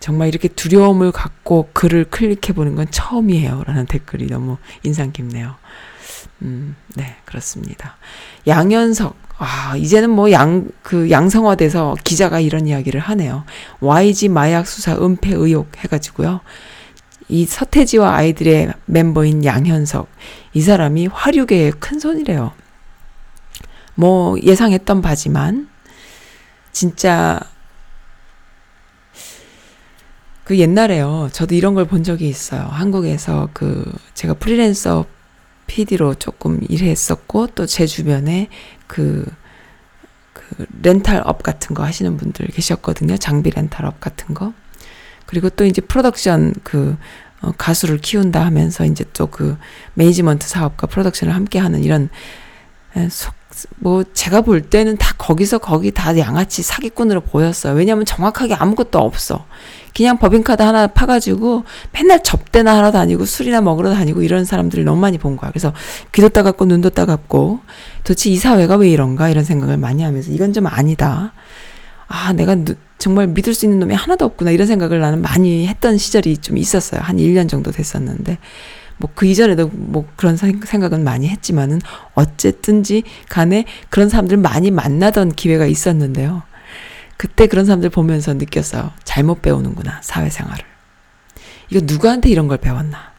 정말 0.00 0.28
이렇게 0.28 0.48
두려움을 0.48 1.12
갖고 1.12 1.70
글을 1.72 2.04
클릭해 2.10 2.52
보는 2.54 2.74
건 2.74 2.86
처음이에요. 2.90 3.64
라는 3.66 3.86
댓글이 3.86 4.26
너무 4.26 4.58
인상 4.82 5.12
깊네요. 5.12 5.54
음, 6.42 6.76
네, 6.94 7.16
그렇습니다. 7.24 7.96
양현석, 8.46 9.16
아, 9.38 9.76
이제는 9.76 10.10
뭐 10.10 10.30
양, 10.30 10.68
그 10.82 11.10
양성화돼서 11.10 11.96
기자가 12.04 12.40
이런 12.40 12.66
이야기를 12.66 13.00
하네요. 13.00 13.44
YG 13.80 14.28
마약 14.28 14.66
수사 14.66 14.94
은폐 14.94 15.32
의혹 15.32 15.72
해가지고요. 15.78 16.40
이 17.28 17.46
서태지와 17.46 18.14
아이들의 18.14 18.74
멤버인 18.84 19.44
양현석, 19.44 20.08
이 20.54 20.60
사람이 20.60 21.08
화류계의 21.08 21.72
큰 21.80 21.98
손이래요. 21.98 22.52
뭐 23.94 24.36
예상했던 24.40 25.02
바지만, 25.02 25.68
진짜 26.72 27.40
그 30.44 30.58
옛날에요. 30.58 31.30
저도 31.32 31.54
이런 31.54 31.74
걸 31.74 31.86
본 31.86 32.02
적이 32.04 32.28
있어요. 32.28 32.62
한국에서 32.62 33.48
그 33.52 33.90
제가 34.14 34.34
프리랜서 34.34 35.06
PD로 35.66 36.14
조금 36.16 36.60
일했었고 36.68 37.48
또 37.48 37.66
제 37.66 37.86
주변에 37.86 38.48
그, 38.86 39.24
그 40.34 40.66
렌탈업 40.82 41.42
같은 41.42 41.74
거 41.74 41.82
하시는 41.84 42.16
분들 42.16 42.48
계셨거든요. 42.48 43.16
장비 43.16 43.50
렌탈업 43.50 44.00
같은 44.00 44.34
거. 44.34 44.52
그리고 45.26 45.48
또 45.48 45.64
이제 45.64 45.80
프로덕션 45.80 46.52
그 46.62 46.96
어, 47.44 47.52
가수를 47.56 47.98
키운다 47.98 48.44
하면서 48.44 48.84
이제 48.84 49.04
또 49.12 49.26
그 49.26 49.56
매니지먼트 49.94 50.46
사업과 50.46 50.86
프로덕션을 50.86 51.34
함께 51.34 51.58
하는 51.58 51.82
이런 51.82 52.08
에, 52.96 53.08
속, 53.08 53.34
뭐 53.76 54.04
제가 54.12 54.42
볼 54.42 54.62
때는 54.62 54.96
다 54.96 55.14
거기서 55.18 55.58
거기 55.58 55.90
다 55.90 56.16
양아치 56.16 56.62
사기꾼으로 56.62 57.20
보였어요. 57.22 57.74
왜냐하면 57.74 58.04
정확하게 58.04 58.54
아무것도 58.54 58.98
없어. 58.98 59.46
그냥 59.96 60.18
법인카드 60.18 60.62
하나 60.62 60.86
파가지고 60.88 61.64
맨날 61.92 62.22
접대나 62.22 62.76
하러 62.76 62.90
다니고 62.90 63.24
술이나 63.24 63.60
먹으러 63.60 63.92
다니고 63.94 64.22
이런 64.22 64.44
사람들을 64.44 64.84
너무 64.84 65.00
많이 65.00 65.18
본 65.18 65.36
거야. 65.36 65.50
그래서 65.50 65.72
귀도 66.12 66.28
따갑고 66.28 66.64
눈도 66.66 66.90
따갑고 66.90 67.60
도대체 68.02 68.30
이 68.30 68.36
사회가 68.36 68.76
왜 68.76 68.90
이런가 68.90 69.28
이런 69.28 69.44
생각을 69.44 69.76
많이 69.76 70.02
하면서 70.02 70.30
이건 70.30 70.52
좀 70.52 70.66
아니다. 70.66 71.32
아, 72.06 72.32
내가 72.32 72.54
누, 72.56 72.74
정말 72.98 73.26
믿을 73.28 73.54
수 73.54 73.66
있는 73.66 73.80
놈이 73.80 73.94
하나도 73.94 74.24
없구나 74.24 74.50
이런 74.50 74.66
생각을 74.66 75.00
나는 75.00 75.20
많이 75.22 75.66
했던 75.66 75.98
시절이 75.98 76.38
좀 76.38 76.56
있었어요. 76.56 77.00
한 77.00 77.16
1년 77.16 77.48
정도 77.48 77.70
됐었는데. 77.70 78.38
뭐 78.96 79.10
그 79.14 79.26
이전에도 79.26 79.70
뭐 79.72 80.06
그런 80.16 80.36
생각은 80.36 81.02
많이 81.02 81.28
했지만은 81.28 81.80
어쨌든지 82.14 83.02
간에 83.28 83.64
그런 83.90 84.08
사람들 84.08 84.36
많이 84.36 84.70
만나던 84.70 85.32
기회가 85.32 85.66
있었는데요. 85.66 86.42
그때 87.16 87.46
그런 87.46 87.64
사람들 87.64 87.90
보면서 87.90 88.34
느꼈어요. 88.34 88.92
잘못 89.04 89.42
배우는구나, 89.42 90.00
사회생활을. 90.02 90.64
이거 91.70 91.80
누구한테 91.84 92.28
이런 92.28 92.48
걸 92.48 92.58
배웠나? 92.58 93.13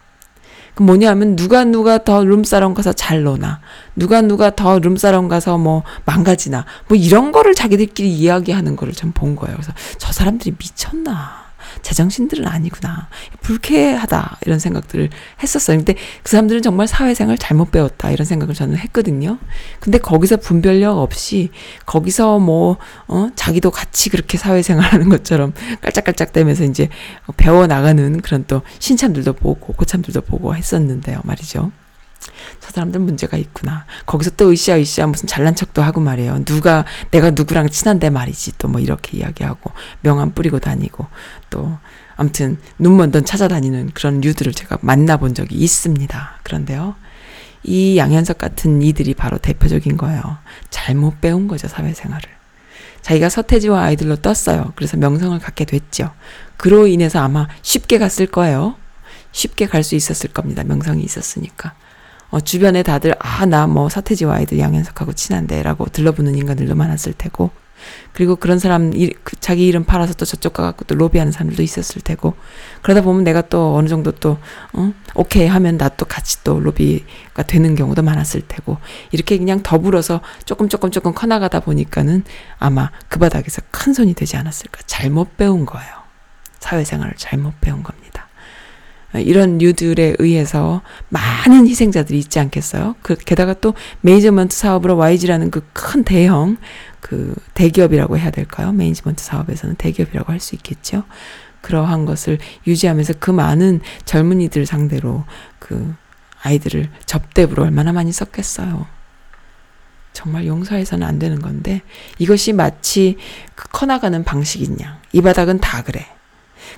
그 0.76 0.84
뭐냐 0.84 1.10
하면 1.12 1.36
누가 1.36 1.64
누가 1.64 2.04
더 2.04 2.24
룸사롱 2.24 2.74
가서 2.74 2.94
잘 2.94 3.24
노나, 3.24 3.62
누가 3.96 4.22
누가 4.22 4.54
더 4.54 4.80
룸사롱 4.80 5.30
가서 5.30 5.58
뭐 5.58 5.84
망가지나, 6.06 6.66
뭐 6.88 6.98
이런 6.98 7.32
거를 7.32 7.56
자기들끼리 7.56 8.12
이야기하는 8.12 8.76
거를 8.76 8.94
좀본 8.94 9.36
거예요. 9.36 9.56
그래서 9.56 9.74
저 9.98 10.12
사람들이 10.12 10.56
미쳤나? 10.60 11.45
제정신들은 11.82 12.48
아니구나. 12.48 13.10
불쾌하다. 13.42 14.40
이런 14.46 14.60
생각들을 14.60 15.10
했었어요. 15.42 15.78
근데 15.78 15.96
그 16.24 16.32
사람들은 16.32 16.62
정말 16.62 16.88
사회생활 16.88 17.38
잘못 17.38 17.72
배웠다. 17.72 18.12
이런 18.12 18.26
생각을 18.26 18.56
저는 18.56 18.78
했거든요. 18.78 19.38
근데 19.80 19.98
거기서 19.98 20.38
분별력 20.38 20.98
없이 20.98 21.52
거기서 21.86 22.40
뭐, 22.40 22.78
어, 23.08 23.30
자기도 23.36 23.72
같이 23.72 24.10
그렇게 24.10 24.38
사회생활 24.38 24.86
하는 24.92 25.10
것처럼 25.10 25.54
깔짝깔짝 25.82 26.34
대면서 26.34 26.64
이제 26.64 26.90
배워나가는 27.38 28.22
그런 28.22 28.46
또 28.48 28.62
신참들도 28.80 29.34
보고 29.34 29.74
고참들도 29.74 30.22
보고 30.22 30.56
했었는데요. 30.56 31.22
말이죠. 31.24 31.72
저 32.60 32.72
사람들 32.72 33.00
문제가 33.00 33.38
있구나. 33.38 33.86
거기서 34.06 34.32
또 34.32 34.52
으쌰 34.52 34.78
으쌰 34.80 35.06
무슨 35.08 35.28
잘난 35.28 35.56
척도 35.56 35.82
하고 35.82 36.02
말이에요. 36.02 36.44
누가 36.46 36.86
내가 37.12 37.32
누구랑 37.32 37.70
친한데 37.70 38.10
말이지 38.10 38.58
또 38.58 38.68
뭐 38.68 38.82
이렇게 38.82 39.18
이야기하고 39.18 39.72
명함 40.02 40.32
뿌리고 40.34 40.60
다니고 40.60 41.08
또 41.50 41.78
아무튼 42.18 42.58
눈먼 42.80 43.12
돈 43.12 43.24
찾아다니는 43.26 43.92
그런 43.94 44.22
류들을 44.22 44.54
제가 44.54 44.78
만나본 44.82 45.34
적이 45.34 45.56
있습니다. 45.56 46.40
그런데요. 46.44 46.96
이 47.64 47.98
양현석 47.98 48.38
같은 48.38 48.82
이들이 48.82 49.14
바로 49.16 49.38
대표적인 49.38 49.98
거예요. 49.98 50.22
잘못 50.70 51.20
배운 51.22 51.48
거죠, 51.48 51.68
사회생활을. 51.68 52.30
자기가 53.02 53.30
서태지와 53.30 53.84
아이들로 53.84 54.16
떴어요. 54.18 54.74
그래서 54.76 54.98
명성을 54.98 55.38
갖게 55.40 55.66
됐죠. 55.66 56.12
그로 56.58 56.88
인해서 56.88 57.20
아마 57.20 57.48
쉽게 57.62 57.98
갔을 57.98 58.28
거예요. 58.28 58.76
쉽게 59.32 59.68
갈 59.68 59.84
수 59.84 59.96
있었을 59.96 60.32
겁니다. 60.32 60.64
명성이 60.64 61.04
있었으니까. 61.04 61.74
어, 62.30 62.40
주변에 62.40 62.84
다들 62.84 63.16
아 63.20 63.46
나뭐 63.46 63.90
서태지와 63.90 64.36
아이들 64.36 64.60
양현석하고 64.60 65.14
친한데라고 65.14 65.86
들러붙는 65.86 66.36
인간들도 66.36 66.76
많았을 66.76 67.14
테고 67.14 67.52
그리고 68.14 68.36
그런 68.36 68.58
사람 68.58 68.94
일, 68.94 69.14
그 69.24 69.36
자기 69.40 69.68
이름 69.68 69.84
팔아서 69.84 70.14
또 70.14 70.26
저쪽 70.26 70.54
가갖고 70.54 70.86
또 70.86 70.96
로비하는 70.96 71.32
사람들도 71.32 71.62
있었을 71.62 72.02
테고 72.02 72.34
그러다 72.82 73.02
보면 73.02 73.24
내가 73.24 73.42
또 73.42 73.76
어느 73.76 73.88
정도 73.88 74.12
또 74.12 74.38
어? 74.74 74.94
오케이 75.14 75.46
하면 75.48 75.78
나 75.78 75.90
또 75.90 76.06
같이 76.06 76.44
또 76.44 76.60
로비가 76.60 77.44
되는 77.44 77.76
경우도 77.76 78.02
많았을 78.02 78.42
테고 78.48 78.78
이렇게 79.12 79.38
그냥 79.38 79.62
더불어서 79.62 80.22
조금 80.46 80.68
조금 80.68 80.92
조금 80.92 81.14
커나가다 81.14 81.60
보니까는 81.60 82.24
아마 82.58 82.92
그 83.08 83.20
바닥에서 83.20 83.62
큰 83.72 83.94
손이 83.94 84.14
되지 84.14 84.36
않았을까 84.38 84.82
잘못 84.88 85.38
배운 85.38 85.66
거예요 85.66 86.06
사회생활을 86.60 87.14
잘못 87.18 87.54
배운 87.62 87.84
겁니다. 87.84 88.05
이런 89.22 89.58
류들에 89.58 90.16
의해서 90.20 90.82
많은 91.10 91.68
희생자들이 91.68 92.18
있지 92.20 92.40
않겠어요? 92.40 92.96
그, 93.02 93.16
게다가 93.16 93.54
또 93.54 93.74
매니지먼트 94.02 94.56
사업으로 94.56 94.98
YG라는 94.98 95.52
그 95.52 95.62
큰 95.74 96.04
대형 96.04 96.58
그 97.00 97.36
대기업이라고 97.54 98.18
해야 98.18 98.32
될까요? 98.32 98.72
매니지먼트 98.72 99.24
사업에서는 99.24 99.76
대기업이라고 99.76 100.32
할 100.32 100.40
수 100.40 100.56
있겠죠. 100.56 101.04
그러한 101.62 102.06
것을 102.06 102.38
유지하면서 102.68 103.14
그 103.20 103.32
많은 103.32 103.82
젊은이들 104.06 104.66
상대로 104.66 105.24
그 105.60 105.96
아이들을 106.44 106.90
접대부로 107.06 107.64
얼마나 107.64 107.92
많이 107.92 108.12
썼겠어요. 108.12 108.86
정말 110.14 110.46
용서해서는 110.48 111.06
안 111.06 111.20
되는 111.20 111.40
건데 111.42 111.82
이것이 112.20 112.54
마치 112.54 113.18
그 113.56 113.68
커나가는 113.70 114.24
방식인 114.24 114.80
양. 114.80 114.98
이 115.12 115.22
바닥은 115.22 115.60
다 115.60 115.84
그래. 115.84 116.06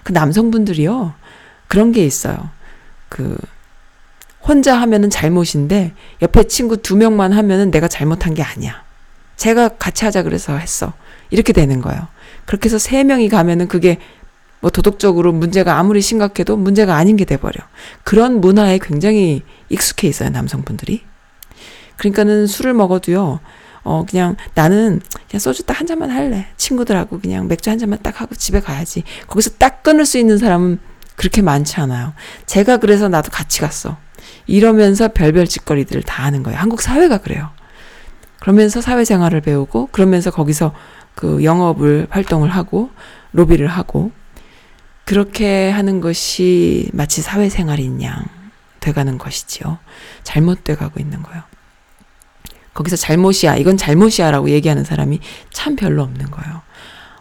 그 0.04 0.12
남성분들이요. 0.12 1.14
그런 1.68 1.92
게 1.92 2.06
있어요. 2.06 2.50
그 3.10 3.38
혼자 4.42 4.80
하면은 4.80 5.10
잘못인데 5.10 5.94
옆에 6.22 6.44
친구 6.44 6.78
두 6.78 6.96
명만 6.96 7.34
하면은 7.34 7.72
내가 7.72 7.88
잘못한 7.88 8.34
게 8.34 8.44
아니야. 8.44 8.84
제가 9.36 9.70
같이 9.70 10.06
하자 10.06 10.24
그래서 10.24 10.58
했어. 10.58 10.94
이렇게 11.30 11.54
되는 11.54 11.82
거예요. 11.82 12.08
그렇게 12.46 12.68
해서 12.68 12.78
세 12.78 13.04
명이 13.04 13.30
가면은 13.30 13.68
그게 13.68 14.00
뭐 14.60 14.72
도덕적으로 14.72 15.34
문제가 15.34 15.78
아무리 15.78 16.02
심각해도 16.02 16.58
문제가 16.58 16.96
아닌 16.96 17.16
게 17.16 17.26
돼버려. 17.26 17.54
그런 18.04 18.42
문화에 18.42 18.80
굉장히 18.82 19.44
익숙해 19.70 20.08
있어요, 20.08 20.30
남성분들이. 20.30 21.04
그러니까는 21.98 22.48
술을 22.48 22.74
먹어도요, 22.74 23.40
어, 23.84 24.06
그냥 24.10 24.36
나는 24.56 25.02
그냥 25.30 25.40
소주 25.40 25.64
딱 25.64 25.80
한 25.80 25.86
잔만 25.88 26.10
할래. 26.10 26.48
친구들하고 26.58 27.20
그냥 27.20 27.48
맥주 27.48 27.70
한 27.70 27.78
잔만 27.78 28.00
딱 28.02 28.20
하고 28.22 28.34
집에 28.34 28.60
가야지. 28.60 29.04
거기서 29.28 29.52
딱 29.60 29.84
끊을 29.84 30.06
수 30.06 30.18
있는 30.18 30.38
사람은 30.38 30.80
그렇게 31.18 31.42
많지 31.42 31.82
않아요. 31.82 32.14
제가 32.46 32.78
그래서 32.78 33.10
나도 33.10 33.32
같이 33.32 33.60
갔어. 33.60 33.98
이러면서 34.46 35.10
별별 35.10 35.48
짓거리들을 35.48 36.04
다 36.04 36.24
하는 36.24 36.44
거예요. 36.44 36.58
한국 36.58 36.82
사회가 36.82 37.18
그래요. 37.18 37.50
그러면서 38.40 38.80
사회생활을 38.80 39.42
배우고 39.42 39.90
그러면서 39.92 40.32
거기서 40.32 40.74
그 41.16 41.44
영업을 41.44 42.08
활동을 42.12 42.50
하고 42.50 42.92
로비를 43.34 43.68
하고 43.68 44.12
그렇게 45.06 45.72
하는 45.72 46.02
것이 46.02 46.90
마치 46.94 47.22
사회생활인 47.22 48.02
양 48.04 48.26
돼가는 48.80 49.18
것이지요. 49.18 49.80
잘못돼 50.24 50.76
가고 50.76 51.00
있는 51.00 51.24
거예요. 51.24 51.42
거기서 52.76 52.96
잘못이야, 52.96 53.56
이건 53.56 53.76
잘못이야 53.76 54.30
라고 54.30 54.52
얘기하는 54.52 54.84
사람이 54.84 55.20
참 55.52 55.76
별로 55.76 56.04
없는 56.04 56.30
거예요. 56.30 56.62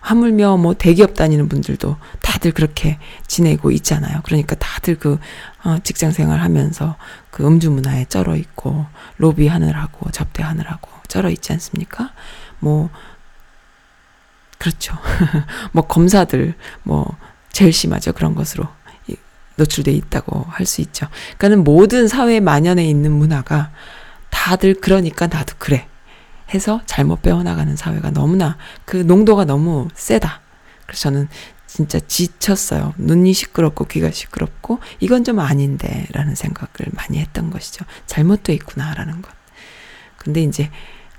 하물며 0.06 0.56
뭐 0.58 0.74
대기업 0.74 1.14
다니는 1.14 1.48
분들도 1.48 1.96
다들 2.22 2.52
그렇게 2.52 2.96
지내고 3.26 3.72
있잖아요. 3.72 4.20
그러니까 4.22 4.54
다들 4.54 5.00
그 5.00 5.18
어, 5.64 5.78
직장 5.82 6.12
생활 6.12 6.40
하면서 6.40 6.96
그 7.32 7.44
음주 7.44 7.72
문화에 7.72 8.04
쩔어 8.04 8.36
있고 8.36 8.86
로비 9.16 9.48
하느라고 9.48 10.08
접대 10.12 10.44
하느라고 10.44 10.88
쩔어 11.08 11.28
있지 11.30 11.52
않습니까? 11.54 12.12
뭐 12.60 12.88
그렇죠. 14.58 14.96
뭐 15.72 15.84
검사들 15.86 16.54
뭐 16.84 17.16
제일 17.50 17.72
심하죠. 17.72 18.12
그런 18.12 18.36
것으로 18.36 18.68
이- 19.08 19.16
노출돼 19.56 19.90
있다고 19.90 20.46
할 20.48 20.66
수 20.66 20.82
있죠. 20.82 21.08
그러니까는 21.36 21.64
모든 21.64 22.06
사회에 22.06 22.38
만연해 22.38 22.84
있는 22.84 23.10
문화가 23.10 23.70
다들 24.30 24.74
그러니까 24.80 25.26
나도 25.26 25.54
그래 25.58 25.88
해서 26.54 26.80
잘못 26.86 27.22
배워나가는 27.22 27.74
사회가 27.76 28.10
너무나 28.10 28.56
그 28.84 28.96
농도가 28.96 29.44
너무 29.44 29.88
세다. 29.94 30.40
그래서 30.86 31.02
저는 31.02 31.28
진짜 31.66 31.98
지쳤어요. 32.00 32.94
눈이 32.96 33.32
시끄럽고 33.32 33.86
귀가 33.86 34.10
시끄럽고 34.10 34.78
이건 35.00 35.24
좀 35.24 35.40
아닌데라는 35.40 36.34
생각을 36.34 36.92
많이 36.92 37.18
했던 37.18 37.50
것이죠. 37.50 37.84
잘못돼 38.06 38.54
있구나라는 38.54 39.20
것. 39.20 39.30
근데 40.16 40.42
이제 40.42 40.70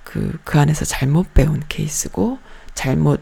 그, 0.03 0.39
그 0.43 0.59
안에서 0.59 0.85
잘못 0.85 1.33
배운 1.33 1.61
케이스고 1.67 2.39
잘못 2.73 3.21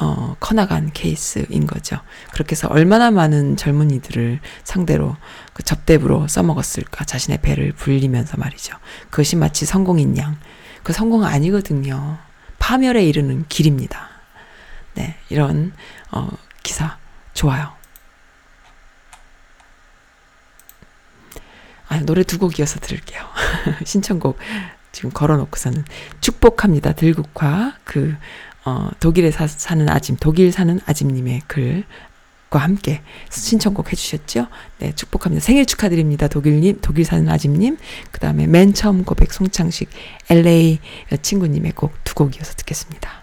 어, 0.00 0.36
커나간 0.40 0.90
케이스인 0.92 1.66
거죠. 1.66 1.96
그렇게 2.32 2.52
해서 2.52 2.68
얼마나 2.68 3.10
많은 3.10 3.56
젊은이들을 3.56 4.40
상대로 4.64 5.16
그 5.52 5.62
접대부로 5.62 6.26
써먹었을까. 6.28 7.04
자신의 7.04 7.38
배를 7.42 7.72
불리면서 7.72 8.36
말이죠. 8.36 8.76
그것이 9.10 9.36
마치 9.36 9.64
성공인 9.64 10.16
양. 10.16 10.38
그 10.82 10.92
성공 10.92 11.24
아니거든요. 11.24 12.18
파멸에 12.58 13.04
이르는 13.04 13.46
길입니다. 13.48 14.08
네, 14.94 15.16
이런, 15.30 15.72
어, 16.10 16.28
기사 16.62 16.98
좋아요. 17.34 17.72
아, 21.88 21.98
노래 22.00 22.22
두 22.22 22.38
곡 22.38 22.58
이어서 22.58 22.80
들을게요. 22.80 23.22
신청곡 23.84 24.38
지금 24.92 25.10
걸어놓고서는 25.10 25.84
축복합니다. 26.20 26.92
들국화 26.92 27.74
그 27.84 28.16
어, 28.64 28.90
독일에 29.00 29.30
사, 29.30 29.46
사는 29.46 29.88
아짐, 29.88 30.16
독일 30.20 30.52
사는 30.52 30.78
아짐님의 30.86 31.42
글 31.48 31.84
과 32.52 32.58
함께 32.58 33.00
신청곡 33.30 33.90
해주셨죠? 33.92 34.46
네, 34.78 34.92
축복합니다. 34.94 35.42
생일 35.42 35.64
축하드립니다. 35.64 36.28
독일님, 36.28 36.80
독일 36.82 37.06
사는 37.06 37.26
아짐님. 37.28 37.78
그 38.10 38.20
다음에 38.20 38.46
맨 38.46 38.74
처음 38.74 39.04
고백 39.04 39.32
송창식, 39.32 39.88
LA 40.28 40.78
친구님의 41.22 41.72
곡 41.72 41.92
두 42.04 42.14
곡 42.14 42.36
이어서 42.36 42.52
듣겠습니다. 42.54 43.22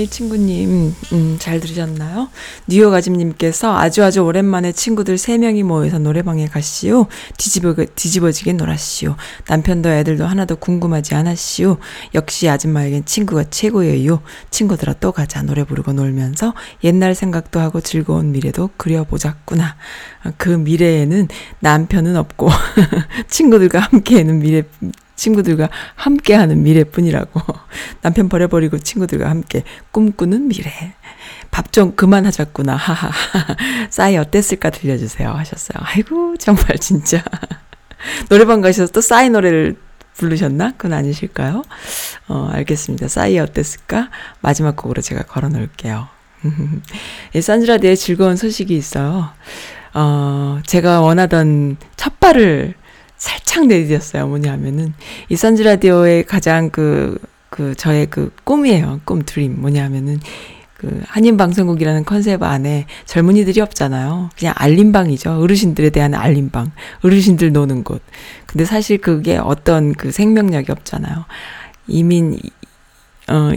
LA 0.00 0.06
친구님, 0.06 0.94
음, 1.12 1.36
잘 1.38 1.60
들으셨나요? 1.60 2.30
뉴욕 2.70 2.94
아짐님께서 2.94 3.76
아주 3.76 4.04
아주 4.04 4.20
오랜만에 4.20 4.70
친구들 4.70 5.16
3명이 5.16 5.64
모여서 5.64 5.98
노래방에 5.98 6.46
가시오. 6.46 7.08
뒤집어, 7.36 7.74
뒤집어지게 7.74 8.52
놀았시오. 8.52 9.16
남편도 9.48 9.88
애들도 9.88 10.24
하나도 10.24 10.54
궁금하지 10.54 11.16
않았시오. 11.16 11.78
역시 12.14 12.48
아줌마에겐 12.48 13.06
친구가 13.06 13.50
최고예요. 13.50 14.22
친구들아 14.50 14.92
또 15.00 15.10
가자. 15.10 15.42
노래 15.42 15.64
부르고 15.64 15.94
놀면서 15.94 16.54
옛날 16.84 17.16
생각도 17.16 17.58
하고 17.58 17.80
즐거운 17.80 18.30
미래도 18.30 18.70
그려보자꾸나. 18.76 19.74
그 20.36 20.50
미래에는 20.50 21.26
남편은 21.58 22.14
없고 22.14 22.50
친구들과 23.26 23.80
함께하는 23.80 24.38
미래 24.38 24.62
친구들과 25.16 25.68
함께하는 25.96 26.62
미래뿐이라고 26.62 27.40
남편 28.00 28.28
버려버리고 28.28 28.78
친구들과 28.78 29.28
함께 29.28 29.64
꿈꾸는 29.90 30.48
미래 30.48 30.94
밥 31.50 31.72
좀 31.72 31.94
그만하자꾸나. 31.94 32.74
하하. 32.76 33.10
싸이 33.90 34.16
어땠을까 34.16 34.70
들려주세요. 34.70 35.30
하셨어요. 35.30 35.78
아이고 35.82 36.36
정말 36.36 36.78
진짜. 36.80 37.22
노래방 38.28 38.60
가셔서 38.60 38.92
또 38.92 39.00
싸이 39.00 39.30
노래를 39.30 39.76
부르셨나? 40.14 40.72
그건 40.76 40.92
아니실까요? 40.94 41.62
어 42.28 42.50
알겠습니다. 42.52 43.08
싸이 43.08 43.38
어땠을까? 43.38 44.10
마지막 44.40 44.76
곡으로 44.76 45.00
제가 45.02 45.22
걸어 45.22 45.48
놓을게요. 45.48 46.08
이 47.34 47.40
산즈라디오에 47.40 47.94
즐거운 47.94 48.36
소식이 48.36 48.76
있어요. 48.76 49.30
어 49.94 50.60
제가 50.66 51.00
원하던 51.00 51.76
첫 51.96 52.18
발을 52.20 52.74
살짝 53.16 53.64
내디뎠어요. 53.64 54.26
뭐냐면은. 54.26 54.94
이 55.28 55.36
선즈 55.36 55.62
라디오의 55.62 56.24
가장 56.24 56.70
그, 56.70 57.18
그 57.50 57.74
저의 57.74 58.06
그 58.06 58.32
꿈이에요. 58.44 59.00
꿈 59.04 59.22
드림. 59.24 59.60
뭐냐면은 59.60 60.20
그 60.80 61.02
한인 61.06 61.36
방송국이라는 61.36 62.06
컨셉 62.06 62.42
안에 62.42 62.86
젊은이들이 63.04 63.60
없잖아요. 63.60 64.30
그냥 64.38 64.54
알림방이죠. 64.56 65.38
어르신들에 65.38 65.90
대한 65.90 66.14
알림방. 66.14 66.72
어르신들 67.02 67.52
노는 67.52 67.84
곳. 67.84 68.00
근데 68.46 68.64
사실 68.64 68.96
그게 68.96 69.36
어떤 69.36 69.92
그 69.92 70.10
생명력이 70.10 70.72
없잖아요. 70.72 71.26
이민 71.86 72.38
어 73.28 73.52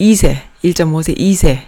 2세, 0.00 0.38
1.5세, 0.64 1.16
2세, 1.16 1.58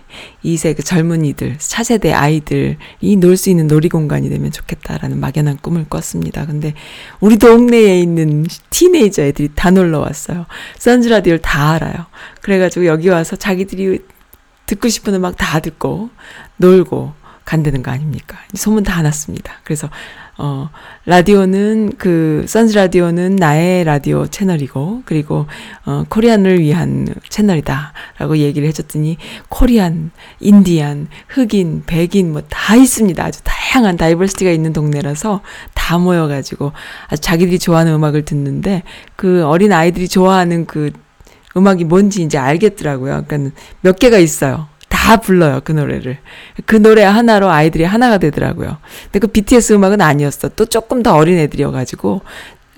2세 0.45 0.75
그 0.75 0.83
젊은이들, 0.83 1.57
차세대 1.59 2.13
아이들이 2.13 2.77
놀 3.19 3.37
수 3.37 3.51
있는 3.51 3.69
놀이공간이 3.69 4.31
되면 4.31 4.51
좋겠다라는 4.51 5.21
막연한 5.21 5.59
꿈을 5.59 5.85
꿨습니다. 5.89 6.45
근데 6.47 6.75
우리 7.21 7.37
동네에 7.37 8.01
있는 8.01 8.47
티네이저 8.71 9.23
애들이 9.23 9.51
다 9.55 9.71
놀러 9.71 10.01
왔어요. 10.01 10.47
선즈 10.79 11.09
라디오를 11.09 11.41
다 11.41 11.73
알아요. 11.73 12.07
그래가지고 12.41 12.87
여기 12.87 13.11
와서 13.11 13.37
자기들이 13.37 14.01
듣고 14.73 14.89
싶은 14.89 15.15
음악 15.15 15.37
다 15.37 15.61
듣고 15.61 16.09
놀고 16.57 17.13
간다는 17.45 17.83
거 17.83 17.91
아닙니까? 17.91 18.39
소문 18.55 18.85
다 18.85 19.03
났습니다. 19.03 19.55
그래서 19.65 19.91
어 20.39 20.71
라디오는 21.05 21.93
그 21.99 22.45
선즈 22.49 22.75
라디오는 22.75 23.37
나의 23.37 23.85
라디오 23.85 24.27
채널이고 24.27 25.03
그리고 25.05 25.47
어 25.85 26.05
코리안을 26.09 26.61
위한 26.61 27.07
채널이다라고 27.29 28.39
얘기를 28.39 28.67
해줬더니 28.69 29.19
코리안, 29.51 30.11
인디안, 30.41 31.09
흑인, 31.29 31.83
백인 31.87 32.33
뭐 32.33 32.43
다 32.49 32.77
있습니다. 32.77 33.23
아주 33.23 33.41
다양한 33.45 33.99
다이버시티가 33.99 34.51
있는 34.51 34.73
동네라서 34.73 35.43
다 35.75 35.99
모여가지고 35.99 36.73
아주 37.09 37.21
자기들이 37.21 37.59
좋아하는 37.59 37.93
음악을 37.93 38.25
듣는데 38.25 38.85
그 39.17 39.45
어린 39.45 39.73
아이들이 39.73 40.09
좋아하는 40.09 40.65
그 40.65 40.93
음악이 41.57 41.85
뭔지 41.85 42.23
이제 42.23 42.39
알겠더라고요. 42.39 43.25
그러니까 43.27 43.55
몇 43.81 43.99
개가 43.99 44.19
있어요. 44.19 44.69
다 44.89 45.17
불러요, 45.17 45.61
그 45.65 45.73
노래를. 45.73 46.19
그 46.67 46.77
노래 46.77 47.03
하나로 47.03 47.51
아이들이 47.51 47.85
하나가 47.85 48.19
되더라고요. 48.19 48.77
근데 49.05 49.19
그 49.19 49.27
BTS 49.27 49.73
음악은 49.73 50.01
아니었어. 50.01 50.51
또 50.51 50.67
조금 50.67 51.03
더 51.03 51.15
어린 51.15 51.39
애들이어가지고, 51.39 52.21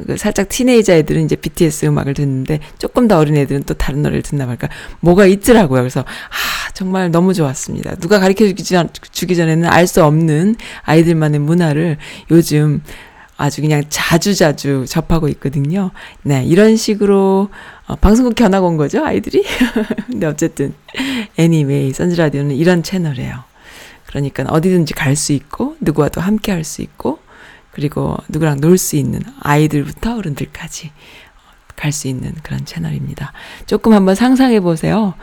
그 0.06 0.16
살짝 0.16 0.48
티네이저 0.48 0.92
애들은 0.94 1.24
이제 1.24 1.36
BTS 1.36 1.86
음악을 1.86 2.14
듣는데, 2.14 2.60
조금 2.78 3.08
더 3.08 3.18
어린 3.18 3.36
애들은 3.36 3.64
또 3.64 3.74
다른 3.74 4.02
노래를 4.02 4.22
듣나 4.22 4.46
말까. 4.46 4.68
뭐가 5.00 5.26
있더라고요. 5.26 5.80
그래서, 5.82 6.00
아, 6.00 6.70
정말 6.72 7.10
너무 7.10 7.34
좋았습니다. 7.34 7.96
누가 7.96 8.20
가르쳐 8.20 8.44
주기, 9.12 9.36
전에는 9.36 9.68
알 9.68 9.86
수 9.86 10.04
없는 10.04 10.54
아이들만의 10.82 11.40
문화를 11.40 11.98
요즘 12.30 12.82
아주 13.36 13.60
그냥 13.60 13.82
자주자주 13.88 14.84
접하고 14.88 15.28
있거든요. 15.28 15.90
네, 16.22 16.44
이런 16.44 16.76
식으로 16.76 17.50
어, 17.86 17.96
방송국 17.96 18.34
견학 18.34 18.64
온 18.64 18.76
거죠, 18.76 19.04
아이들이? 19.04 19.44
근데 20.10 20.26
어쨌든 20.26 20.74
애니메이 21.36 21.92
선즈라디오는 21.92 22.56
이런 22.56 22.82
채널이에요. 22.82 23.44
그러니까 24.06 24.44
어디든지 24.48 24.94
갈 24.94 25.16
수 25.16 25.32
있고 25.32 25.76
누구와도 25.80 26.20
함께 26.20 26.52
할 26.52 26.64
수 26.64 26.82
있고 26.82 27.18
그리고 27.72 28.16
누구랑 28.28 28.60
놀 28.60 28.78
수 28.78 28.96
있는 28.96 29.20
아이들부터 29.40 30.16
어른들까지 30.16 30.92
갈 31.76 31.90
수 31.92 32.06
있는 32.08 32.32
그런 32.44 32.64
채널입니다. 32.64 33.32
조금 33.66 33.92
한번 33.92 34.14
상상해 34.14 34.60
보세요. 34.60 35.14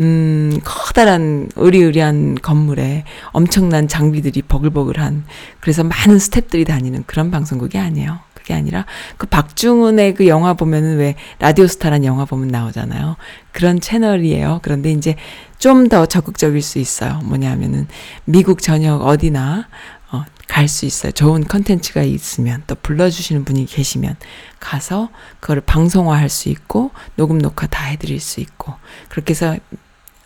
음, 0.00 0.58
커다란 0.64 1.48
의리의리한 1.56 2.34
건물에 2.42 3.04
엄청난 3.30 3.86
장비들이 3.88 4.42
버글버글한 4.42 5.24
그래서 5.60 5.84
많은 5.84 6.16
스탭들이 6.18 6.66
다니는 6.66 7.04
그런 7.06 7.30
방송국이 7.30 7.78
아니에요. 7.78 8.18
그게 8.42 8.54
아니라 8.54 8.84
그 9.16 9.26
박중훈의 9.26 10.14
그 10.14 10.26
영화 10.26 10.52
보면은 10.54 10.98
왜 10.98 11.14
라디오스타란 11.38 12.04
영화 12.04 12.24
보면 12.24 12.48
나오잖아요. 12.48 13.16
그런 13.52 13.80
채널이에요. 13.80 14.60
그런데 14.62 14.90
이제 14.90 15.16
좀 15.58 15.88
더 15.88 16.06
적극적일 16.06 16.60
수 16.60 16.80
있어요. 16.80 17.20
뭐냐면은 17.24 17.86
미국 18.24 18.62
전역 18.62 19.06
어디나 19.06 19.68
어, 20.10 20.24
갈 20.48 20.66
수 20.68 20.86
있어요. 20.86 21.12
좋은 21.12 21.44
컨텐츠가 21.44 22.02
있으면 22.02 22.62
또 22.66 22.74
불러주시는 22.74 23.44
분이 23.44 23.66
계시면 23.66 24.16
가서 24.58 25.08
그거를 25.40 25.62
방송화할 25.62 26.28
수 26.28 26.48
있고 26.48 26.90
녹음 27.14 27.38
녹화 27.38 27.66
다 27.68 27.84
해드릴 27.84 28.20
수 28.20 28.40
있고 28.40 28.74
그렇게 29.08 29.30
해서 29.32 29.56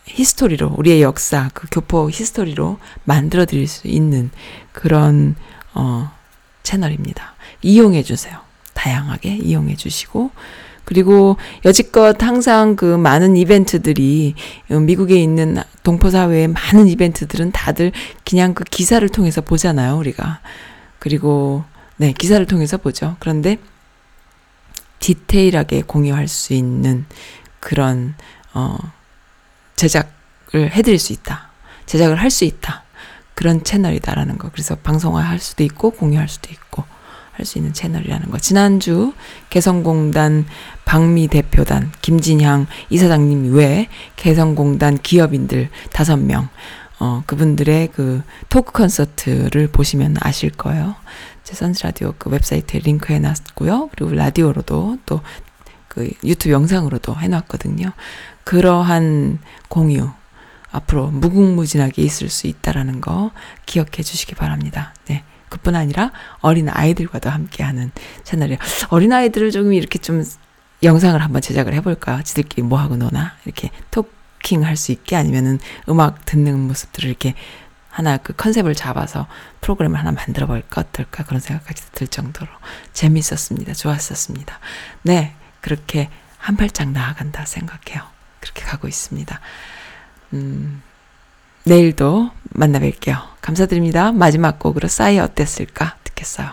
history로 0.07 0.73
우리의 0.77 1.01
역사 1.01 1.49
그 1.53 1.67
교포 1.69 2.09
history로 2.09 2.79
만들어 3.03 3.45
드릴 3.45 3.67
수 3.67 3.87
있는 3.87 4.31
그런 4.71 5.35
어 5.73 6.11
채널입니다. 6.63 7.35
이용해 7.67 8.03
주세요. 8.03 8.39
다양하게 8.73 9.35
이용해 9.35 9.75
주시고 9.75 10.31
그리고 10.85 11.35
여지껏 11.65 12.21
항상 12.23 12.77
그 12.77 12.85
많은 12.85 13.35
이벤트들이 13.35 14.35
어, 14.71 14.75
미국에 14.75 15.21
있는 15.21 15.57
동포 15.83 16.09
사회의 16.09 16.47
많은 16.47 16.87
이벤트들은 16.87 17.51
다들 17.51 17.91
그냥 18.23 18.53
그 18.53 18.63
기사를 18.63 19.07
통해서 19.09 19.41
보잖아요, 19.41 19.97
우리가. 19.97 20.39
그리고 20.99 21.65
네, 21.97 22.13
기사를 22.13 22.45
통해서 22.45 22.77
보죠. 22.77 23.17
그런데 23.19 23.57
디테일하게 24.99 25.83
공유할 25.85 26.29
수 26.29 26.53
있는 26.53 27.05
그런 27.59 28.15
어 28.53 28.77
제작을 29.75 30.71
해 30.71 30.81
드릴 30.81 30.99
수 30.99 31.11
있다. 31.11 31.49
제작을 31.85 32.15
할 32.15 32.31
수 32.31 32.45
있다. 32.45 32.83
그런 33.35 33.63
채널이다라는 33.63 34.37
거. 34.37 34.49
그래서 34.51 34.75
방송화 34.75 35.21
할 35.21 35.39
수도 35.39 35.63
있고 35.63 35.91
공유할 35.91 36.29
수도 36.29 36.49
있고 36.51 36.85
할 37.37 37.45
수 37.45 37.57
있는 37.57 37.71
채널이라는 37.73 38.29
거. 38.31 38.37
지난주 38.39 39.13
개성공단 39.49 40.45
방미 40.85 41.27
대표단 41.27 41.91
김진향 42.01 42.67
이사장님 42.89 43.53
외에 43.53 43.87
개성공단 44.15 44.97
기업인들 44.97 45.69
다섯 45.91 46.17
명 46.17 46.49
어, 46.99 47.23
그분들의 47.27 47.89
그 47.93 48.23
토크 48.49 48.71
콘서트를 48.71 49.67
보시면 49.67 50.17
아실 50.19 50.49
거예요. 50.49 50.95
제 51.43 51.53
선스 51.53 51.83
라디오 51.83 52.13
그 52.17 52.29
웹사이트에 52.29 52.79
링크 52.79 53.13
해 53.13 53.19
놨고요. 53.19 53.89
그리고 53.93 54.13
라디오로도 54.13 54.97
또 55.05 55.21
그 55.97 56.11
유튜브 56.23 56.53
영상으로도 56.53 57.15
해놨거든요. 57.15 57.91
그러한 58.43 59.39
공유 59.67 60.11
앞으로 60.69 61.07
무궁무진하게 61.07 62.03
있을 62.03 62.29
수 62.29 62.45
있다라는 62.45 63.01
거 63.01 63.31
기억해 63.65 64.03
주시기 64.03 64.35
바랍니다. 64.35 64.93
네. 65.07 65.23
그뿐 65.49 65.75
아니라 65.75 66.11
어린 66.39 66.69
아이들과도 66.69 67.29
함께하는 67.29 67.91
채널이에요. 68.23 68.59
어린 68.89 69.13
아이들을 69.13 69.51
조금 69.51 69.73
이렇게 69.73 69.99
좀 69.99 70.23
영상을 70.83 71.19
한번 71.21 71.41
제작을 71.41 71.73
해볼까? 71.75 72.21
지들끼리 72.23 72.61
뭐 72.63 72.79
하고 72.79 72.97
노나 72.97 73.35
이렇게 73.45 73.71
talking 73.91 74.63
할 74.63 74.75
수 74.77 74.91
있게 74.91 75.15
아니면은 75.15 75.59
음악 75.89 76.25
듣는 76.25 76.59
모습들을 76.59 77.09
이렇게 77.09 77.33
하나 77.89 78.17
그 78.17 78.33
컨셉을 78.33 78.75
잡아서 78.75 79.25
프로그램을 79.61 79.97
하나 79.97 80.11
만들어 80.11 80.45
볼까 80.45 80.81
어떨까 80.81 81.23
그런 81.23 81.39
생각까지 81.39 81.91
들 81.93 82.07
정도로 82.07 82.47
재밌었습니다. 82.93 83.73
좋았었습니다. 83.73 84.59
네, 85.01 85.33
그렇게 85.61 86.09
한 86.37 86.55
발짝 86.57 86.91
나아간다 86.91 87.45
생각해요. 87.45 88.03
그렇게 88.39 88.63
가고 88.63 88.87
있습니다. 88.87 89.39
음, 90.33 90.83
내일도 91.67 92.29
만나뵐게요. 92.55 93.17
감사드립니다. 93.41 94.11
마지막 94.11 94.57
곡으로 94.57 94.87
싸이 94.87 95.19
어땠을까 95.19 95.97
듣겠어요. 96.03 96.47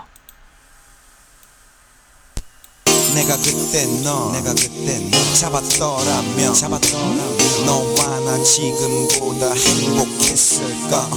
내가 3.15 3.37
그때 3.37 3.87
너 4.03 4.33
내가 4.33 4.53
그때 4.55 4.99
너 5.11 5.35
잡았더라면 5.35 6.53
잡았더라면 6.53 7.37
너와 7.65 8.21
나 8.21 8.43
지금보다 8.43 9.53
행복했을까 9.53 11.09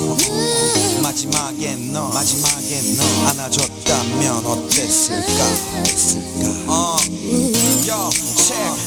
마지막에 1.01 1.75
너 1.91 2.09
마지막에 2.09 2.81
너 2.97 3.29
안아줬다면 3.29 4.45
어땠을까 4.45 5.43
어, 6.67 6.97
yo, 7.87 8.09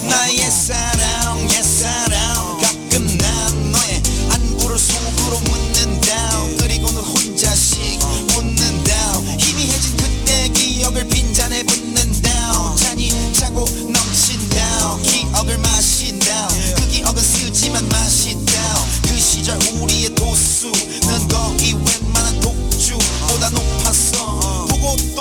나의 0.08 0.38
사랑 0.50 1.09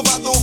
tomando 0.04 0.39